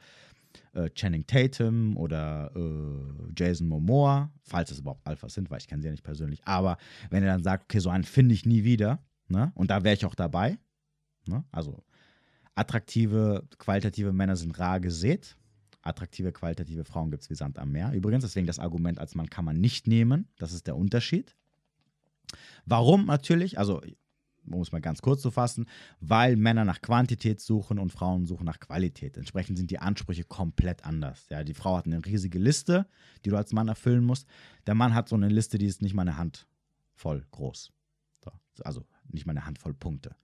äh, 0.74 0.90
Channing 0.90 1.26
Tatum 1.26 1.98
oder 1.98 2.52
äh, 2.56 3.32
Jason 3.36 3.68
Momoa, 3.68 4.32
falls 4.42 4.72
es 4.72 4.80
überhaupt 4.80 5.06
Alphas 5.08 5.34
sind, 5.34 5.50
weil 5.50 5.60
ich 5.60 5.68
kenne 5.68 5.82
sie 5.82 5.88
ja 5.88 5.92
nicht 5.92 6.04
persönlich. 6.04 6.42
Aber 6.46 6.78
wenn 7.10 7.24
ihr 7.24 7.30
dann 7.30 7.44
sagt, 7.44 7.64
okay, 7.66 7.80
so 7.80 7.90
einen 7.90 8.04
finde 8.04 8.34
ich 8.34 8.46
nie 8.46 8.64
wieder, 8.64 9.00
ne? 9.28 9.52
und 9.56 9.70
da 9.70 9.84
wäre 9.84 9.96
ich 9.96 10.06
auch 10.06 10.16
dabei, 10.16 10.58
ne? 11.28 11.44
also 11.52 11.84
attraktive, 12.56 13.48
qualitative 13.58 14.12
Männer 14.12 14.36
sind 14.36 14.58
rar 14.60 14.80
gesät. 14.80 15.36
Attraktive, 15.82 16.34
qualitative 16.34 16.84
Frauen 16.84 17.10
gibt 17.10 17.24
es 17.24 17.30
wie 17.30 17.36
Sand 17.36 17.58
am 17.58 17.72
Meer. 17.72 17.94
Übrigens, 17.94 18.24
deswegen 18.24 18.48
das 18.48 18.60
Argument 18.60 19.00
als 19.00 19.16
Mann 19.16 19.30
kann 19.30 19.46
man 19.46 19.62
nicht 19.62 19.88
nehmen. 19.88 20.28
Das 20.38 20.52
ist 20.52 20.68
der 20.68 20.76
Unterschied. 20.76 21.38
Warum 22.66 23.06
natürlich? 23.06 23.58
Also 23.58 23.82
um 24.46 24.62
es 24.62 24.72
mal 24.72 24.82
ganz 24.82 25.02
kurz 25.02 25.22
zu 25.22 25.32
fassen, 25.32 25.68
weil 26.00 26.36
Männer 26.36 26.66
nach 26.66 26.82
Quantität 26.82 27.40
suchen 27.42 27.80
und 27.80 27.92
Frauen 27.92 28.26
suchen 28.26 28.46
nach 28.46 28.60
Qualität. 28.60 29.18
Entsprechend 29.18 29.58
sind 29.58 29.72
die 29.72 29.80
Ansprüche 29.80 30.24
komplett 30.24 30.86
anders. 30.86 31.28
Ja, 31.30 31.44
die 31.44 31.54
Frau 31.54 31.78
hat 31.78 31.86
eine 31.86 32.04
riesige 32.06 32.40
Liste, 32.40 32.88
die 33.26 33.30
du 33.30 33.38
als 33.38 33.54
Mann 33.54 33.68
erfüllen 33.68 34.04
musst. 34.04 34.28
Der 34.68 34.76
Mann 34.76 34.94
hat 34.94 35.10
so 35.10 35.16
eine 35.16 35.30
Liste, 35.30 35.58
die 35.58 35.66
ist 35.66 35.82
nicht 35.82 35.94
mal 35.94 36.04
eine 36.04 36.18
Handvoll 36.18 37.26
groß. 37.32 37.72
So, 38.24 38.32
also 38.64 38.86
nicht 39.08 39.26
mal 39.26 39.32
eine 39.32 39.46
Handvoll 39.46 39.74
Punkte. 39.74 40.16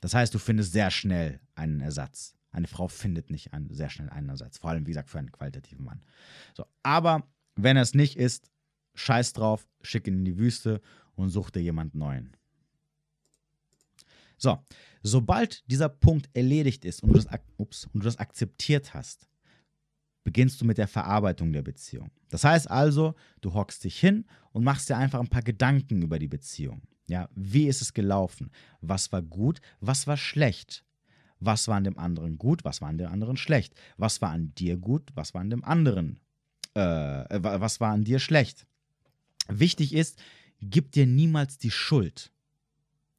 Das 0.00 0.14
heißt, 0.14 0.34
du 0.34 0.38
findest 0.38 0.72
sehr 0.72 0.90
schnell 0.90 1.40
einen 1.54 1.80
Ersatz. 1.80 2.34
Eine 2.50 2.68
Frau 2.68 2.88
findet 2.88 3.30
nicht 3.30 3.52
einen, 3.52 3.72
sehr 3.74 3.90
schnell 3.90 4.10
einen 4.10 4.28
Ersatz. 4.28 4.58
Vor 4.58 4.70
allem, 4.70 4.86
wie 4.86 4.90
gesagt, 4.90 5.10
für 5.10 5.18
einen 5.18 5.32
qualitativen 5.32 5.84
Mann. 5.84 6.02
So, 6.54 6.64
aber 6.82 7.26
wenn 7.56 7.76
es 7.76 7.94
nicht 7.94 8.16
ist, 8.16 8.50
scheiß 8.94 9.32
drauf, 9.32 9.66
schick 9.82 10.06
ihn 10.06 10.18
in 10.18 10.24
die 10.24 10.38
Wüste 10.38 10.80
und 11.16 11.30
such 11.30 11.50
dir 11.50 11.62
jemand 11.62 11.94
Neuen. 11.94 12.36
So, 14.44 14.58
sobald 15.02 15.64
dieser 15.70 15.88
Punkt 15.88 16.28
erledigt 16.34 16.84
ist 16.84 17.02
und 17.02 17.08
du, 17.08 17.14
das, 17.14 17.26
ups, 17.56 17.86
und 17.86 18.00
du 18.00 18.04
das 18.04 18.18
akzeptiert 18.18 18.92
hast, 18.92 19.26
beginnst 20.22 20.60
du 20.60 20.66
mit 20.66 20.76
der 20.76 20.86
Verarbeitung 20.86 21.50
der 21.50 21.62
Beziehung. 21.62 22.10
Das 22.28 22.44
heißt 22.44 22.70
also, 22.70 23.14
du 23.40 23.54
hockst 23.54 23.84
dich 23.84 23.98
hin 23.98 24.26
und 24.52 24.62
machst 24.62 24.90
dir 24.90 24.98
einfach 24.98 25.20
ein 25.20 25.28
paar 25.28 25.42
Gedanken 25.42 26.02
über 26.02 26.18
die 26.18 26.28
Beziehung. 26.28 26.82
Ja, 27.06 27.30
wie 27.34 27.68
ist 27.68 27.80
es 27.80 27.94
gelaufen? 27.94 28.50
Was 28.82 29.12
war 29.12 29.22
gut? 29.22 29.62
Was 29.80 30.06
war 30.06 30.18
schlecht? 30.18 30.84
Was 31.40 31.66
war 31.66 31.76
an 31.76 31.84
dem 31.84 31.98
anderen 31.98 32.36
gut? 32.36 32.66
Was 32.66 32.82
war 32.82 32.90
an 32.90 32.98
dem 32.98 33.08
anderen 33.08 33.38
schlecht? 33.38 33.74
Was 33.96 34.20
war 34.20 34.30
an 34.30 34.54
dir 34.56 34.76
gut? 34.76 35.10
Was 35.14 35.32
war 35.32 35.40
an 35.40 35.48
dem 35.48 35.64
anderen? 35.64 36.20
Äh, 36.74 36.80
was 36.80 37.80
war 37.80 37.92
an 37.92 38.04
dir 38.04 38.18
schlecht? 38.18 38.66
Wichtig 39.48 39.94
ist, 39.94 40.18
gib 40.60 40.92
dir 40.92 41.06
niemals 41.06 41.56
die 41.56 41.70
Schuld. 41.70 42.30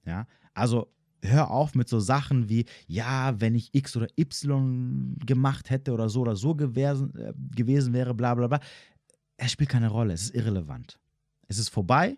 Ja, 0.06 0.28
also 0.54 0.95
hör 1.28 1.52
auf 1.52 1.76
mit 1.76 1.90
so 1.90 2.00
Sachen 2.00 2.50
wie, 2.50 2.66
ja, 2.88 3.40
wenn 3.40 3.56
ich 3.56 3.70
X 3.74 3.96
oder 3.96 4.08
Y 4.18 5.18
gemacht 5.26 5.70
hätte 5.70 5.94
oder 5.94 6.10
so 6.10 6.22
oder 6.22 6.36
so 6.36 6.56
gewesen, 6.56 7.16
äh, 7.16 7.34
gewesen 7.56 7.94
wäre, 7.94 8.14
bla 8.14 8.36
bla 8.36 8.48
bla. 8.48 8.60
Es 9.38 9.52
spielt 9.52 9.70
keine 9.70 9.90
Rolle, 9.90 10.14
es 10.14 10.24
ist 10.24 10.36
irrelevant. 10.36 11.00
Es 11.48 11.60
ist 11.60 11.70
vorbei, 11.70 12.18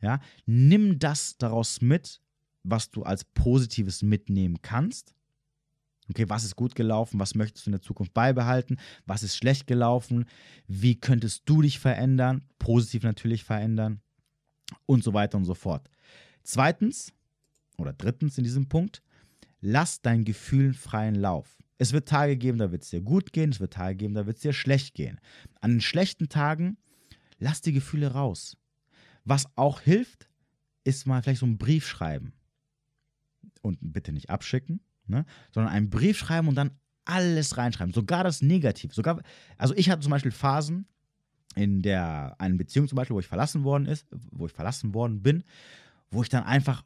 ja. 0.00 0.20
Nimm 0.46 0.98
das 0.98 1.36
daraus 1.38 1.80
mit, 1.80 2.20
was 2.62 2.90
du 2.90 3.02
als 3.02 3.24
Positives 3.24 4.02
mitnehmen 4.02 4.60
kannst. 4.62 5.14
Okay, 6.10 6.28
was 6.28 6.44
ist 6.44 6.56
gut 6.56 6.74
gelaufen? 6.74 7.20
Was 7.20 7.36
möchtest 7.36 7.66
du 7.66 7.70
in 7.70 7.72
der 7.72 7.82
Zukunft 7.82 8.12
beibehalten? 8.12 8.78
Was 9.06 9.22
ist 9.22 9.36
schlecht 9.36 9.68
gelaufen? 9.68 10.26
Wie 10.66 10.98
könntest 10.98 11.42
du 11.46 11.62
dich 11.62 11.78
verändern? 11.78 12.42
Positiv 12.58 13.04
natürlich 13.04 13.44
verändern 13.44 14.00
und 14.86 15.04
so 15.04 15.14
weiter 15.14 15.38
und 15.38 15.44
so 15.44 15.54
fort. 15.54 15.88
Zweitens, 16.42 17.12
oder 17.80 17.92
drittens 17.92 18.38
in 18.38 18.44
diesem 18.44 18.68
Punkt, 18.68 19.02
lass 19.60 20.02
deinen 20.02 20.24
Gefühlen 20.24 20.74
freien 20.74 21.14
Lauf. 21.14 21.58
Es 21.78 21.92
wird 21.92 22.08
Tage 22.08 22.36
geben, 22.36 22.58
da 22.58 22.72
wird 22.72 22.82
es 22.82 22.90
dir 22.90 23.00
gut 23.00 23.32
gehen, 23.32 23.50
es 23.50 23.60
wird 23.60 23.72
Tage 23.72 23.96
geben, 23.96 24.14
da 24.14 24.26
wird 24.26 24.36
es 24.36 24.42
dir 24.42 24.52
schlecht 24.52 24.94
gehen. 24.94 25.18
An 25.60 25.72
den 25.72 25.80
schlechten 25.80 26.28
Tagen, 26.28 26.76
lass 27.38 27.62
die 27.62 27.72
Gefühle 27.72 28.12
raus. 28.12 28.56
Was 29.24 29.46
auch 29.56 29.80
hilft, 29.80 30.28
ist 30.84 31.06
mal 31.06 31.22
vielleicht 31.22 31.40
so 31.40 31.46
einen 31.46 31.58
Brief 31.58 31.86
schreiben. 31.86 32.34
Und 33.62 33.78
bitte 33.80 34.12
nicht 34.12 34.30
abschicken, 34.30 34.80
ne? 35.06 35.24
sondern 35.52 35.72
einen 35.72 35.90
Brief 35.90 36.18
schreiben 36.18 36.48
und 36.48 36.54
dann 36.54 36.78
alles 37.04 37.56
reinschreiben, 37.56 37.92
sogar 37.92 38.24
das 38.24 38.42
Negativ. 38.42 38.94
Sogar, 38.94 39.22
also 39.56 39.74
ich 39.74 39.90
hatte 39.90 40.02
zum 40.02 40.10
Beispiel 40.10 40.30
Phasen 40.30 40.86
in 41.56 41.82
der 41.82 42.36
einen 42.38 42.56
Beziehung 42.56 42.88
zum 42.88 42.96
Beispiel, 42.96 43.14
wo 43.14 43.20
ich 43.20 43.26
verlassen 43.26 43.64
worden 43.64 43.86
ist, 43.86 44.06
wo 44.30 44.46
ich 44.46 44.52
verlassen 44.52 44.94
worden 44.94 45.22
bin, 45.22 45.42
wo 46.10 46.22
ich 46.22 46.28
dann 46.28 46.44
einfach 46.44 46.84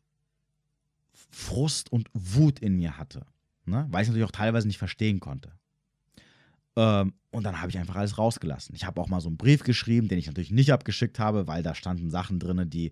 Frust 1.30 1.90
und 1.92 2.08
Wut 2.12 2.58
in 2.58 2.76
mir 2.76 2.98
hatte. 2.98 3.26
Ne? 3.66 3.86
Weil 3.90 4.02
ich 4.02 4.08
natürlich 4.08 4.26
auch 4.26 4.32
teilweise 4.32 4.66
nicht 4.66 4.78
verstehen 4.78 5.20
konnte. 5.20 5.52
Ähm, 6.76 7.14
und 7.30 7.44
dann 7.44 7.60
habe 7.60 7.70
ich 7.70 7.78
einfach 7.78 7.96
alles 7.96 8.18
rausgelassen. 8.18 8.74
Ich 8.74 8.84
habe 8.84 9.00
auch 9.00 9.08
mal 9.08 9.20
so 9.20 9.28
einen 9.28 9.36
Brief 9.36 9.62
geschrieben, 9.64 10.08
den 10.08 10.18
ich 10.18 10.26
natürlich 10.26 10.50
nicht 10.50 10.72
abgeschickt 10.72 11.18
habe, 11.18 11.46
weil 11.46 11.62
da 11.62 11.74
standen 11.74 12.10
Sachen 12.10 12.38
drin, 12.38 12.68
die. 12.70 12.90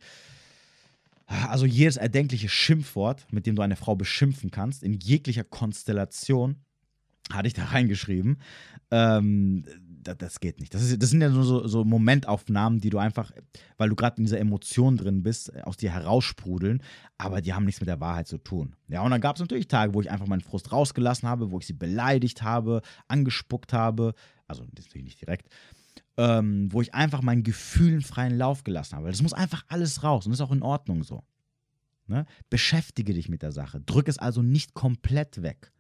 Also 1.26 1.64
jedes 1.64 1.96
erdenkliche 1.96 2.48
Schimpfwort, 2.48 3.26
mit 3.30 3.46
dem 3.46 3.56
du 3.56 3.62
eine 3.62 3.76
Frau 3.76 3.94
beschimpfen 3.94 4.50
kannst, 4.50 4.82
in 4.82 4.92
jeglicher 4.92 5.44
Konstellation, 5.44 6.56
hatte 7.32 7.48
ich 7.48 7.54
da 7.54 7.64
reingeschrieben. 7.64 8.38
Ähm, 8.90 9.64
das, 10.02 10.18
das, 10.18 10.40
geht 10.40 10.60
nicht. 10.60 10.74
Das, 10.74 10.82
ist, 10.82 11.02
das 11.02 11.10
sind 11.10 11.20
ja 11.20 11.28
nur 11.28 11.44
so, 11.44 11.66
so, 11.66 11.84
Momentaufnahmen, 11.84 12.80
die 12.80 12.90
du 12.90 12.98
einfach, 12.98 13.32
weil 13.76 13.88
du 13.88 13.96
gerade 13.96 14.18
in 14.18 14.24
dieser 14.24 14.40
Emotion 14.40 14.96
drin 14.96 15.22
bist, 15.22 15.54
aus 15.64 15.76
dir 15.76 15.92
heraussprudeln, 15.92 16.82
aber 17.18 17.40
die 17.40 17.54
haben 17.54 17.64
nichts 17.64 17.80
mit 17.80 17.88
der 17.88 18.00
Wahrheit 18.00 18.26
zu 18.26 18.38
tun. 18.38 18.74
Ja, 18.88 19.02
und 19.02 19.10
dann 19.10 19.20
gab 19.20 19.36
es 19.36 19.40
natürlich 19.40 19.68
Tage, 19.68 19.94
wo 19.94 20.00
ich 20.00 20.10
einfach 20.10 20.26
meinen 20.26 20.40
Frust 20.40 20.72
rausgelassen 20.72 21.28
habe, 21.28 21.50
wo 21.50 21.58
ich 21.58 21.66
sie 21.66 21.72
beleidigt 21.72 22.42
habe, 22.42 22.82
angespuckt 23.08 23.72
habe, 23.72 24.14
also 24.46 24.64
natürlich 24.64 25.04
nicht 25.04 25.20
direkt, 25.20 25.48
ähm, 26.16 26.68
wo 26.72 26.82
ich 26.82 26.94
einfach 26.94 27.22
meinen 27.22 27.42
Gefühlen 27.42 28.02
freien 28.02 28.36
Lauf 28.36 28.64
gelassen 28.64 28.96
habe. 28.96 29.08
Das 29.08 29.22
muss 29.22 29.32
einfach 29.32 29.64
alles 29.68 30.02
raus 30.02 30.26
und 30.26 30.32
das 30.32 30.40
ist 30.40 30.46
auch 30.46 30.52
in 30.52 30.62
Ordnung 30.62 31.04
so. 31.04 31.22
Ne? 32.06 32.27
Beschäftige 32.50 33.14
dich 33.14 33.29
mit 33.29 33.42
der 33.42 33.52
Sache. 33.52 33.81
Drück 33.81 34.08
es 34.08 34.18
also 34.18 34.42
nicht 34.42 34.74
komplett 34.74 35.42
weg. 35.42 35.72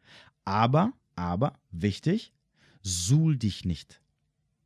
Aber, 0.44 0.92
aber, 1.14 1.54
wichtig, 1.70 2.32
suhl 2.82 3.36
dich 3.36 3.64
nicht 3.64 4.01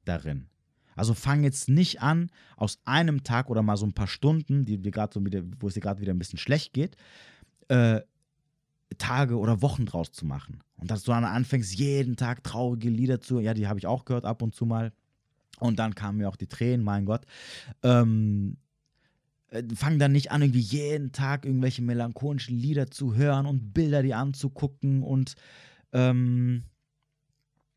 darin. 0.08 0.46
Also 0.94 1.12
fang 1.12 1.44
jetzt 1.44 1.68
nicht 1.68 2.00
an, 2.00 2.30
aus 2.56 2.78
einem 2.86 3.22
Tag 3.22 3.50
oder 3.50 3.62
mal 3.62 3.76
so 3.76 3.86
ein 3.86 3.92
paar 3.92 4.06
Stunden, 4.06 4.64
die 4.64 4.78
dir 4.78 5.08
so 5.12 5.24
wieder, 5.24 5.42
wo 5.60 5.68
es 5.68 5.74
dir 5.74 5.80
gerade 5.80 6.00
wieder 6.00 6.14
ein 6.14 6.18
bisschen 6.18 6.38
schlecht 6.38 6.72
geht, 6.72 6.96
äh, 7.68 8.00
Tage 8.98 9.38
oder 9.38 9.60
Wochen 9.60 9.84
draus 9.84 10.10
zu 10.12 10.24
machen. 10.24 10.62
Und 10.76 10.90
dass 10.90 11.02
du 11.02 11.10
dann 11.10 11.24
anfängst, 11.24 11.74
jeden 11.74 12.16
Tag 12.16 12.42
traurige 12.42 12.88
Lieder 12.88 13.20
zu, 13.20 13.40
ja, 13.40 13.52
die 13.52 13.66
habe 13.66 13.78
ich 13.78 13.86
auch 13.86 14.04
gehört 14.04 14.24
ab 14.24 14.42
und 14.42 14.54
zu 14.54 14.64
mal. 14.64 14.92
Und 15.58 15.78
dann 15.78 15.94
kamen 15.94 16.18
mir 16.18 16.28
auch 16.28 16.36
die 16.36 16.46
Tränen, 16.46 16.84
mein 16.84 17.04
Gott. 17.04 17.26
Ähm, 17.82 18.56
äh, 19.48 19.62
fang 19.74 19.98
dann 19.98 20.12
nicht 20.12 20.30
an, 20.30 20.42
irgendwie 20.42 20.60
jeden 20.60 21.12
Tag 21.12 21.44
irgendwelche 21.44 21.82
melancholischen 21.82 22.56
Lieder 22.56 22.90
zu 22.90 23.14
hören 23.14 23.46
und 23.46 23.72
Bilder 23.72 24.02
die 24.02 24.14
anzugucken 24.14 25.02
und 25.02 25.34
ähm, 25.92 26.64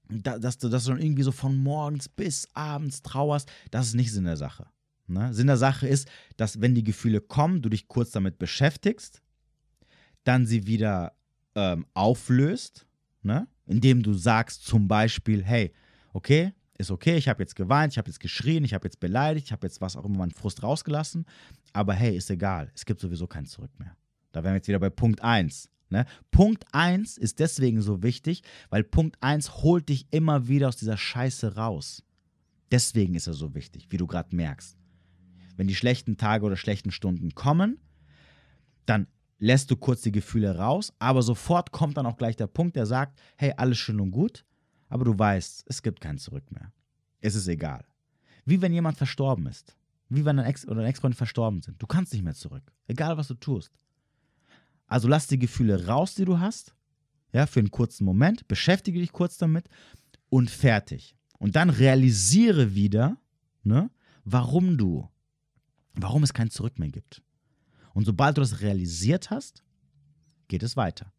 dass 0.09 0.57
du 0.57 0.69
das 0.69 0.85
dann 0.85 0.99
irgendwie 0.99 1.23
so 1.23 1.31
von 1.31 1.55
morgens 1.57 2.09
bis 2.09 2.47
abends 2.53 3.01
trauerst, 3.01 3.49
das 3.71 3.87
ist 3.87 3.93
nicht 3.93 4.11
Sinn 4.11 4.25
der 4.25 4.37
Sache. 4.37 4.67
Ne? 5.07 5.33
Sinn 5.33 5.47
der 5.47 5.57
Sache 5.57 5.87
ist, 5.87 6.09
dass 6.37 6.61
wenn 6.61 6.75
die 6.75 6.83
Gefühle 6.83 7.21
kommen, 7.21 7.61
du 7.61 7.69
dich 7.69 7.87
kurz 7.87 8.11
damit 8.11 8.39
beschäftigst, 8.39 9.21
dann 10.23 10.45
sie 10.45 10.67
wieder 10.67 11.13
ähm, 11.55 11.85
auflöst, 11.93 12.87
ne? 13.21 13.47
indem 13.65 14.03
du 14.03 14.13
sagst 14.13 14.65
zum 14.65 14.87
Beispiel, 14.87 15.43
hey, 15.43 15.73
okay, 16.13 16.53
ist 16.77 16.91
okay, 16.91 17.17
ich 17.17 17.27
habe 17.27 17.43
jetzt 17.43 17.55
geweint, 17.55 17.93
ich 17.93 17.97
habe 17.97 18.09
jetzt 18.09 18.19
geschrien, 18.19 18.63
ich 18.63 18.73
habe 18.73 18.85
jetzt 18.85 18.99
beleidigt, 18.99 19.47
ich 19.47 19.51
habe 19.51 19.67
jetzt 19.67 19.81
was 19.81 19.95
auch 19.95 20.05
immer 20.05 20.19
meinen 20.19 20.31
Frust 20.31 20.63
rausgelassen, 20.63 21.25
aber 21.73 21.93
hey, 21.93 22.15
ist 22.15 22.29
egal, 22.29 22.71
es 22.73 22.85
gibt 22.85 23.01
sowieso 23.01 23.27
kein 23.27 23.45
Zurück 23.45 23.71
mehr. 23.77 23.95
Da 24.31 24.43
wären 24.43 24.53
wir 24.53 24.57
jetzt 24.57 24.67
wieder 24.67 24.79
bei 24.79 24.89
Punkt 24.89 25.21
1. 25.21 25.69
Ne? 25.89 26.05
Punkt 26.31 26.65
1 26.71 27.17
ist 27.17 27.39
deswegen 27.39 27.81
so 27.81 28.03
wichtig, 28.03 28.43
weil 28.69 28.83
Punkt 28.83 29.17
1 29.21 29.63
holt 29.63 29.89
dich 29.89 30.07
immer 30.11 30.47
wieder 30.47 30.67
aus 30.67 30.77
dieser 30.77 30.97
Scheiße 30.97 31.55
raus. 31.55 32.03
Deswegen 32.71 33.15
ist 33.15 33.27
er 33.27 33.33
so 33.33 33.55
wichtig, 33.55 33.87
wie 33.89 33.97
du 33.97 34.05
gerade 34.05 34.35
merkst. 34.35 34.77
Wenn 35.57 35.67
die 35.67 35.75
schlechten 35.75 36.17
Tage 36.17 36.45
oder 36.45 36.55
schlechten 36.55 36.91
Stunden 36.91 37.33
kommen, 37.33 37.79
dann 38.85 39.07
lässt 39.39 39.71
du 39.71 39.75
kurz 39.75 40.01
die 40.01 40.11
Gefühle 40.11 40.57
raus, 40.57 40.93
aber 40.99 41.21
sofort 41.21 41.71
kommt 41.71 41.97
dann 41.97 42.05
auch 42.05 42.17
gleich 42.17 42.35
der 42.35 42.47
Punkt, 42.47 42.75
der 42.75 42.85
sagt, 42.85 43.19
hey, 43.37 43.53
alles 43.57 43.77
schön 43.77 43.99
und 43.99 44.11
gut, 44.11 44.45
aber 44.89 45.05
du 45.05 45.17
weißt, 45.17 45.63
es 45.67 45.81
gibt 45.81 46.01
kein 46.01 46.17
Zurück 46.17 46.51
mehr. 46.51 46.71
Es 47.21 47.35
ist 47.35 47.47
egal. 47.47 47.85
Wie 48.45 48.61
wenn 48.61 48.73
jemand 48.73 48.97
verstorben 48.97 49.47
ist. 49.47 49.75
Wie 50.09 50.25
wenn 50.25 50.39
ein 50.39 50.45
Ex 50.45 50.67
oder 50.67 50.81
ein 50.81 50.87
Ex-Freund 50.87 51.15
verstorben 51.15 51.61
sind. 51.61 51.81
Du 51.81 51.87
kannst 51.87 52.13
nicht 52.13 52.23
mehr 52.23 52.33
zurück. 52.33 52.63
Egal, 52.87 53.17
was 53.17 53.27
du 53.27 53.35
tust. 53.35 53.71
Also 54.89 55.07
lass 55.07 55.27
die 55.27 55.39
Gefühle 55.39 55.85
raus, 55.85 56.15
die 56.15 56.25
du 56.25 56.39
hast. 56.39 56.75
Ja, 57.31 57.45
für 57.45 57.59
einen 57.59 57.71
kurzen 57.71 58.05
Moment. 58.05 58.47
Beschäftige 58.47 58.99
dich 58.99 59.11
kurz 59.11 59.37
damit 59.37 59.69
und 60.29 60.49
fertig. 60.49 61.15
Und 61.37 61.55
dann 61.55 61.69
realisiere 61.69 62.73
wieder, 62.75 63.17
ne, 63.63 63.89
warum 64.25 64.77
du, 64.77 65.07
warum 65.93 66.23
es 66.23 66.33
kein 66.33 66.49
Zurück 66.49 66.79
mehr 66.79 66.89
gibt. 66.89 67.21
Und 67.93 68.05
sobald 68.05 68.37
du 68.37 68.41
das 68.41 68.61
realisiert 68.61 69.29
hast, 69.29 69.63
geht 70.47 70.63
es 70.63 70.75
weiter. 70.75 71.13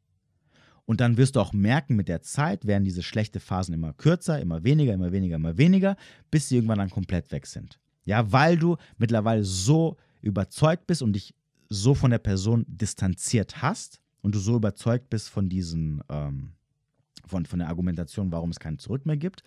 Und 0.85 1.01
dann 1.01 1.17
wirst 1.17 1.37
du 1.37 1.41
auch 1.41 1.53
merken, 1.53 1.95
mit 1.95 2.09
der 2.09 2.23
Zeit 2.23 2.67
werden 2.67 2.85
diese 2.85 3.05
schlechten 3.05 3.39
Phasen 3.39 3.75
immer 3.75 3.93
kürzer, 3.93 4.41
immer 4.41 4.65
weniger, 4.65 4.93
immer 4.93 5.13
weniger, 5.13 5.37
immer 5.37 5.57
weniger, 5.57 5.97
bis 6.33 6.49
sie 6.49 6.57
irgendwann 6.57 6.79
dann 6.79 6.91
komplett 6.91 7.31
weg 7.31 7.47
sind. 7.47 7.79
Ja, 8.05 8.33
weil 8.33 8.59
du 8.59 8.77
mittlerweile 8.99 9.45
so 9.45 9.97
überzeugt 10.21 10.89
bist 10.89 11.03
und 11.03 11.13
dich 11.13 11.35
so 11.71 11.95
von 11.95 12.11
der 12.11 12.19
Person 12.19 12.67
distanziert 12.69 13.63
hast 13.63 14.03
und 14.21 14.35
du 14.35 14.39
so 14.39 14.57
überzeugt 14.57 15.09
bist 15.09 15.31
von 15.31 15.49
diesen, 15.49 16.03
ähm, 16.11 16.53
von, 17.27 17.47
von 17.47 17.61
der 17.61 17.69
Argumentation, 17.69 18.33
warum 18.33 18.51
es 18.51 18.59
kein 18.59 18.79
Zurück 18.79 19.07
mehr 19.07 19.17
gibt, 19.17 19.43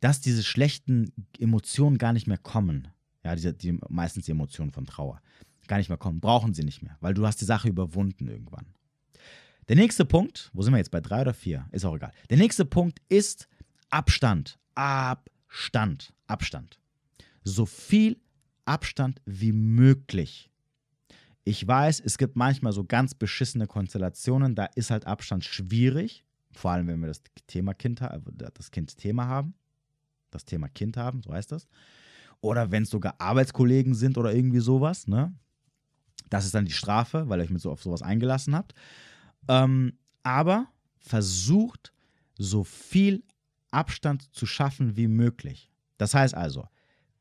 dass 0.00 0.20
diese 0.20 0.42
schlechten 0.42 1.12
Emotionen 1.38 1.98
gar 1.98 2.12
nicht 2.12 2.26
mehr 2.26 2.38
kommen. 2.38 2.88
Ja, 3.22 3.34
diese, 3.34 3.52
die, 3.52 3.78
meistens 3.88 4.24
die 4.24 4.32
Emotionen 4.32 4.70
von 4.70 4.86
Trauer. 4.86 5.20
Gar 5.66 5.78
nicht 5.78 5.88
mehr 5.88 5.98
kommen. 5.98 6.20
Brauchen 6.20 6.52
sie 6.54 6.64
nicht 6.64 6.82
mehr, 6.82 6.96
weil 7.00 7.14
du 7.14 7.26
hast 7.26 7.40
die 7.40 7.46
Sache 7.46 7.68
überwunden 7.68 8.28
irgendwann. 8.28 8.66
Der 9.68 9.76
nächste 9.76 10.04
Punkt, 10.04 10.50
wo 10.52 10.62
sind 10.62 10.74
wir 10.74 10.78
jetzt 10.78 10.90
bei 10.90 11.00
drei 11.00 11.22
oder 11.22 11.32
vier? 11.32 11.66
Ist 11.72 11.84
auch 11.84 11.96
egal. 11.96 12.12
Der 12.28 12.36
nächste 12.36 12.66
Punkt 12.66 13.00
ist 13.08 13.48
Abstand. 13.88 14.58
Abstand. 14.74 16.12
Abstand. 16.26 16.78
So 17.44 17.64
viel 17.64 18.18
Abstand 18.66 19.22
wie 19.24 19.52
möglich. 19.52 20.50
Ich 21.44 21.66
weiß, 21.66 22.00
es 22.00 22.16
gibt 22.16 22.36
manchmal 22.36 22.72
so 22.72 22.84
ganz 22.84 23.14
beschissene 23.14 23.66
Konstellationen, 23.66 24.54
da 24.54 24.64
ist 24.64 24.90
halt 24.90 25.06
Abstand 25.06 25.44
schwierig, 25.44 26.24
vor 26.52 26.70
allem 26.70 26.86
wenn 26.86 27.00
wir 27.00 27.08
das 27.08 27.22
Thema 27.46 27.74
Kind, 27.74 28.00
das 28.00 28.70
Kind-Thema 28.70 29.26
haben, 29.26 29.54
das 30.30 30.44
Thema 30.44 30.68
Kind 30.68 30.96
haben, 30.96 31.22
so 31.22 31.32
heißt 31.32 31.52
das. 31.52 31.68
Oder 32.40 32.70
wenn 32.70 32.84
es 32.84 32.90
sogar 32.90 33.14
Arbeitskollegen 33.18 33.94
sind 33.94 34.18
oder 34.18 34.34
irgendwie 34.34 34.60
sowas, 34.60 35.06
ne? 35.06 35.34
Das 36.30 36.46
ist 36.46 36.54
dann 36.54 36.64
die 36.64 36.72
Strafe, 36.72 37.28
weil 37.28 37.40
ihr 37.40 37.44
euch 37.44 37.50
mit 37.50 37.60
so 37.60 37.70
auf 37.70 37.82
sowas 37.82 38.02
eingelassen 38.02 38.54
habt. 38.54 38.74
Ähm, 39.48 39.98
aber 40.22 40.68
versucht, 40.98 41.92
so 42.36 42.64
viel 42.64 43.22
Abstand 43.70 44.34
zu 44.34 44.46
schaffen 44.46 44.96
wie 44.96 45.08
möglich. 45.08 45.70
Das 45.98 46.14
heißt 46.14 46.34
also, 46.34 46.68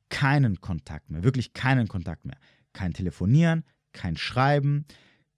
keinen 0.09 0.61
Kontakt 0.61 1.09
mehr, 1.09 1.23
wirklich 1.23 1.53
keinen 1.53 1.87
Kontakt 1.87 2.25
mehr. 2.25 2.37
Kein 2.71 2.93
Telefonieren, 2.93 3.65
kein 3.93 4.17
Schreiben, 4.17 4.85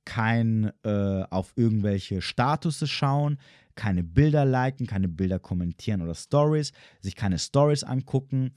kein 0.05 0.71
äh, 0.83 1.23
auf 1.29 1.53
irgendwelche 1.55 2.21
Statusse 2.21 2.87
schauen, 2.87 3.37
keine 3.75 4.03
Bilder 4.03 4.45
liken, 4.45 4.87
keine 4.87 5.07
Bilder 5.07 5.39
kommentieren 5.39 6.01
oder 6.01 6.15
Stories, 6.15 6.71
sich 7.01 7.15
keine 7.15 7.39
Stories 7.39 7.83
angucken, 7.83 8.53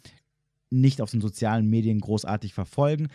nicht 0.70 1.00
auf 1.00 1.10
den 1.10 1.20
sozialen 1.20 1.68
Medien 1.68 2.00
großartig 2.00 2.54
verfolgen. 2.54 3.08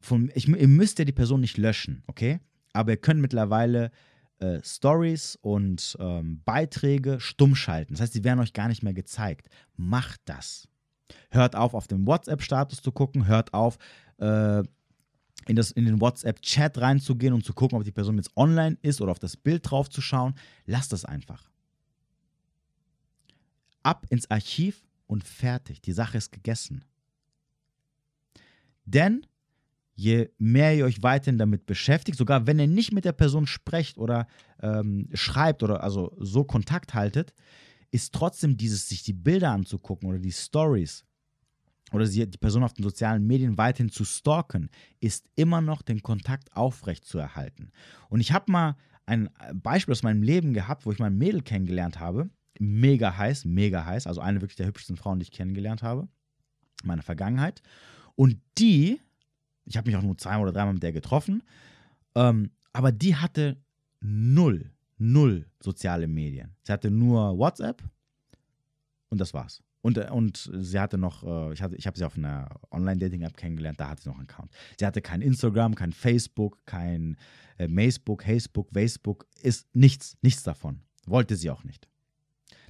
Von, 0.00 0.30
ich, 0.34 0.48
ihr 0.48 0.68
müsst 0.68 0.98
ja 0.98 1.04
die 1.04 1.12
Person 1.12 1.40
nicht 1.40 1.58
löschen, 1.58 2.02
okay? 2.06 2.40
Aber 2.72 2.92
ihr 2.92 2.96
könnt 2.96 3.20
mittlerweile 3.20 3.90
äh, 4.38 4.60
Stories 4.62 5.36
und 5.42 5.96
ähm, 6.00 6.42
Beiträge 6.44 7.20
stumm 7.20 7.54
schalten. 7.54 7.94
Das 7.94 8.00
heißt, 8.00 8.12
sie 8.12 8.24
werden 8.24 8.40
euch 8.40 8.52
gar 8.52 8.68
nicht 8.68 8.82
mehr 8.82 8.94
gezeigt. 8.94 9.48
Macht 9.76 10.20
das. 10.24 10.68
Hört 11.30 11.56
auf, 11.56 11.74
auf 11.74 11.86
den 11.86 12.06
WhatsApp-Status 12.06 12.82
zu 12.82 12.92
gucken, 12.92 13.26
hört 13.26 13.54
auf, 13.54 13.78
äh, 14.18 14.62
in, 15.46 15.56
das, 15.56 15.70
in 15.70 15.84
den 15.84 16.00
WhatsApp-Chat 16.00 16.78
reinzugehen 16.78 17.34
und 17.34 17.44
zu 17.44 17.52
gucken, 17.52 17.78
ob 17.78 17.84
die 17.84 17.92
Person 17.92 18.16
jetzt 18.16 18.36
online 18.36 18.76
ist 18.82 19.00
oder 19.00 19.12
auf 19.12 19.18
das 19.18 19.36
Bild 19.36 19.70
drauf 19.70 19.88
zu 19.88 20.00
schauen. 20.00 20.34
Lasst 20.66 20.92
das 20.92 21.04
einfach. 21.04 21.50
Ab 23.82 24.06
ins 24.08 24.30
Archiv 24.30 24.82
und 25.06 25.24
fertig. 25.24 25.82
Die 25.82 25.92
Sache 25.92 26.18
ist 26.18 26.32
gegessen. 26.32 26.84
Denn 28.84 29.26
je 29.94 30.30
mehr 30.38 30.74
ihr 30.74 30.84
euch 30.84 31.02
weiterhin 31.02 31.38
damit 31.38 31.66
beschäftigt, 31.66 32.18
sogar 32.18 32.46
wenn 32.46 32.58
ihr 32.58 32.66
nicht 32.66 32.92
mit 32.92 33.04
der 33.04 33.12
Person 33.12 33.46
sprecht 33.46 33.98
oder 33.98 34.26
ähm, 34.60 35.08
schreibt 35.14 35.62
oder 35.62 35.82
also 35.82 36.16
so 36.18 36.44
Kontakt 36.44 36.94
haltet, 36.94 37.34
ist 37.90 38.12
trotzdem 38.12 38.56
dieses, 38.56 38.88
sich 38.88 39.04
die 39.04 39.12
Bilder 39.12 39.52
anzugucken 39.52 40.08
oder 40.08 40.18
die 40.18 40.32
Stories 40.32 41.04
oder 41.94 42.06
sie, 42.06 42.28
die 42.28 42.38
Person 42.38 42.64
auf 42.64 42.72
den 42.72 42.82
sozialen 42.82 43.26
Medien 43.26 43.56
weiterhin 43.56 43.90
zu 43.90 44.04
stalken, 44.04 44.68
ist 45.00 45.30
immer 45.36 45.60
noch 45.60 45.80
den 45.82 46.02
Kontakt 46.02 46.54
aufrecht 46.56 47.04
zu 47.04 47.18
erhalten. 47.18 47.70
Und 48.08 48.20
ich 48.20 48.32
habe 48.32 48.50
mal 48.50 48.76
ein 49.06 49.30
Beispiel 49.54 49.92
aus 49.92 50.02
meinem 50.02 50.22
Leben 50.22 50.54
gehabt, 50.54 50.86
wo 50.86 50.92
ich 50.92 50.98
mein 50.98 51.16
Mädel 51.16 51.42
kennengelernt 51.42 52.00
habe. 52.00 52.30
Mega 52.58 53.16
heiß, 53.16 53.44
mega 53.44 53.84
heiß. 53.84 54.06
Also 54.06 54.20
eine 54.20 54.40
wirklich 54.40 54.56
der 54.56 54.66
hübschesten 54.66 54.96
Frauen, 54.96 55.18
die 55.18 55.24
ich 55.24 55.30
kennengelernt 55.30 55.82
habe. 55.82 56.08
In 56.82 56.88
meiner 56.88 57.02
Vergangenheit. 57.02 57.62
Und 58.16 58.40
die, 58.58 59.00
ich 59.64 59.76
habe 59.76 59.88
mich 59.88 59.96
auch 59.96 60.02
nur 60.02 60.18
zweimal 60.18 60.42
oder 60.42 60.52
dreimal 60.52 60.74
mit 60.74 60.82
der 60.82 60.92
getroffen, 60.92 61.42
ähm, 62.14 62.50
aber 62.72 62.92
die 62.92 63.14
hatte 63.14 63.56
null, 64.00 64.70
null 64.98 65.46
soziale 65.60 66.08
Medien. 66.08 66.54
Sie 66.62 66.72
hatte 66.72 66.90
nur 66.90 67.38
WhatsApp 67.38 67.82
und 69.10 69.20
das 69.20 69.32
war's. 69.32 69.62
Und, 69.84 69.98
äh, 69.98 70.08
und 70.10 70.50
sie 70.50 70.80
hatte 70.80 70.96
noch, 70.96 71.22
äh, 71.24 71.52
ich, 71.52 71.60
ich 71.60 71.86
habe 71.86 71.98
sie 71.98 72.06
auf 72.06 72.16
einer 72.16 72.48
Online-Dating-App 72.70 73.36
kennengelernt, 73.36 73.78
da 73.78 73.90
hatte 73.90 74.02
sie 74.02 74.08
noch 74.08 74.16
einen 74.16 74.26
Account. 74.26 74.50
Sie 74.80 74.86
hatte 74.86 75.02
kein 75.02 75.20
Instagram, 75.20 75.74
kein 75.74 75.92
Facebook, 75.92 76.64
kein 76.64 77.18
äh, 77.58 77.68
Facebook, 77.68 78.22
Facebook, 78.22 78.70
Facebook, 78.72 79.26
ist 79.42 79.66
nichts, 79.74 80.16
nichts 80.22 80.42
davon. 80.42 80.80
Wollte 81.04 81.36
sie 81.36 81.50
auch 81.50 81.64
nicht. 81.64 81.86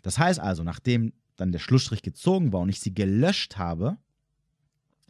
Das 0.03 0.19
heißt 0.19 0.41
also, 0.41 0.65
nachdem 0.65 1.13
dann 1.37 1.53
der 1.53 1.61
Schlussstrich 1.61 2.03
gezogen 2.03 2.53
war 2.53 2.61
und 2.61 2.69
ich 2.69 2.81
sie 2.81 2.93
gelöscht 2.93 3.59
habe, 3.59 3.97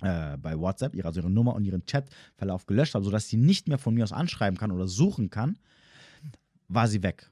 äh, 0.02 0.36
bei 0.36 0.59
WhatsApp, 0.59 1.02
also 1.07 1.20
ihre 1.20 1.30
Nummer 1.30 1.55
und 1.55 1.64
ihren 1.64 1.86
Chatverlauf 1.86 2.66
gelöscht 2.66 2.94
habe, 2.94 3.05
sodass 3.07 3.28
sie 3.28 3.38
nicht 3.38 3.66
mehr 3.66 3.78
von 3.78 3.94
mir 3.94 4.05
aus 4.05 4.12
anschreiben 4.12 4.59
kann 4.59 4.72
oder 4.72 4.88
suchen 4.88 5.30
kann, 5.30 5.59
war 6.68 6.86
sie 6.86 7.02
weg. 7.02 7.30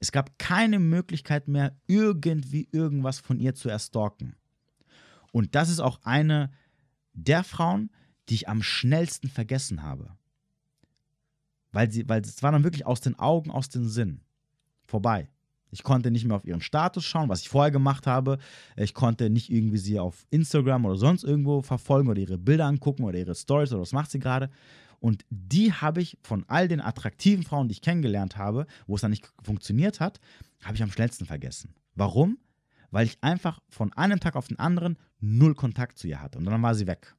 Es 0.00 0.12
gab 0.12 0.38
keine 0.38 0.78
Möglichkeit 0.78 1.48
mehr, 1.48 1.76
irgendwie 1.86 2.68
irgendwas 2.70 3.18
von 3.18 3.40
ihr 3.40 3.54
zu 3.54 3.68
erstalken. 3.68 4.36
Und 5.32 5.54
das 5.54 5.68
ist 5.68 5.80
auch 5.80 6.00
eine 6.02 6.50
der 7.12 7.44
Frauen, 7.44 7.90
die 8.28 8.34
ich 8.34 8.48
am 8.48 8.62
schnellsten 8.62 9.28
vergessen 9.28 9.82
habe. 9.82 10.16
Weil, 11.72 11.90
sie, 11.90 12.08
weil 12.08 12.22
es 12.22 12.42
war 12.42 12.52
dann 12.52 12.64
wirklich 12.64 12.86
aus 12.86 13.00
den 13.00 13.18
Augen, 13.18 13.50
aus 13.50 13.68
den 13.68 13.88
Sinn. 13.88 14.20
Vorbei. 14.86 15.28
Ich 15.70 15.82
konnte 15.82 16.10
nicht 16.10 16.24
mehr 16.24 16.36
auf 16.36 16.46
ihren 16.46 16.62
Status 16.62 17.04
schauen, 17.04 17.28
was 17.28 17.42
ich 17.42 17.48
vorher 17.48 17.70
gemacht 17.70 18.06
habe. 18.06 18.38
Ich 18.76 18.94
konnte 18.94 19.28
nicht 19.28 19.50
irgendwie 19.50 19.76
sie 19.76 19.98
auf 19.98 20.26
Instagram 20.30 20.86
oder 20.86 20.96
sonst 20.96 21.24
irgendwo 21.24 21.60
verfolgen 21.60 22.08
oder 22.08 22.20
ihre 22.20 22.38
Bilder 22.38 22.66
angucken 22.66 23.04
oder 23.04 23.18
ihre 23.18 23.34
Stories 23.34 23.72
oder 23.72 23.82
was 23.82 23.92
macht 23.92 24.10
sie 24.10 24.18
gerade. 24.18 24.50
Und 25.00 25.24
die 25.30 25.72
habe 25.72 26.00
ich 26.00 26.18
von 26.22 26.44
all 26.48 26.68
den 26.68 26.80
attraktiven 26.80 27.44
Frauen, 27.44 27.68
die 27.68 27.72
ich 27.72 27.82
kennengelernt 27.82 28.36
habe, 28.36 28.66
wo 28.86 28.96
es 28.96 29.00
dann 29.00 29.10
nicht 29.10 29.30
funktioniert 29.42 30.00
hat, 30.00 30.20
habe 30.62 30.74
ich 30.74 30.82
am 30.82 30.90
schnellsten 30.90 31.24
vergessen. 31.24 31.74
Warum? 31.94 32.38
Weil 32.90 33.06
ich 33.06 33.18
einfach 33.20 33.60
von 33.68 33.92
einem 33.92 34.18
Tag 34.18 34.34
auf 34.34 34.48
den 34.48 34.58
anderen 34.58 34.96
null 35.20 35.54
Kontakt 35.54 35.98
zu 35.98 36.08
ihr 36.08 36.20
hatte. 36.20 36.38
Und 36.38 36.44
dann 36.44 36.62
war 36.62 36.74
sie 36.74 36.86
weg. 36.86 37.14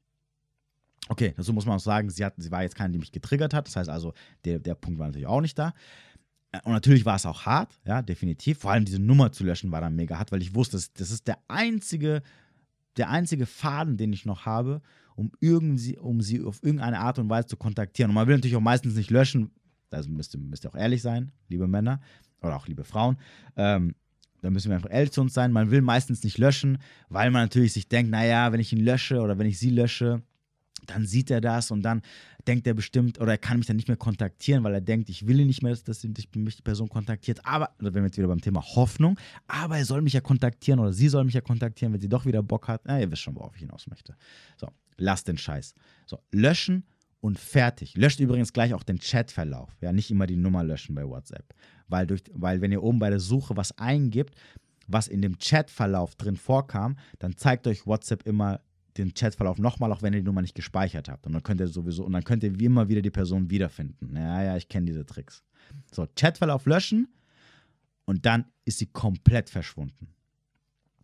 Okay, 1.07 1.33
dazu 1.37 1.53
muss 1.53 1.65
man 1.65 1.77
auch 1.77 1.81
sagen, 1.81 2.09
sie, 2.09 2.23
hat, 2.25 2.35
sie 2.37 2.51
war 2.51 2.63
jetzt 2.63 2.75
keine, 2.75 2.93
die 2.93 2.99
mich 2.99 3.11
getriggert 3.11 3.53
hat. 3.53 3.67
Das 3.67 3.75
heißt 3.75 3.89
also, 3.89 4.13
der, 4.45 4.59
der 4.59 4.75
Punkt 4.75 4.99
war 4.99 5.07
natürlich 5.07 5.27
auch 5.27 5.41
nicht 5.41 5.57
da. 5.57 5.73
Und 6.63 6.73
natürlich 6.73 7.05
war 7.05 7.15
es 7.15 7.25
auch 7.25 7.45
hart, 7.45 7.79
ja, 7.85 8.01
definitiv. 8.01 8.59
Vor 8.59 8.71
allem 8.71 8.85
diese 8.85 8.99
Nummer 8.99 9.31
zu 9.31 9.43
löschen 9.43 9.71
war 9.71 9.81
dann 9.81 9.95
mega 9.95 10.17
hart, 10.17 10.31
weil 10.31 10.41
ich 10.41 10.55
wusste, 10.55 10.77
das, 10.77 10.91
das 10.93 11.11
ist 11.11 11.27
der 11.27 11.37
einzige, 11.47 12.23
der 12.97 13.09
einzige 13.09 13.45
Faden, 13.45 13.97
den 13.97 14.11
ich 14.13 14.25
noch 14.25 14.45
habe, 14.45 14.81
um, 15.19 15.31
irgendwie, 15.41 15.97
um 15.97 16.21
sie 16.21 16.41
auf 16.41 16.63
irgendeine 16.63 16.99
Art 16.99 17.19
und 17.19 17.29
Weise 17.29 17.47
zu 17.47 17.57
kontaktieren. 17.57 18.09
Und 18.09 18.15
man 18.15 18.27
will 18.27 18.35
natürlich 18.35 18.55
auch 18.55 18.61
meistens 18.61 18.95
nicht 18.95 19.11
löschen, 19.11 19.51
da 19.89 20.01
müsst, 20.07 20.37
müsst 20.37 20.65
ihr 20.65 20.69
auch 20.69 20.77
ehrlich 20.77 21.01
sein, 21.01 21.31
liebe 21.49 21.67
Männer 21.67 21.99
oder 22.41 22.55
auch 22.55 22.67
liebe 22.67 22.85
Frauen. 22.85 23.17
Ähm, 23.57 23.95
da 24.41 24.49
müssen 24.49 24.69
wir 24.69 24.77
einfach 24.77 24.91
ehrlich 24.91 25.11
zu 25.11 25.19
uns 25.19 25.33
sein. 25.33 25.51
Man 25.51 25.71
will 25.71 25.81
meistens 25.81 26.23
nicht 26.23 26.37
löschen, 26.37 26.77
weil 27.09 27.31
man 27.31 27.43
natürlich 27.43 27.73
sich 27.73 27.89
denkt, 27.89 28.09
naja, 28.09 28.53
wenn 28.53 28.61
ich 28.61 28.71
ihn 28.71 28.79
lösche 28.79 29.19
oder 29.19 29.37
wenn 29.37 29.47
ich 29.47 29.59
sie 29.59 29.71
lösche, 29.71 30.21
dann 30.85 31.05
sieht 31.05 31.31
er 31.31 31.41
das 31.41 31.71
und 31.71 31.81
dann 31.81 32.01
denkt 32.47 32.67
er 32.67 32.73
bestimmt, 32.73 33.19
oder 33.19 33.33
er 33.33 33.37
kann 33.37 33.57
mich 33.57 33.67
dann 33.67 33.75
nicht 33.75 33.87
mehr 33.87 33.97
kontaktieren, 33.97 34.63
weil 34.63 34.73
er 34.73 34.81
denkt, 34.81 35.09
ich 35.09 35.27
will 35.27 35.39
ihn 35.39 35.47
nicht 35.47 35.61
mehr, 35.61 35.75
dass, 35.75 36.03
mich 36.03 36.55
die 36.55 36.61
Person 36.61 36.89
kontaktiert. 36.89 37.45
Aber, 37.45 37.71
oder 37.79 37.93
wenn 37.93 38.03
wir 38.03 38.07
jetzt 38.07 38.17
wieder 38.17 38.27
beim 38.27 38.41
Thema 38.41 38.61
Hoffnung, 38.61 39.19
aber 39.47 39.77
er 39.77 39.85
soll 39.85 40.01
mich 40.01 40.13
ja 40.13 40.21
kontaktieren 40.21 40.79
oder 40.79 40.93
sie 40.93 41.09
soll 41.09 41.23
mich 41.23 41.33
ja 41.33 41.41
kontaktieren, 41.41 41.93
wenn 41.93 42.01
sie 42.01 42.09
doch 42.09 42.25
wieder 42.25 42.41
Bock 42.43 42.67
hat. 42.67 42.81
Na, 42.85 42.99
ihr 42.99 43.11
wisst 43.11 43.21
schon, 43.21 43.35
worauf 43.35 43.55
ich 43.55 43.61
hinaus 43.61 43.87
möchte. 43.87 44.15
So, 44.57 44.67
lasst 44.97 45.27
den 45.27 45.37
Scheiß. 45.37 45.73
So, 46.05 46.19
löschen 46.31 46.85
und 47.21 47.37
fertig. 47.37 47.95
Löscht 47.95 48.19
übrigens 48.19 48.53
gleich 48.53 48.73
auch 48.73 48.83
den 48.83 48.99
Chatverlauf. 48.99 49.75
Ja, 49.81 49.91
nicht 49.91 50.09
immer 50.11 50.27
die 50.27 50.37
Nummer 50.37 50.63
löschen 50.63 50.95
bei 50.95 51.07
WhatsApp. 51.07 51.53
Weil, 51.87 52.07
durch, 52.07 52.23
weil 52.33 52.61
wenn 52.61 52.71
ihr 52.71 52.83
oben 52.83 52.99
bei 52.99 53.09
der 53.09 53.19
Suche 53.19 53.57
was 53.57 53.77
eingibt, 53.77 54.35
was 54.87 55.07
in 55.07 55.21
dem 55.21 55.37
Chatverlauf 55.37 56.15
drin 56.15 56.35
vorkam, 56.35 56.97
dann 57.19 57.35
zeigt 57.35 57.67
euch 57.67 57.85
WhatsApp 57.85 58.25
immer 58.25 58.61
den 58.97 59.13
Chatverlauf 59.13 59.59
nochmal, 59.59 59.91
auch 59.91 60.01
wenn 60.01 60.13
ihr 60.13 60.19
die 60.19 60.25
Nummer 60.25 60.41
nicht 60.41 60.55
gespeichert 60.55 61.09
habt. 61.09 61.25
Und 61.25 61.33
dann 61.33 61.43
könnt 61.43 61.61
ihr 61.61 61.67
sowieso, 61.67 62.05
und 62.05 62.13
dann 62.13 62.23
könnt 62.23 62.43
ihr 62.43 62.59
wie 62.59 62.65
immer 62.65 62.89
wieder 62.89 63.01
die 63.01 63.11
Person 63.11 63.49
wiederfinden. 63.49 64.15
Ja, 64.15 64.43
ja, 64.43 64.57
ich 64.57 64.67
kenne 64.67 64.87
diese 64.87 65.05
Tricks. 65.05 65.43
So, 65.91 66.07
Chatverlauf 66.15 66.65
löschen 66.65 67.07
und 68.05 68.25
dann 68.25 68.45
ist 68.65 68.79
sie 68.79 68.87
komplett 68.87 69.49
verschwunden. 69.49 70.07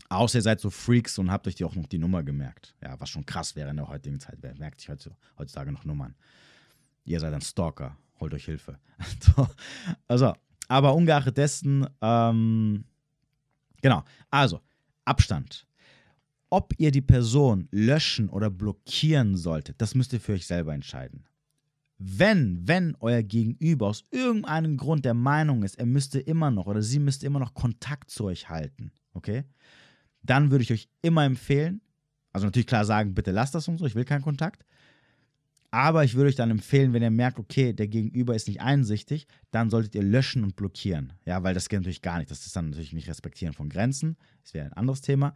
Außer 0.10 0.40
ihr 0.40 0.44
seid 0.44 0.60
so 0.60 0.70
Freaks 0.70 1.18
und 1.18 1.32
habt 1.32 1.48
euch 1.48 1.56
die 1.56 1.64
auch 1.64 1.76
noch 1.76 1.88
die 1.88 1.98
Nummer 1.98 2.24
gemerkt. 2.24 2.76
Ja, 2.82 3.00
was 3.00 3.10
schon 3.10 3.26
krass 3.26 3.56
wäre 3.56 3.72
in 3.72 3.78
der 3.78 3.88
heutigen 3.88 4.20
Zeit. 4.20 4.38
Wer 4.42 4.56
merkt 4.58 4.82
sich 4.82 4.90
heutzutage 5.38 5.72
noch 5.72 5.86
Nummern? 5.86 6.16
Ihr 7.06 7.20
seid 7.20 7.34
ein 7.34 7.42
Stalker. 7.42 7.98
Holt 8.20 8.34
euch 8.34 8.46
Hilfe. 8.46 8.80
also, 10.08 10.34
aber 10.68 10.94
ungeachtet 10.94 11.38
dessen, 11.38 11.88
ähm, 12.02 12.86
genau. 13.82 14.04
Also, 14.30 14.62
Abstand. 15.04 15.68
Ob 16.50 16.74
ihr 16.78 16.92
die 16.92 17.02
Person 17.02 17.68
löschen 17.72 18.30
oder 18.30 18.50
blockieren 18.50 19.36
solltet, 19.36 19.82
das 19.82 19.96
müsst 19.96 20.14
ihr 20.14 20.20
für 20.20 20.34
euch 20.34 20.46
selber 20.46 20.74
entscheiden. 20.74 21.26
Wenn, 21.98 22.68
wenn 22.68 22.96
euer 23.00 23.24
Gegenüber 23.24 23.88
aus 23.88 24.06
irgendeinem 24.12 24.78
Grund 24.78 25.06
der 25.06 25.14
Meinung 25.14 25.64
ist, 25.64 25.80
er 25.80 25.86
müsste 25.86 26.20
immer 26.20 26.52
noch 26.52 26.68
oder 26.68 26.82
sie 26.82 27.00
müsste 27.00 27.26
immer 27.26 27.40
noch 27.40 27.54
Kontakt 27.54 28.12
zu 28.12 28.26
euch 28.26 28.50
halten, 28.50 28.92
okay? 29.14 29.44
Dann 30.22 30.52
würde 30.52 30.64
ich 30.64 30.74
euch 30.74 30.90
immer 31.02 31.24
empfehlen, 31.24 31.82
also 32.34 32.46
natürlich 32.48 32.68
klar 32.68 32.84
sagen, 32.84 33.14
bitte 33.14 33.32
lasst 33.32 33.56
das 33.56 33.68
und 33.68 33.78
so, 33.78 33.86
ich 33.86 33.96
will 33.96 34.04
keinen 34.04 34.24
Kontakt. 34.24 34.66
Aber 35.72 36.04
ich 36.04 36.16
würde 36.16 36.30
euch 36.30 36.36
dann 36.36 36.52
empfehlen, 36.52 36.94
wenn 36.94 37.02
ihr 37.02 37.12
merkt, 37.12 37.40
okay, 37.40 37.74
der 37.74 37.88
Gegenüber 37.90 38.36
ist 38.36 38.48
nicht 38.48 38.62
einsichtig, 38.62 39.28
dann 39.52 39.70
solltet 39.70 39.96
ihr 39.96 40.04
löschen 40.04 40.44
und 40.44 40.56
blockieren. 40.56 41.14
Ja, 41.26 41.44
weil 41.44 41.54
das 41.54 41.68
geht 41.68 41.80
natürlich 41.80 42.02
gar 42.02 42.18
nicht. 42.18 42.32
Das 42.32 42.46
ist 42.46 42.56
dann 42.56 42.70
natürlich 42.70 42.94
nicht 42.94 43.10
Respektieren 43.10 43.54
von 43.54 43.68
Grenzen. 43.68 44.16
Das 44.42 44.54
wäre 44.54 44.68
ein 44.68 44.74
anderes 44.74 45.02
Thema. 45.02 45.36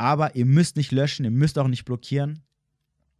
Aber 0.00 0.34
ihr 0.34 0.46
müsst 0.46 0.76
nicht 0.76 0.92
löschen, 0.92 1.26
ihr 1.26 1.30
müsst 1.30 1.58
auch 1.58 1.68
nicht 1.68 1.84
blockieren, 1.84 2.42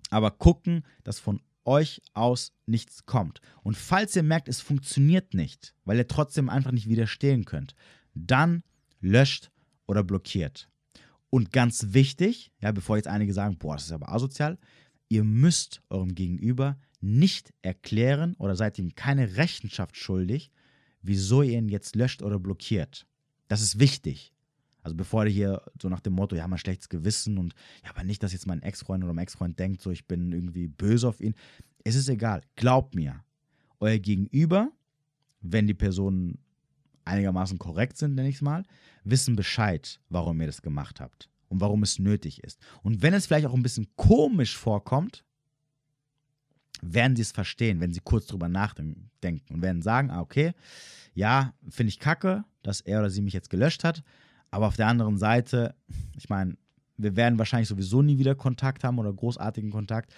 aber 0.09 0.31
gucken, 0.31 0.83
dass 1.05 1.19
von 1.19 1.43
euch 1.67 2.01
aus 2.15 2.55
nichts 2.65 3.05
kommt. 3.05 3.43
Und 3.63 3.77
falls 3.77 4.17
ihr 4.17 4.23
merkt, 4.23 4.49
es 4.49 4.63
funktioniert 4.63 5.35
nicht, 5.35 5.75
weil 5.85 5.99
ihr 5.99 6.09
trotzdem 6.09 6.49
einfach 6.49 6.73
nicht 6.73 6.89
widerstehen 6.89 7.45
könnt, 7.45 7.75
dann 8.15 8.63
löscht 9.03 9.51
oder 9.87 10.03
blockiert. 10.03 10.71
Und 11.29 11.53
ganz 11.53 11.89
wichtig, 11.91 12.51
ja, 12.63 12.73
bevor 12.73 12.97
jetzt 12.97 13.09
einige 13.09 13.35
sagen, 13.35 13.59
boah, 13.59 13.75
das 13.75 13.85
ist 13.85 13.93
aber 13.93 14.11
asozial, 14.11 14.57
ihr 15.11 15.23
müsst 15.23 15.83
eurem 15.91 16.15
Gegenüber 16.15 16.79
nicht 17.03 17.53
erklären 17.61 18.37
oder 18.39 18.57
seid 18.57 18.79
ihm 18.79 18.95
keine 18.95 19.37
Rechenschaft 19.37 19.99
schuldig, 19.99 20.51
wieso 21.03 21.43
ihr 21.43 21.59
ihn 21.59 21.69
jetzt 21.69 21.95
löscht 21.95 22.23
oder 22.23 22.39
blockiert. 22.39 23.07
Das 23.49 23.61
ist 23.61 23.79
wichtig. 23.79 24.33
Also 24.83 24.97
bevor 24.97 25.25
ihr 25.27 25.31
hier 25.31 25.63
so 25.81 25.89
nach 25.89 26.01
dem 26.01 26.15
Motto, 26.15 26.37
ja, 26.37 26.49
mal 26.49 26.59
schlechtes 26.59 26.89
Gewissen 26.89 27.39
und 27.39 27.55
ja, 27.85 27.91
aber 27.91 28.05
nicht, 28.05 28.23
dass 28.23 28.33
jetzt 28.33 28.47
mein 28.47 28.63
Ex-Freund 28.63 29.05
oder 29.05 29.13
mein 29.13 29.25
Ex-Freund 29.25 29.59
denkt, 29.59 29.83
so 29.83 29.91
ich 29.91 30.07
bin 30.07 30.33
irgendwie 30.33 30.69
böse 30.69 31.09
auf 31.09 31.21
ihn. 31.21 31.35
Es 31.85 31.95
ist 31.95 32.09
egal. 32.09 32.43
Glaubt 32.57 32.95
mir, 32.95 33.23
euer 33.79 33.99
Gegenüber, 33.99 34.71
wenn 35.41 35.67
die 35.67 35.75
Personen 35.75 36.39
einigermaßen 37.05 37.59
korrekt 37.59 37.97
sind, 37.97 38.15
nenne 38.15 38.29
ich 38.29 38.37
es 38.37 38.43
mal, 38.43 38.65
wissen 39.05 39.37
Bescheid, 39.37 40.01
warum 40.09 40.41
ihr 40.41 40.47
das 40.47 40.63
gemacht 40.63 41.01
habt 41.01 41.29
und 41.49 41.61
warum 41.61 41.83
es 41.83 41.99
nötig 41.99 42.43
ist. 42.45 42.61
Und 42.83 43.03
wenn 43.03 43.15
es 43.15 43.27
vielleicht 43.27 43.47
auch 43.47 43.55
ein 43.55 43.63
bisschen 43.63 43.89
komisch 43.97 44.57
vorkommt, 44.57 45.25
werden 46.83 47.17
sie 47.17 47.23
es 47.23 47.33
verstehen, 47.33 47.81
wenn 47.81 47.93
sie 47.93 48.01
kurz 48.01 48.27
drüber 48.27 48.49
nachdenken 48.49 49.55
und 49.55 49.63
werden 49.63 49.83
sagen, 49.83 50.11
ah, 50.11 50.21
okay, 50.21 50.53
ja, 51.15 51.53
finde 51.69 51.91
ich 51.91 51.99
kacke, 51.99 52.45
dass 52.63 52.81
er 52.81 53.01
oder 53.01 53.11
sie 53.11 53.23
mich 53.23 53.35
jetzt 53.35 53.51
gelöscht 53.51 53.85
hat, 53.85 54.03
aber 54.51 54.67
auf 54.67 54.77
der 54.77 54.89
anderen 54.89 55.17
Seite, 55.17 55.75
ich 56.17 56.29
meine, 56.29 56.57
wir 56.97 57.17
werden 57.17 57.39
wahrscheinlich 57.39 57.69
sowieso 57.69 58.03
nie 58.03 58.19
wieder 58.19 58.35
Kontakt 58.35 58.85
haben 58.85 58.99
oder 58.99 59.13
großartigen 59.13 59.71
Kontakt. 59.71 60.13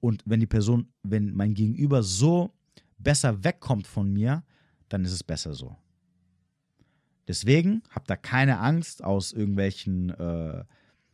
Und 0.00 0.22
wenn 0.24 0.40
die 0.40 0.46
Person, 0.46 0.88
wenn 1.02 1.34
mein 1.34 1.54
Gegenüber 1.54 2.02
so 2.02 2.52
besser 2.98 3.42
wegkommt 3.42 3.86
von 3.86 4.12
mir, 4.12 4.44
dann 4.88 5.04
ist 5.04 5.12
es 5.12 5.24
besser 5.24 5.54
so. 5.54 5.76
Deswegen 7.26 7.82
habt 7.90 8.10
da 8.10 8.16
keine 8.16 8.58
Angst 8.58 9.04
aus 9.04 9.32
irgendwelchen 9.32 10.10
äh, 10.10 10.64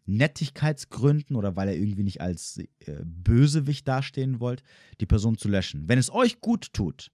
Nettigkeitsgründen 0.06 1.36
oder 1.36 1.56
weil 1.56 1.68
er 1.68 1.76
irgendwie 1.76 2.04
nicht 2.04 2.20
als 2.20 2.58
äh, 2.58 2.66
Bösewicht 3.04 3.86
dastehen 3.86 4.40
wollt, 4.40 4.62
die 5.00 5.06
Person 5.06 5.36
zu 5.36 5.48
löschen. 5.48 5.88
Wenn 5.88 5.98
es 5.98 6.10
euch 6.10 6.40
gut 6.40 6.72
tut, 6.72 7.10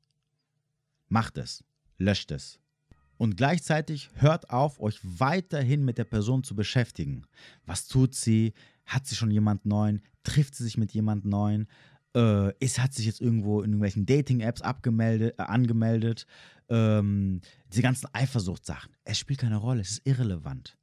macht 1.09 1.39
es, 1.39 1.65
löscht 1.99 2.31
es 2.31 2.62
und 3.23 3.37
gleichzeitig 3.37 4.11
hört 4.15 4.51
auf, 4.51 4.81
euch 4.81 4.99
weiterhin 5.05 5.85
mit 5.85 5.97
der 5.97 6.03
Person 6.03 6.43
zu 6.43 6.57
beschäftigen. 6.57 7.23
Was 7.65 7.87
tut 7.87 8.17
sie? 8.17 8.53
Hat 8.85 9.07
sie 9.07 9.15
schon 9.15 9.31
jemand 9.31 9.65
Neuen? 9.65 10.03
Trifft 10.25 10.57
sie 10.57 10.65
sich 10.65 10.77
mit 10.77 10.91
jemand 10.91 11.25
Neuen? 11.25 11.69
Äh, 12.17 12.53
ist, 12.59 12.81
hat 12.81 12.95
sich 12.95 13.07
jetzt 13.07 13.21
irgendwo 13.21 13.61
in 13.61 13.71
irgendwelchen 13.71 14.07
Dating-Apps 14.07 14.63
äh, 14.63 15.33
angemeldet? 15.37 16.27
Ähm, 16.69 17.43
diese 17.69 17.83
ganzen 17.83 18.13
Eifersuchtssachen. 18.13 18.91
Es 19.05 19.21
spielt 19.21 19.39
keine 19.39 19.59
Rolle, 19.59 19.83
es 19.83 19.93
ist 19.93 20.07
irrelevant. 20.07 20.77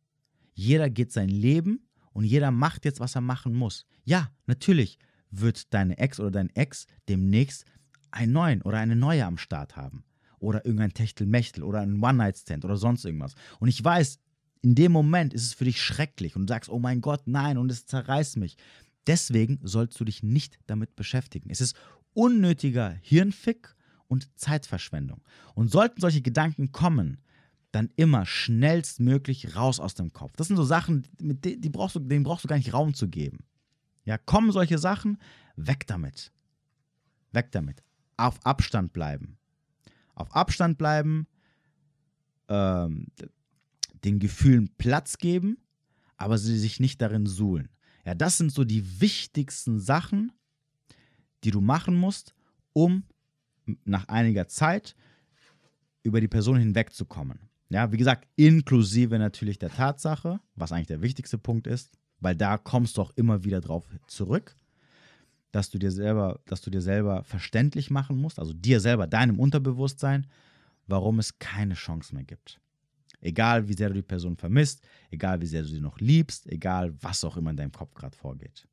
Jeder 0.54 0.90
geht 0.90 1.12
sein 1.12 1.28
Leben 1.28 1.90
und 2.14 2.24
jeder 2.24 2.52
macht 2.52 2.86
jetzt, 2.86 3.02
was 3.02 3.16
er 3.16 3.22
machen 3.22 3.54
muss. 3.54 3.86
Ja, 4.06 4.32
natürlich 4.46 4.98
wird 5.30 5.74
deine 5.74 5.98
Ex 5.98 6.22
oder 6.22 6.32
dein 6.32 6.56
Ex 6.56 6.88
demnächst 7.10 7.66
einen 8.12 8.32
neuen 8.32 8.62
oder 8.62 8.78
eine 8.78 8.96
neue 8.96 9.26
am 9.26 9.38
Start 9.38 9.76
haben 9.76 10.06
oder 10.40 10.66
irgendein 10.66 10.94
Techtelmechtel 10.94 11.64
oder 11.64 11.82
ein 11.82 12.02
One-Night-Stand 12.02 12.66
oder 12.66 12.78
sonst 12.78 13.06
irgendwas. 13.06 13.36
Und 13.60 13.68
ich 13.68 13.84
weiß, 13.84 14.20
in 14.62 14.76
dem 14.76 14.92
Moment 14.92 15.34
ist 15.34 15.44
es 15.44 15.54
für 15.54 15.66
dich 15.66 15.82
schrecklich 15.82 16.36
und 16.36 16.48
du 16.48 16.54
sagst, 16.54 16.70
oh 16.70 16.80
mein 16.80 17.02
Gott, 17.02 17.22
nein, 17.26 17.58
und 17.58 17.72
es 17.72 17.86
zerreißt 17.86 18.38
mich. 18.38 18.58
Deswegen 19.08 19.60
sollst 19.64 20.00
du 20.00 20.06
dich 20.06 20.24
nicht 20.24 20.60
damit 20.68 20.96
beschäftigen. 20.96 21.50
Es 21.50 21.62
ist 21.62 21.76
unnötiger 22.14 22.92
Hirnfick 23.02 23.76
und 24.08 24.30
Zeitverschwendung. 24.38 25.22
Und 25.56 25.72
sollten 25.72 26.02
solche 26.02 26.22
Gedanken 26.22 26.72
kommen, 26.72 27.22
dann 27.72 27.90
immer 27.96 28.26
schnellstmöglich 28.26 29.56
raus 29.56 29.80
aus 29.80 29.94
dem 29.94 30.12
Kopf. 30.12 30.34
Das 30.36 30.48
sind 30.48 30.58
so 30.58 30.64
Sachen, 30.64 31.08
mit 31.22 31.46
denen, 31.46 31.62
die 31.62 31.70
brauchst 31.70 31.96
du, 31.96 32.00
denen 32.00 32.24
brauchst 32.24 32.44
du 32.44 32.48
gar 32.48 32.58
nicht 32.58 32.74
Raum 32.74 32.94
zu 32.94 33.08
geben. 33.08 33.46
Ja, 34.06 34.18
kommen 34.18 34.52
solche 34.52 34.80
Sachen, 34.80 35.20
weg 35.56 35.86
damit. 35.88 36.32
Weg 37.32 37.52
damit. 37.52 37.84
Auf 38.18 38.44
Abstand 38.46 38.92
bleiben 38.92 39.39
auf 40.20 40.36
Abstand 40.36 40.78
bleiben, 40.78 41.28
ähm, 42.48 43.08
den 44.04 44.20
Gefühlen 44.20 44.70
Platz 44.78 45.18
geben, 45.18 45.58
aber 46.18 46.38
sie 46.38 46.58
sich 46.58 46.80
nicht 46.80 47.02
darin 47.02 47.26
suhlen. 47.26 47.70
Ja, 48.06 48.16
das 48.16 48.38
sind 48.38 48.52
so 48.52 48.64
die 48.64 49.02
wichtigsten 49.02 49.80
Sachen, 49.80 50.32
die 51.44 51.52
du 51.52 51.62
machen 51.62 51.96
musst, 51.96 52.34
um 52.74 53.04
nach 53.86 54.08
einiger 54.08 54.48
Zeit 54.48 54.96
über 56.04 56.22
die 56.22 56.28
Person 56.28 56.58
hinwegzukommen. 56.58 57.40
Ja, 57.70 57.92
wie 57.92 57.98
gesagt, 57.98 58.28
inklusive 58.36 59.20
natürlich 59.20 59.60
der 59.60 59.70
Tatsache, 59.70 60.40
was 60.56 60.72
eigentlich 60.72 60.88
der 60.88 61.02
wichtigste 61.02 61.38
Punkt 61.38 61.68
ist, 61.68 61.92
weil 62.20 62.36
da 62.36 62.58
kommst 62.58 62.98
du 62.98 63.02
auch 63.02 63.12
immer 63.16 63.44
wieder 63.44 63.62
drauf 63.62 63.86
zurück 64.08 64.56
dass 65.52 65.70
du 65.70 65.80
dir 65.80 65.92
selber, 65.92 66.40
dass 66.46 66.62
du 66.62 66.70
dir 66.70 66.82
selber 66.82 67.24
verständlich 67.24 67.90
machen 67.90 68.18
musst, 68.18 68.40
also 68.40 68.54
dir 68.54 68.80
selber, 68.80 69.08
deinem 69.08 69.40
Unterbewusstsein, 69.40 70.28
warum 70.88 71.20
es 71.20 71.40
keine 71.40 71.74
Chance 71.74 72.14
mehr 72.14 72.24
gibt. 72.24 72.60
Egal 73.22 73.68
wie 73.68 73.74
sehr 73.74 73.90
du 73.90 73.96
die 73.96 74.02
Person 74.02 74.38
vermisst, 74.38 74.82
egal 75.12 75.42
wie 75.42 75.46
sehr 75.46 75.64
du 75.64 75.68
sie 75.68 75.82
noch 75.82 76.00
liebst, 76.00 76.48
egal 76.48 76.94
was 77.02 77.24
auch 77.24 77.36
immer 77.36 77.50
in 77.50 77.58
deinem 77.58 77.72
Kopf 77.72 77.94
gerade 77.94 78.16
vorgeht. 78.16 78.68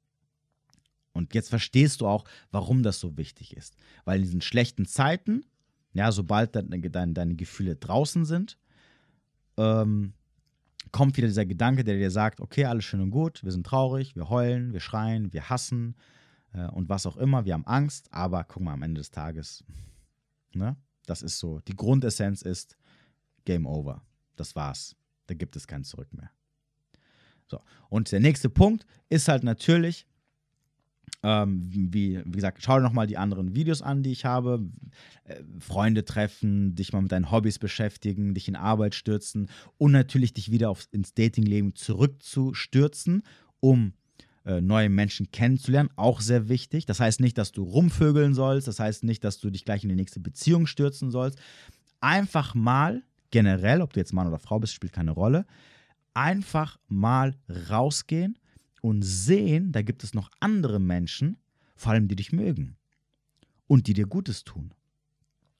Und 1.12 1.34
jetzt 1.34 1.48
verstehst 1.48 2.00
du 2.00 2.06
auch, 2.06 2.24
warum 2.50 2.82
das 2.82 3.00
so 3.00 3.16
wichtig 3.16 3.56
ist. 3.56 3.74
Weil 4.04 4.18
in 4.18 4.24
diesen 4.24 4.42
schlechten 4.42 4.86
Zeiten, 4.86 5.44
ja, 5.94 6.12
sobald 6.12 6.54
deine, 6.54 6.78
deine, 6.78 7.12
deine 7.14 7.34
Gefühle 7.34 7.74
draußen 7.74 8.26
sind, 8.26 8.58
ähm, 9.56 10.12
kommt 10.92 11.16
wieder 11.16 11.26
dieser 11.26 11.46
Gedanke, 11.46 11.84
der 11.84 11.96
dir 11.96 12.10
sagt, 12.10 12.40
okay, 12.40 12.66
alles 12.66 12.84
schön 12.84 13.00
und 13.00 13.10
gut, 13.10 13.42
wir 13.42 13.50
sind 13.50 13.66
traurig, 13.66 14.14
wir 14.14 14.28
heulen, 14.28 14.72
wir 14.72 14.80
schreien, 14.80 15.32
wir 15.32 15.48
hassen 15.48 15.96
äh, 16.56 16.66
und 16.68 16.88
was 16.88 17.06
auch 17.06 17.16
immer, 17.16 17.44
wir 17.44 17.54
haben 17.54 17.66
Angst, 17.66 18.12
aber 18.12 18.44
guck 18.44 18.62
mal, 18.62 18.72
am 18.72 18.82
Ende 18.82 19.00
des 19.00 19.10
Tages, 19.10 19.64
ne? 20.52 20.76
Das 21.06 21.22
ist 21.22 21.38
so, 21.38 21.60
die 21.60 21.76
Grundessenz 21.76 22.42
ist 22.42 22.76
Game 23.44 23.64
Over. 23.64 24.02
Das 24.34 24.56
war's. 24.56 24.96
Da 25.28 25.34
gibt 25.34 25.54
es 25.54 25.68
kein 25.68 25.84
Zurück 25.84 26.12
mehr. 26.12 26.30
So, 27.46 27.60
und 27.88 28.10
der 28.10 28.18
nächste 28.18 28.50
Punkt 28.50 28.84
ist 29.08 29.28
halt 29.28 29.44
natürlich, 29.44 30.08
ähm, 31.22 31.62
wie, 31.70 32.20
wie 32.24 32.30
gesagt, 32.32 32.60
schau 32.60 32.76
dir 32.76 32.82
nochmal 32.82 33.06
die 33.06 33.16
anderen 33.16 33.54
Videos 33.54 33.82
an, 33.82 34.02
die 34.02 34.10
ich 34.10 34.24
habe. 34.24 34.68
Äh, 35.24 35.44
Freunde 35.60 36.04
treffen, 36.04 36.74
dich 36.74 36.92
mal 36.92 37.02
mit 37.02 37.12
deinen 37.12 37.30
Hobbys 37.30 37.60
beschäftigen, 37.60 38.34
dich 38.34 38.48
in 38.48 38.56
Arbeit 38.56 38.96
stürzen 38.96 39.48
und 39.78 39.92
natürlich 39.92 40.32
dich 40.32 40.50
wieder 40.50 40.70
aufs, 40.70 40.86
ins 40.86 41.14
Datingleben 41.14 41.76
zurückzustürzen, 41.76 43.22
um 43.60 43.92
äh, 44.46 44.60
neue 44.60 44.88
Menschen 44.88 45.30
kennenzulernen. 45.32 45.90
Auch 45.96 46.20
sehr 46.20 46.48
wichtig. 46.48 46.86
Das 46.86 47.00
heißt 47.00 47.20
nicht, 47.20 47.36
dass 47.36 47.52
du 47.52 47.64
rumvögeln 47.64 48.32
sollst. 48.32 48.68
Das 48.68 48.78
heißt 48.78 49.04
nicht, 49.04 49.24
dass 49.24 49.38
du 49.38 49.50
dich 49.50 49.64
gleich 49.64 49.82
in 49.82 49.88
die 49.88 49.96
nächste 49.96 50.20
Beziehung 50.20 50.66
stürzen 50.66 51.10
sollst. 51.10 51.38
Einfach 52.00 52.54
mal 52.54 53.02
generell, 53.30 53.82
ob 53.82 53.92
du 53.92 54.00
jetzt 54.00 54.12
Mann 54.12 54.28
oder 54.28 54.38
Frau 54.38 54.60
bist, 54.60 54.72
spielt 54.72 54.92
keine 54.92 55.10
Rolle. 55.10 55.46
Einfach 56.14 56.78
mal 56.86 57.34
rausgehen 57.68 58.38
und 58.80 59.02
sehen, 59.02 59.72
da 59.72 59.82
gibt 59.82 60.04
es 60.04 60.14
noch 60.14 60.30
andere 60.38 60.78
Menschen, 60.78 61.38
vor 61.74 61.92
allem 61.92 62.08
die 62.08 62.16
dich 62.16 62.32
mögen 62.32 62.76
und 63.66 63.88
die 63.88 63.94
dir 63.94 64.06
Gutes 64.06 64.44
tun 64.44 64.72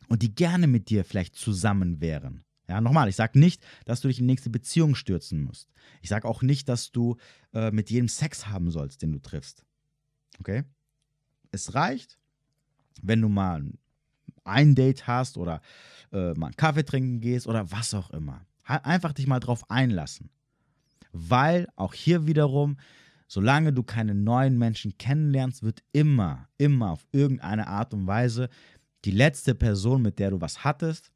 und 0.08 0.22
die 0.22 0.34
gerne 0.34 0.68
mit 0.68 0.88
dir 0.90 1.04
vielleicht 1.04 1.34
zusammen 1.34 2.00
wären. 2.00 2.45
Ja, 2.68 2.80
nochmal, 2.80 3.08
ich 3.08 3.16
sage 3.16 3.38
nicht, 3.38 3.64
dass 3.84 4.00
du 4.00 4.08
dich 4.08 4.18
in 4.18 4.24
die 4.24 4.32
nächste 4.32 4.50
Beziehung 4.50 4.94
stürzen 4.94 5.42
musst. 5.42 5.72
Ich 6.02 6.08
sage 6.08 6.26
auch 6.26 6.42
nicht, 6.42 6.68
dass 6.68 6.90
du 6.90 7.16
äh, 7.54 7.70
mit 7.70 7.90
jedem 7.90 8.08
Sex 8.08 8.48
haben 8.48 8.70
sollst, 8.70 9.02
den 9.02 9.12
du 9.12 9.20
triffst. 9.20 9.64
Okay? 10.40 10.64
Es 11.52 11.74
reicht, 11.74 12.18
wenn 13.02 13.20
du 13.20 13.28
mal 13.28 13.64
ein 14.44 14.74
Date 14.74 15.06
hast 15.06 15.38
oder 15.38 15.60
äh, 16.12 16.32
mal 16.34 16.46
einen 16.46 16.56
Kaffee 16.56 16.84
trinken 16.84 17.20
gehst 17.20 17.46
oder 17.46 17.70
was 17.70 17.94
auch 17.94 18.10
immer. 18.10 18.44
Einfach 18.64 19.12
dich 19.12 19.28
mal 19.28 19.38
drauf 19.38 19.70
einlassen. 19.70 20.30
Weil 21.12 21.68
auch 21.76 21.94
hier 21.94 22.26
wiederum 22.26 22.76
solange 23.28 23.72
du 23.72 23.82
keine 23.82 24.14
neuen 24.14 24.58
Menschen 24.58 24.96
kennenlernst, 24.98 25.62
wird 25.62 25.82
immer, 25.92 26.48
immer 26.58 26.92
auf 26.92 27.06
irgendeine 27.12 27.66
Art 27.66 27.92
und 27.92 28.06
Weise 28.06 28.48
die 29.04 29.10
letzte 29.10 29.54
Person, 29.54 30.02
mit 30.02 30.18
der 30.18 30.30
du 30.30 30.40
was 30.40 30.64
hattest 30.64 31.12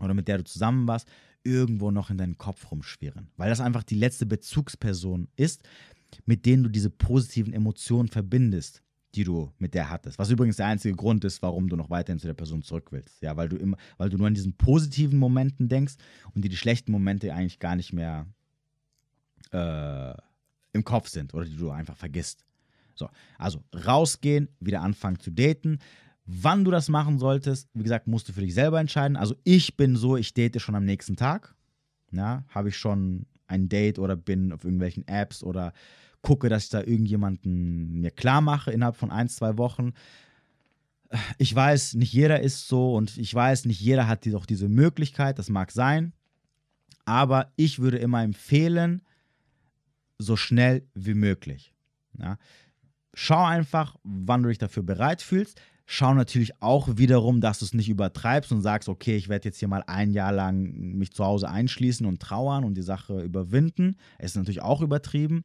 oder 0.00 0.14
mit 0.14 0.28
der 0.28 0.38
du 0.38 0.44
zusammen 0.44 0.86
warst, 0.86 1.08
irgendwo 1.42 1.90
noch 1.90 2.10
in 2.10 2.18
deinen 2.18 2.38
Kopf 2.38 2.70
rumschwirren. 2.70 3.28
Weil 3.36 3.50
das 3.50 3.60
einfach 3.60 3.82
die 3.82 3.94
letzte 3.94 4.26
Bezugsperson 4.26 5.28
ist, 5.36 5.62
mit 6.24 6.46
denen 6.46 6.64
du 6.64 6.68
diese 6.68 6.90
positiven 6.90 7.52
Emotionen 7.52 8.08
verbindest, 8.08 8.82
die 9.14 9.24
du 9.24 9.52
mit 9.58 9.74
der 9.74 9.88
hattest. 9.88 10.18
Was 10.18 10.30
übrigens 10.30 10.56
der 10.56 10.66
einzige 10.66 10.94
Grund 10.94 11.24
ist, 11.24 11.40
warum 11.42 11.68
du 11.68 11.76
noch 11.76 11.90
weiterhin 11.90 12.18
zu 12.18 12.26
der 12.26 12.34
Person 12.34 12.62
zurück 12.62 12.92
willst. 12.92 13.22
Ja, 13.22 13.36
weil 13.36 13.48
du 13.48 13.56
immer, 13.56 13.76
weil 13.96 14.10
du 14.10 14.18
nur 14.18 14.26
an 14.26 14.34
diesen 14.34 14.54
positiven 14.54 15.18
Momenten 15.18 15.68
denkst 15.68 15.94
und 16.34 16.44
dir 16.44 16.50
die 16.50 16.56
schlechten 16.56 16.92
Momente 16.92 17.32
eigentlich 17.32 17.58
gar 17.58 17.76
nicht 17.76 17.92
mehr 17.92 18.26
äh, 19.52 20.14
im 20.72 20.84
Kopf 20.84 21.08
sind 21.08 21.32
oder 21.32 21.46
die 21.46 21.56
du 21.56 21.70
einfach 21.70 21.96
vergisst. 21.96 22.44
So, 22.94 23.08
also 23.38 23.62
rausgehen, 23.74 24.48
wieder 24.60 24.82
anfangen 24.82 25.18
zu 25.18 25.30
daten. 25.30 25.78
Wann 26.26 26.64
du 26.64 26.70
das 26.70 26.88
machen 26.88 27.18
solltest, 27.18 27.68
wie 27.74 27.84
gesagt, 27.84 28.08
musst 28.08 28.28
du 28.28 28.32
für 28.32 28.40
dich 28.40 28.54
selber 28.54 28.80
entscheiden. 28.80 29.16
Also 29.16 29.36
ich 29.44 29.76
bin 29.76 29.96
so, 29.96 30.16
ich 30.16 30.34
date 30.34 30.60
schon 30.60 30.74
am 30.74 30.84
nächsten 30.84 31.16
Tag. 31.16 31.54
Ja, 32.10 32.44
habe 32.48 32.68
ich 32.68 32.76
schon 32.76 33.26
ein 33.46 33.68
Date 33.68 33.98
oder 33.98 34.16
bin 34.16 34.52
auf 34.52 34.64
irgendwelchen 34.64 35.06
Apps 35.06 35.42
oder 35.42 35.72
gucke, 36.22 36.48
dass 36.48 36.64
ich 36.64 36.70
da 36.70 36.80
irgendjemanden 36.80 38.00
mir 38.00 38.10
klar 38.10 38.40
mache 38.40 38.72
innerhalb 38.72 38.96
von 38.96 39.12
ein, 39.12 39.28
zwei 39.28 39.56
Wochen. 39.58 39.92
Ich 41.38 41.54
weiß, 41.54 41.94
nicht 41.94 42.12
jeder 42.12 42.40
ist 42.40 42.66
so 42.66 42.94
und 42.96 43.16
ich 43.16 43.32
weiß, 43.32 43.64
nicht 43.66 43.80
jeder 43.80 44.08
hat 44.08 44.26
auch 44.34 44.46
diese 44.46 44.68
Möglichkeit, 44.68 45.38
das 45.38 45.48
mag 45.48 45.70
sein. 45.70 46.12
Aber 47.04 47.52
ich 47.54 47.78
würde 47.78 47.98
immer 47.98 48.24
empfehlen, 48.24 49.02
so 50.18 50.34
schnell 50.36 50.82
wie 50.94 51.14
möglich. 51.14 51.72
Ja. 52.18 52.38
Schau 53.14 53.44
einfach, 53.44 53.96
wann 54.02 54.42
du 54.42 54.48
dich 54.48 54.58
dafür 54.58 54.82
bereit 54.82 55.22
fühlst. 55.22 55.60
Schau 55.88 56.14
natürlich 56.14 56.60
auch 56.60 56.88
wiederum, 56.96 57.40
dass 57.40 57.60
du 57.60 57.64
es 57.64 57.72
nicht 57.72 57.88
übertreibst 57.88 58.50
und 58.50 58.60
sagst, 58.60 58.88
okay, 58.88 59.16
ich 59.16 59.28
werde 59.28 59.48
jetzt 59.48 59.58
hier 59.58 59.68
mal 59.68 59.84
ein 59.86 60.10
Jahr 60.10 60.32
lang 60.32 60.72
mich 60.72 61.12
zu 61.12 61.24
Hause 61.24 61.48
einschließen 61.48 62.04
und 62.04 62.20
trauern 62.20 62.64
und 62.64 62.74
die 62.74 62.82
Sache 62.82 63.22
überwinden. 63.22 63.96
Es 64.18 64.32
ist 64.32 64.36
natürlich 64.36 64.62
auch 64.62 64.82
übertrieben. 64.82 65.44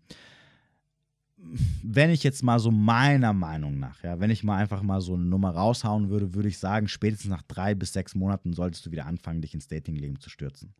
Wenn 1.83 2.09
ich 2.09 2.23
jetzt 2.23 2.41
mal 2.41 2.59
so 2.59 2.71
meiner 2.71 3.33
Meinung 3.33 3.79
nach, 3.79 4.01
ja, 4.03 4.19
wenn 4.19 4.31
ich 4.31 4.43
mal 4.43 4.57
einfach 4.57 4.81
mal 4.81 4.99
so 5.01 5.13
eine 5.13 5.25
Nummer 5.25 5.51
raushauen 5.51 6.09
würde, 6.09 6.33
würde 6.33 6.49
ich 6.49 6.57
sagen, 6.57 6.87
spätestens 6.87 7.29
nach 7.29 7.43
drei 7.43 7.75
bis 7.75 7.93
sechs 7.93 8.15
Monaten 8.15 8.53
solltest 8.53 8.85
du 8.85 8.91
wieder 8.91 9.05
anfangen, 9.05 9.41
dich 9.41 9.53
ins 9.53 9.67
Datingleben 9.67 10.19
zu 10.19 10.31
stürzen. 10.31 10.73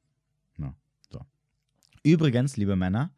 Ja, 0.57 0.74
so. 1.12 1.22
Übrigens, 2.03 2.57
liebe 2.57 2.76
Männer, 2.76 3.12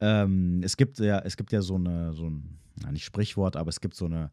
ähm, 0.00 0.60
es 0.62 0.76
gibt 0.76 0.98
ja, 0.98 1.20
es 1.20 1.38
gibt 1.38 1.52
ja 1.52 1.62
so 1.62 1.76
eine, 1.76 2.12
so 2.12 2.28
ein, 2.28 2.59
na, 2.82 2.92
nicht 2.92 3.04
Sprichwort, 3.04 3.56
aber 3.56 3.68
es 3.68 3.80
gibt 3.80 3.94
so 3.94 4.06
eine, 4.06 4.30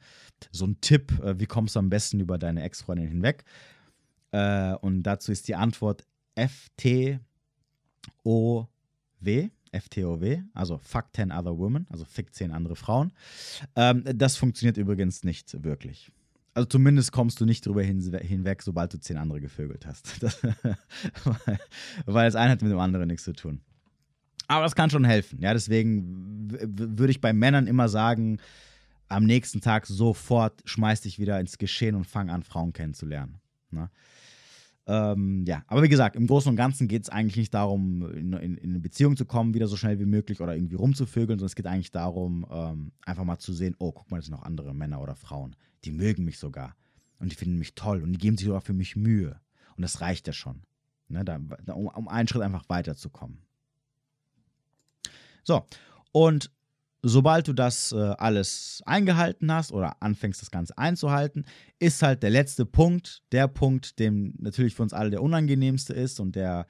so 0.51 0.65
ein 0.65 0.79
Tipp, 0.81 1.19
äh, 1.23 1.39
wie 1.39 1.45
kommst 1.45 1.75
du 1.75 1.79
am 1.79 1.89
besten 1.89 2.19
über 2.19 2.37
deine 2.37 2.63
Ex-Freundin 2.63 3.07
hinweg? 3.07 3.43
Äh, 4.31 4.73
und 4.75 5.03
dazu 5.03 5.31
ist 5.31 5.47
die 5.47 5.55
Antwort 5.55 6.05
FTOW, 6.35 7.19
FTOW, 9.71 10.43
also 10.53 10.77
Fuck 10.77 11.05
10 11.13 11.31
Other 11.31 11.57
Women, 11.57 11.87
also 11.89 12.05
Fick 12.05 12.33
10 12.33 12.51
andere 12.51 12.75
Frauen. 12.75 13.13
Ähm, 13.75 14.03
das 14.05 14.37
funktioniert 14.37 14.77
übrigens 14.77 15.23
nicht 15.23 15.63
wirklich. 15.63 16.11
Also 16.57 16.65
zumindest 16.65 17.11
kommst 17.11 17.39
du 17.39 17.45
nicht 17.45 17.63
drüber 17.63 17.83
hin, 17.83 18.01
hinweg, 18.19 18.63
sobald 18.63 18.91
du 18.91 18.99
zehn 18.99 19.17
andere 19.17 19.39
gevögelt 19.39 19.85
hast. 19.85 20.23
Das, 20.23 20.41
weil, 21.23 21.59
weil 22.07 22.25
das 22.25 22.33
eine 22.33 22.53
hat 22.53 22.63
mit 22.63 22.71
dem 22.71 22.79
anderen 22.79 23.07
nichts 23.07 23.25
zu 23.25 23.33
tun. 23.33 23.61
Aber 24.47 24.63
das 24.63 24.75
kann 24.75 24.89
schon 24.89 25.05
helfen. 25.05 25.39
Ja, 25.41 25.53
deswegen 25.53 26.49
würde 26.49 27.11
ich 27.11 27.21
bei 27.21 27.33
Männern 27.33 27.67
immer 27.67 27.89
sagen, 27.89 28.39
am 29.09 29.25
nächsten 29.25 29.61
Tag 29.61 29.85
sofort 29.85 30.61
schmeiß 30.65 31.01
dich 31.01 31.19
wieder 31.19 31.39
ins 31.39 31.57
Geschehen 31.57 31.95
und 31.95 32.05
fang 32.05 32.29
an, 32.29 32.43
Frauen 32.43 32.73
kennenzulernen. 32.73 33.39
Ne? 33.71 33.89
Ähm, 34.85 35.43
ja, 35.45 35.63
aber 35.67 35.83
wie 35.83 35.89
gesagt, 35.89 36.15
im 36.15 36.27
Großen 36.27 36.49
und 36.49 36.55
Ganzen 36.55 36.87
geht 36.87 37.03
es 37.03 37.09
eigentlich 37.09 37.35
nicht 37.35 37.53
darum, 37.53 38.09
in, 38.13 38.31
in, 38.33 38.57
in, 38.57 38.69
eine 38.69 38.79
Beziehung 38.79 39.17
zu 39.17 39.25
kommen, 39.25 39.53
wieder 39.53 39.67
so 39.67 39.75
schnell 39.75 39.99
wie 39.99 40.05
möglich 40.05 40.39
oder 40.39 40.55
irgendwie 40.55 40.75
rumzuvögeln, 40.75 41.39
sondern 41.39 41.47
es 41.47 41.55
geht 41.55 41.67
eigentlich 41.67 41.91
darum, 41.91 42.45
ähm, 42.49 42.91
einfach 43.05 43.25
mal 43.25 43.37
zu 43.37 43.51
sehen, 43.51 43.75
oh, 43.79 43.91
guck 43.91 44.09
mal, 44.09 44.17
das 44.17 44.27
sind 44.27 44.35
noch 44.35 44.43
andere 44.43 44.73
Männer 44.73 45.01
oder 45.01 45.15
Frauen. 45.15 45.57
Die 45.83 45.91
mögen 45.91 46.23
mich 46.23 46.39
sogar. 46.39 46.75
Und 47.19 47.31
die 47.31 47.35
finden 47.35 47.57
mich 47.57 47.75
toll 47.75 48.01
und 48.01 48.13
die 48.13 48.17
geben 48.17 48.37
sich 48.37 48.45
sogar 48.45 48.61
für 48.61 48.73
mich 48.73 48.95
Mühe. 48.95 49.39
Und 49.75 49.81
das 49.81 49.99
reicht 49.99 50.27
ja 50.27 50.33
schon. 50.33 50.61
Ne, 51.09 51.23
da, 51.23 51.37
um, 51.73 51.87
um 51.87 52.07
einen 52.07 52.27
Schritt 52.27 52.41
einfach 52.41 52.65
weiterzukommen. 52.67 53.39
So, 55.47 55.65
und 56.11 56.51
sobald 57.01 57.47
du 57.47 57.53
das 57.53 57.93
äh, 57.93 57.95
alles 57.95 58.83
eingehalten 58.85 59.49
hast 59.49 59.71
oder 59.71 59.95
anfängst, 60.01 60.41
das 60.41 60.51
Ganze 60.51 60.77
einzuhalten, 60.77 61.45
ist 61.79 62.01
halt 62.03 62.21
der 62.21 62.31
letzte 62.31 62.65
Punkt, 62.65 63.23
der 63.31 63.47
Punkt, 63.47 63.97
dem 63.97 64.33
natürlich 64.39 64.75
für 64.75 64.83
uns 64.83 64.91
alle 64.91 65.09
der 65.09 65.23
unangenehmste 65.23 65.93
ist 65.93 66.19
und 66.19 66.35
der 66.35 66.67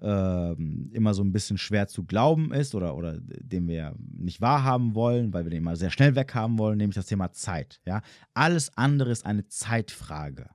äh, 0.00 0.52
immer 0.92 1.12
so 1.12 1.24
ein 1.24 1.32
bisschen 1.32 1.58
schwer 1.58 1.88
zu 1.88 2.04
glauben 2.04 2.52
ist 2.52 2.76
oder, 2.76 2.94
oder 2.94 3.18
den 3.20 3.66
wir 3.66 3.96
nicht 4.16 4.40
wahrhaben 4.40 4.94
wollen, 4.94 5.32
weil 5.32 5.44
wir 5.44 5.50
den 5.50 5.62
immer 5.62 5.74
sehr 5.74 5.90
schnell 5.90 6.14
weghaben 6.14 6.56
wollen, 6.56 6.78
nämlich 6.78 6.94
das 6.94 7.06
Thema 7.06 7.32
Zeit. 7.32 7.80
Ja? 7.84 8.00
Alles 8.32 8.70
andere 8.76 9.10
ist 9.10 9.26
eine 9.26 9.48
Zeitfrage. 9.48 10.50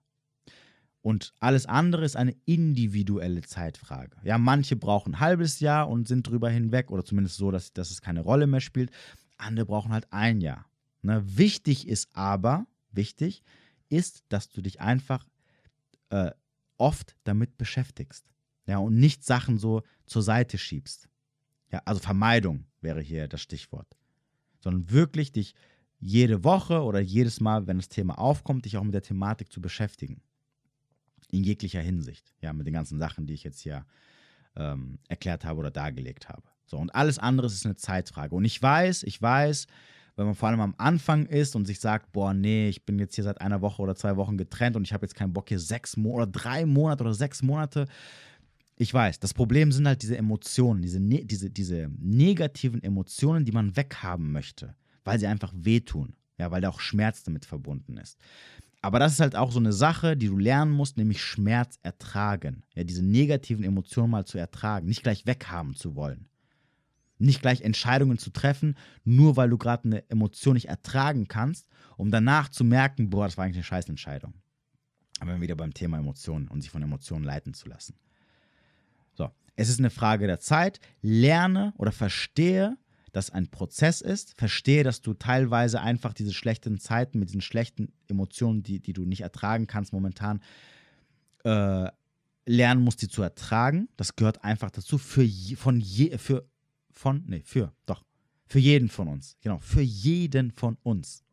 Und 1.05 1.35
alles 1.39 1.67
andere 1.67 2.03
ist 2.03 2.15
eine 2.15 2.35
individuelle 2.45 3.43
Zeitfrage. 3.43 4.17
Ja, 4.23 4.39
manche 4.39 4.75
brauchen 4.75 5.13
ein 5.13 5.19
halbes 5.19 5.59
Jahr 5.59 5.87
und 5.87 6.07
sind 6.07 6.27
drüber 6.27 6.49
hinweg 6.49 6.89
oder 6.89 7.05
zumindest 7.05 7.37
so, 7.37 7.51
dass, 7.51 7.73
dass 7.73 7.91
es 7.91 8.01
keine 8.01 8.21
Rolle 8.21 8.47
mehr 8.47 8.59
spielt. 8.59 8.89
Andere 9.37 9.67
brauchen 9.67 9.93
halt 9.93 10.11
ein 10.11 10.41
Jahr. 10.41 10.65
Ne? 11.03 11.21
Wichtig 11.23 11.87
ist 11.87 12.09
aber, 12.15 12.65
wichtig 12.91 13.43
ist, 13.87 14.23
dass 14.29 14.49
du 14.49 14.63
dich 14.63 14.81
einfach 14.81 15.27
äh, 16.09 16.31
oft 16.77 17.15
damit 17.23 17.55
beschäftigst. 17.55 18.25
Ja, 18.65 18.79
und 18.79 18.95
nicht 18.95 19.23
Sachen 19.23 19.59
so 19.59 19.83
zur 20.07 20.23
Seite 20.23 20.57
schiebst. 20.57 21.07
Ja, 21.71 21.83
also 21.85 22.01
Vermeidung 22.01 22.65
wäre 22.81 23.01
hier 23.01 23.27
das 23.27 23.41
Stichwort. 23.41 23.95
Sondern 24.59 24.89
wirklich 24.89 25.31
dich 25.31 25.53
jede 25.99 26.43
Woche 26.43 26.81
oder 26.81 26.99
jedes 26.99 27.41
Mal, 27.41 27.67
wenn 27.67 27.77
das 27.77 27.89
Thema 27.89 28.17
aufkommt, 28.17 28.65
dich 28.65 28.77
auch 28.77 28.83
mit 28.83 28.95
der 28.95 29.03
Thematik 29.03 29.51
zu 29.51 29.61
beschäftigen 29.61 30.23
in 31.31 31.43
jeglicher 31.43 31.81
Hinsicht. 31.81 32.33
Ja, 32.41 32.53
mit 32.53 32.67
den 32.67 32.73
ganzen 32.73 32.99
Sachen, 32.99 33.25
die 33.25 33.33
ich 33.33 33.43
jetzt 33.43 33.61
hier 33.61 33.85
ähm, 34.55 34.99
erklärt 35.07 35.45
habe 35.45 35.59
oder 35.59 35.71
dargelegt 35.71 36.29
habe. 36.29 36.43
So, 36.65 36.77
und 36.77 36.93
alles 36.95 37.19
andere 37.19 37.47
ist 37.47 37.65
eine 37.65 37.75
Zeitfrage. 37.75 38.35
Und 38.35 38.45
ich 38.45 38.61
weiß, 38.61 39.03
ich 39.03 39.21
weiß, 39.21 39.67
wenn 40.15 40.25
man 40.25 40.35
vor 40.35 40.49
allem 40.49 40.61
am 40.61 40.75
Anfang 40.77 41.25
ist 41.25 41.55
und 41.55 41.65
sich 41.65 41.79
sagt, 41.79 42.11
boah, 42.13 42.33
nee, 42.33 42.69
ich 42.69 42.85
bin 42.85 42.99
jetzt 42.99 43.15
hier 43.15 43.23
seit 43.23 43.41
einer 43.41 43.61
Woche 43.61 43.81
oder 43.81 43.95
zwei 43.95 44.15
Wochen 44.15 44.37
getrennt 44.37 44.75
und 44.75 44.83
ich 44.83 44.93
habe 44.93 45.05
jetzt 45.05 45.15
keinen 45.15 45.33
Bock 45.33 45.49
hier 45.49 45.59
sechs 45.59 45.97
Monate 45.97 46.29
oder 46.29 46.31
drei 46.31 46.65
Monate 46.65 47.03
oder 47.03 47.13
sechs 47.13 47.43
Monate 47.43 47.87
Ich 48.77 48.93
weiß, 48.93 49.19
das 49.19 49.33
Problem 49.33 49.71
sind 49.71 49.87
halt 49.87 50.01
diese 50.01 50.17
Emotionen, 50.17 50.81
diese, 50.81 50.99
ne 50.99 51.25
diese, 51.25 51.49
diese 51.49 51.89
negativen 51.99 52.81
Emotionen, 52.81 53.45
die 53.45 53.51
man 53.51 53.75
weghaben 53.75 54.31
möchte, 54.31 54.75
weil 55.03 55.19
sie 55.19 55.27
einfach 55.27 55.53
wehtun. 55.55 56.15
Ja, 56.37 56.51
weil 56.51 56.59
da 56.59 56.69
auch 56.69 56.81
Schmerz 56.81 57.23
damit 57.23 57.45
verbunden 57.45 57.97
ist. 57.97 58.19
Aber 58.85 58.99
das 58.99 59.13
ist 59.13 59.19
halt 59.19 59.35
auch 59.35 59.51
so 59.51 59.57
eine 59.57 59.73
Sache, 59.73 60.15
die 60.15 60.27
du 60.27 60.37
lernen 60.37 60.71
musst, 60.71 60.95
nämlich 60.95 61.19
Schmerz 61.19 61.79
ertragen. 61.81 62.61
Ja, 62.75 62.83
diese 62.83 63.03
negativen 63.03 63.63
Emotionen 63.63 64.11
mal 64.11 64.25
zu 64.25 64.37
ertragen, 64.37 64.85
nicht 64.85 65.01
gleich 65.01 65.25
weghaben 65.25 65.73
zu 65.73 65.95
wollen. 65.95 66.27
Nicht 67.17 67.41
gleich 67.41 67.61
Entscheidungen 67.61 68.19
zu 68.19 68.29
treffen, 68.29 68.77
nur 69.03 69.37
weil 69.37 69.49
du 69.49 69.57
gerade 69.57 69.85
eine 69.85 70.09
Emotion 70.11 70.53
nicht 70.53 70.69
ertragen 70.69 71.27
kannst, 71.27 71.67
um 71.97 72.11
danach 72.11 72.49
zu 72.49 72.63
merken, 72.63 73.09
boah, 73.09 73.25
das 73.25 73.39
war 73.39 73.45
eigentlich 73.45 73.57
eine 73.57 73.63
Scheißentscheidung. 73.63 74.35
Aber 75.19 75.31
wir 75.31 75.41
wieder 75.41 75.55
beim 75.55 75.73
Thema 75.73 75.97
Emotionen 75.97 76.47
und 76.47 76.61
sich 76.61 76.69
von 76.69 76.83
Emotionen 76.83 77.25
leiten 77.25 77.55
zu 77.55 77.67
lassen. 77.67 77.95
So, 79.15 79.31
es 79.55 79.67
ist 79.67 79.79
eine 79.79 79.89
Frage 79.89 80.27
der 80.27 80.39
Zeit. 80.39 80.79
Lerne 81.01 81.73
oder 81.77 81.91
verstehe, 81.91 82.77
dass 83.15 83.29
ein 83.29 83.47
Prozess 83.47 84.01
ist. 84.01 84.37
Verstehe, 84.37 84.83
dass 84.83 85.01
du 85.01 85.13
teilweise 85.13 85.79
einfach 85.79 86.11
diese 86.11 86.33
schlechten 86.33 86.79
Zeiten 86.79 87.17
mit 87.17 87.29
diesen 87.29 87.39
schlechten 87.39 87.93
Emotionen, 88.09 88.61
die, 88.61 88.81
die 88.81 88.91
du 88.91 89.05
nicht 89.05 89.21
ertragen 89.21 89.67
kannst 89.67 89.93
momentan, 89.93 90.41
äh, 91.45 91.87
lernen 92.45 92.83
musst, 92.83 93.01
die 93.01 93.07
zu 93.07 93.21
ertragen. 93.21 93.87
Das 93.95 94.17
gehört 94.17 94.43
einfach 94.43 94.69
dazu. 94.69 94.97
Für, 94.97 95.23
je, 95.23 95.55
von 95.55 95.79
je, 95.79 96.17
für, 96.17 96.45
von, 96.91 97.23
nee, 97.25 97.41
für, 97.45 97.71
doch. 97.85 98.03
Für 98.47 98.59
jeden 98.59 98.89
von 98.89 99.07
uns. 99.07 99.37
Genau, 99.39 99.59
für 99.59 99.81
jeden 99.81 100.51
von 100.51 100.77
uns. 100.83 101.23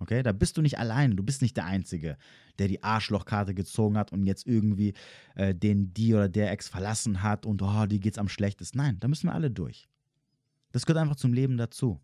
Okay, 0.00 0.24
da 0.24 0.32
bist 0.32 0.56
du 0.56 0.62
nicht 0.62 0.80
allein, 0.80 1.16
du 1.16 1.22
bist 1.22 1.40
nicht 1.40 1.56
der 1.56 1.66
Einzige, 1.66 2.18
der 2.58 2.66
die 2.66 2.82
Arschlochkarte 2.82 3.54
gezogen 3.54 3.96
hat 3.96 4.12
und 4.12 4.26
jetzt 4.26 4.44
irgendwie 4.48 4.94
äh, 5.36 5.54
den 5.54 5.94
die 5.94 6.14
oder 6.14 6.28
der 6.28 6.50
Ex 6.50 6.68
verlassen 6.68 7.22
hat 7.22 7.46
und 7.46 7.62
oh, 7.62 7.86
die 7.86 8.00
geht's 8.00 8.18
am 8.18 8.28
schlechtesten. 8.28 8.78
Nein, 8.78 8.96
da 8.98 9.06
müssen 9.06 9.28
wir 9.28 9.34
alle 9.34 9.52
durch. 9.52 9.88
Das 10.72 10.86
gehört 10.86 11.02
einfach 11.02 11.16
zum 11.16 11.32
Leben 11.32 11.56
dazu. 11.56 12.00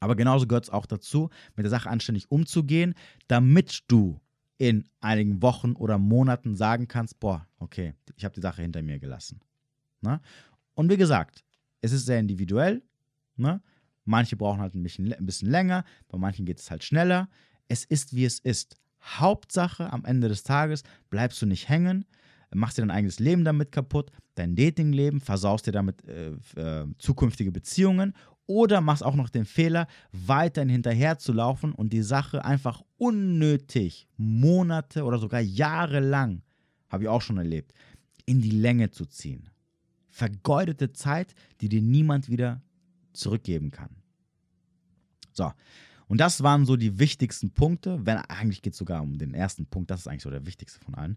Aber 0.00 0.16
genauso 0.16 0.46
gehört 0.46 0.64
es 0.64 0.70
auch 0.70 0.86
dazu, 0.86 1.28
mit 1.56 1.64
der 1.64 1.70
Sache 1.70 1.90
anständig 1.90 2.30
umzugehen, 2.30 2.94
damit 3.28 3.84
du 3.88 4.20
in 4.56 4.88
einigen 5.00 5.42
Wochen 5.42 5.72
oder 5.72 5.98
Monaten 5.98 6.54
sagen 6.54 6.88
kannst, 6.88 7.20
boah, 7.20 7.46
okay, 7.58 7.94
ich 8.16 8.24
habe 8.24 8.34
die 8.34 8.40
Sache 8.40 8.62
hinter 8.62 8.82
mir 8.82 8.98
gelassen. 8.98 9.40
Ne? 10.00 10.20
Und 10.74 10.90
wie 10.90 10.96
gesagt, 10.96 11.44
es 11.80 11.92
ist 11.92 12.06
sehr 12.06 12.18
individuell. 12.18 12.82
Ne? 13.36 13.62
Manche 14.04 14.36
brauchen 14.36 14.60
halt 14.60 14.74
ein 14.74 14.82
bisschen, 14.82 15.12
ein 15.12 15.26
bisschen 15.26 15.50
länger, 15.50 15.84
bei 16.08 16.18
manchen 16.18 16.44
geht 16.44 16.58
es 16.58 16.70
halt 16.70 16.84
schneller. 16.84 17.28
Es 17.68 17.84
ist, 17.84 18.14
wie 18.14 18.24
es 18.24 18.38
ist. 18.38 18.76
Hauptsache, 19.02 19.90
am 19.92 20.04
Ende 20.04 20.28
des 20.28 20.42
Tages 20.42 20.82
bleibst 21.08 21.40
du 21.40 21.46
nicht 21.46 21.68
hängen, 21.68 22.04
machst 22.52 22.78
dir 22.78 22.82
dein 22.82 22.90
eigenes 22.90 23.18
Leben 23.18 23.44
damit 23.44 23.72
kaputt, 23.72 24.10
dein 24.34 24.56
Datingleben, 24.56 25.20
versaust 25.20 25.66
dir 25.66 25.72
damit 25.72 26.04
äh, 26.06 26.32
äh, 26.56 26.86
zukünftige 26.98 27.52
Beziehungen 27.52 28.14
oder 28.46 28.80
machst 28.80 29.04
auch 29.04 29.14
noch 29.14 29.30
den 29.30 29.44
Fehler, 29.44 29.86
weiterhin 30.10 30.68
hinterher 30.68 31.18
zu 31.18 31.32
laufen 31.32 31.72
und 31.72 31.92
die 31.92 32.02
Sache 32.02 32.44
einfach 32.44 32.82
unnötig 32.96 34.08
Monate 34.16 35.04
oder 35.04 35.18
sogar 35.18 35.40
Jahre 35.40 36.00
lang, 36.00 36.42
habe 36.88 37.04
ich 37.04 37.08
auch 37.08 37.22
schon 37.22 37.38
erlebt, 37.38 37.72
in 38.26 38.40
die 38.40 38.50
Länge 38.50 38.90
zu 38.90 39.06
ziehen. 39.06 39.48
Vergeudete 40.08 40.92
Zeit, 40.92 41.34
die 41.60 41.68
dir 41.68 41.80
niemand 41.80 42.28
wieder 42.28 42.60
zurückgeben 43.12 43.70
kann. 43.70 43.90
So, 45.32 45.52
und 46.08 46.18
das 46.18 46.42
waren 46.42 46.66
so 46.66 46.74
die 46.76 46.98
wichtigsten 46.98 47.52
Punkte, 47.52 48.04
wenn 48.04 48.16
eigentlich 48.16 48.62
geht 48.62 48.72
es 48.72 48.78
sogar 48.80 49.00
um 49.00 49.16
den 49.16 49.32
ersten 49.32 49.66
Punkt, 49.66 49.92
das 49.92 50.00
ist 50.00 50.06
eigentlich 50.08 50.22
so 50.22 50.30
der 50.30 50.44
wichtigste 50.44 50.80
von 50.80 50.96
allen, 50.96 51.16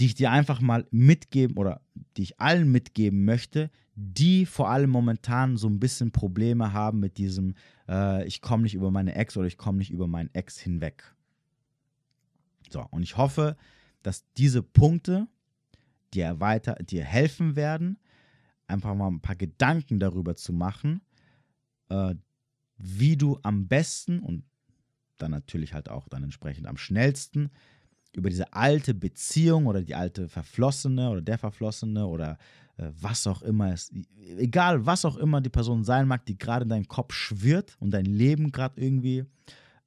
die 0.00 0.06
ich 0.06 0.14
dir 0.14 0.30
einfach 0.30 0.62
mal 0.62 0.86
mitgeben 0.90 1.58
oder 1.58 1.82
die 2.16 2.22
ich 2.22 2.40
allen 2.40 2.72
mitgeben 2.72 3.26
möchte, 3.26 3.70
die 3.94 4.46
vor 4.46 4.70
allem 4.70 4.88
momentan 4.88 5.58
so 5.58 5.68
ein 5.68 5.78
bisschen 5.78 6.10
Probleme 6.10 6.72
haben 6.72 7.00
mit 7.00 7.18
diesem, 7.18 7.54
äh, 7.86 8.26
ich 8.26 8.40
komme 8.40 8.62
nicht 8.62 8.74
über 8.74 8.90
meine 8.90 9.14
Ex 9.14 9.36
oder 9.36 9.46
ich 9.46 9.58
komme 9.58 9.76
nicht 9.76 9.90
über 9.90 10.06
meinen 10.06 10.30
Ex 10.32 10.58
hinweg. 10.58 11.14
So, 12.70 12.86
und 12.90 13.02
ich 13.02 13.18
hoffe, 13.18 13.58
dass 14.02 14.24
diese 14.38 14.62
Punkte 14.62 15.28
dir 16.14 16.40
weiter, 16.40 16.76
dir 16.76 17.04
helfen 17.04 17.54
werden, 17.54 17.98
einfach 18.66 18.94
mal 18.94 19.08
ein 19.08 19.20
paar 19.20 19.36
Gedanken 19.36 20.00
darüber 20.00 20.34
zu 20.34 20.54
machen, 20.54 21.02
äh, 21.90 22.14
wie 22.78 23.18
du 23.18 23.38
am 23.42 23.68
besten 23.68 24.20
und 24.20 24.44
dann 25.18 25.30
natürlich 25.30 25.74
halt 25.74 25.90
auch 25.90 26.08
dann 26.08 26.22
entsprechend 26.22 26.66
am 26.66 26.78
schnellsten 26.78 27.50
über 28.14 28.28
diese 28.28 28.52
alte 28.52 28.94
Beziehung 28.94 29.66
oder 29.66 29.82
die 29.82 29.94
alte 29.94 30.28
Verflossene 30.28 31.10
oder 31.10 31.20
der 31.20 31.38
Verflossene 31.38 32.06
oder 32.06 32.38
äh, 32.76 32.90
was 33.00 33.26
auch 33.26 33.42
immer 33.42 33.72
es, 33.72 33.92
egal 34.36 34.84
was 34.86 35.04
auch 35.04 35.16
immer 35.16 35.40
die 35.40 35.50
Person 35.50 35.84
sein 35.84 36.08
mag, 36.08 36.26
die 36.26 36.38
gerade 36.38 36.64
in 36.64 36.70
deinem 36.70 36.88
Kopf 36.88 37.14
schwirrt 37.14 37.76
und 37.80 37.90
dein 37.90 38.06
Leben 38.06 38.52
gerade 38.52 38.80
irgendwie 38.80 39.24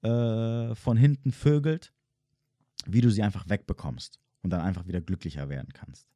äh, 0.03 0.75
von 0.75 0.97
hinten 0.97 1.31
vögelt, 1.31 1.93
wie 2.85 3.01
du 3.01 3.09
sie 3.09 3.23
einfach 3.23 3.49
wegbekommst 3.49 4.19
und 4.41 4.51
dann 4.51 4.61
einfach 4.61 4.87
wieder 4.87 5.01
glücklicher 5.01 5.49
werden 5.49 5.73
kannst. 5.73 6.07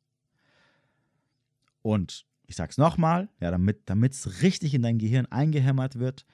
Und 1.82 2.26
ich 2.48 2.56
sag's 2.56 2.78
nochmal, 2.78 3.30
ja, 3.40 3.52
damit 3.52 4.14
es 4.14 4.42
richtig 4.42 4.74
in 4.74 4.82
dein 4.82 4.98
Gehirn 4.98 5.26
eingehämmert 5.26 6.00
wird, 6.00 6.26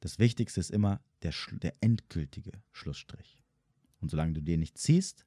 das 0.00 0.18
Wichtigste 0.18 0.60
ist 0.60 0.70
immer 0.70 1.00
der, 1.22 1.32
der 1.62 1.74
endgültige 1.80 2.52
Schlussstrich. 2.70 3.37
Und 4.00 4.10
solange 4.10 4.32
du 4.32 4.42
den 4.42 4.60
nicht 4.60 4.78
ziehst, 4.78 5.26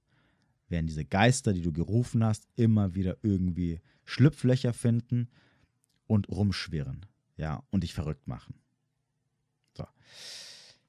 werden 0.70 0.88
diese 0.88 1.06
Geister, 1.06 1.54
die 1.54 1.62
du 1.62 1.72
gerufen 1.72 2.24
hast, 2.24 2.48
immer 2.56 2.96
wieder 2.96 3.18
irgendwie 3.22 3.82
Schlupflöcher 4.06 4.74
finden 4.74 5.30
und 6.08 6.30
rumschwirren. 6.30 7.06
Ja, 7.38 7.64
und 7.70 7.84
dich 7.84 7.94
verrückt 7.94 8.28
machen. 8.28 8.56
So. 9.76 9.86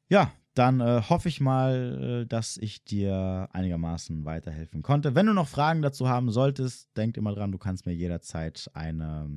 Ja, 0.08 0.32
dann 0.54 0.80
äh, 0.80 1.02
hoffe 1.08 1.28
ich 1.28 1.40
mal, 1.40 2.22
äh, 2.22 2.26
dass 2.26 2.56
ich 2.58 2.84
dir 2.84 3.48
einigermaßen 3.52 4.24
weiterhelfen 4.24 4.82
konnte. 4.82 5.14
Wenn 5.14 5.26
du 5.26 5.32
noch 5.32 5.48
Fragen 5.48 5.82
dazu 5.82 6.08
haben 6.08 6.30
solltest, 6.30 6.94
denk 6.96 7.16
immer 7.16 7.34
dran, 7.34 7.52
du 7.52 7.58
kannst 7.58 7.86
mir 7.86 7.94
jederzeit 7.94 8.70
eine, 8.74 9.30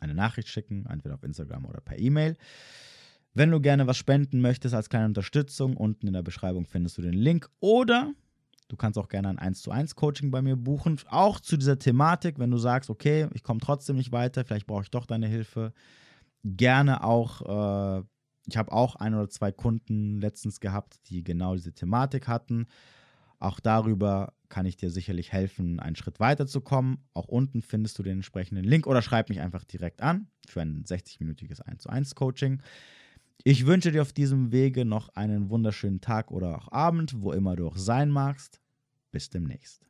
eine 0.00 0.14
Nachricht 0.14 0.48
schicken, 0.48 0.86
entweder 0.86 1.14
auf 1.14 1.22
Instagram 1.22 1.64
oder 1.64 1.80
per 1.80 1.98
E-Mail. 1.98 2.36
Wenn 3.36 3.50
du 3.50 3.60
gerne 3.60 3.86
was 3.86 3.98
spenden 3.98 4.40
möchtest 4.40 4.74
als 4.74 4.88
kleine 4.88 5.04
Unterstützung, 5.04 5.76
unten 5.76 6.06
in 6.06 6.14
der 6.14 6.22
Beschreibung 6.22 6.64
findest 6.64 6.96
du 6.96 7.02
den 7.02 7.12
Link. 7.12 7.50
Oder 7.60 8.14
du 8.68 8.76
kannst 8.76 8.98
auch 8.98 9.08
gerne 9.08 9.28
ein 9.28 9.38
1 9.38 9.60
zu 9.60 9.70
1 9.70 9.94
Coaching 9.94 10.30
bei 10.30 10.40
mir 10.40 10.56
buchen. 10.56 10.98
Auch 11.10 11.38
zu 11.38 11.58
dieser 11.58 11.78
Thematik, 11.78 12.38
wenn 12.38 12.50
du 12.50 12.56
sagst, 12.56 12.88
okay, 12.88 13.28
ich 13.34 13.42
komme 13.42 13.60
trotzdem 13.60 13.96
nicht 13.96 14.10
weiter, 14.10 14.42
vielleicht 14.46 14.66
brauche 14.66 14.84
ich 14.84 14.90
doch 14.90 15.04
deine 15.04 15.26
Hilfe. 15.26 15.74
Gerne 16.44 17.04
auch 17.04 17.98
äh, 17.98 18.04
ich 18.46 18.56
habe 18.56 18.72
auch 18.72 18.96
ein 18.96 19.14
oder 19.14 19.28
zwei 19.28 19.52
Kunden 19.52 20.20
letztens 20.20 20.60
gehabt, 20.60 20.98
die 21.10 21.22
genau 21.22 21.54
diese 21.54 21.72
Thematik 21.72 22.28
hatten. 22.28 22.66
Auch 23.38 23.60
darüber 23.60 24.32
kann 24.48 24.64
ich 24.64 24.76
dir 24.76 24.90
sicherlich 24.90 25.32
helfen, 25.32 25.78
einen 25.80 25.96
Schritt 25.96 26.20
weiterzukommen. 26.20 27.04
Auch 27.12 27.28
unten 27.28 27.60
findest 27.60 27.98
du 27.98 28.02
den 28.02 28.14
entsprechenden 28.14 28.64
Link 28.64 28.86
oder 28.86 29.02
schreib 29.02 29.28
mich 29.28 29.40
einfach 29.40 29.64
direkt 29.64 30.00
an 30.00 30.28
für 30.46 30.62
ein 30.62 30.84
60-minütiges 30.84 31.60
1 31.60 31.82
zu 31.82 31.90
1 31.90 32.14
Coaching. 32.14 32.62
Ich 33.44 33.66
wünsche 33.66 33.92
dir 33.92 34.02
auf 34.02 34.12
diesem 34.12 34.52
Wege 34.52 34.84
noch 34.84 35.10
einen 35.10 35.50
wunderschönen 35.50 36.00
Tag 36.00 36.30
oder 36.30 36.56
auch 36.56 36.72
Abend, 36.72 37.20
wo 37.20 37.32
immer 37.32 37.56
du 37.56 37.68
auch 37.68 37.76
sein 37.76 38.10
magst. 38.10 38.60
Bis 39.12 39.30
demnächst. 39.30 39.85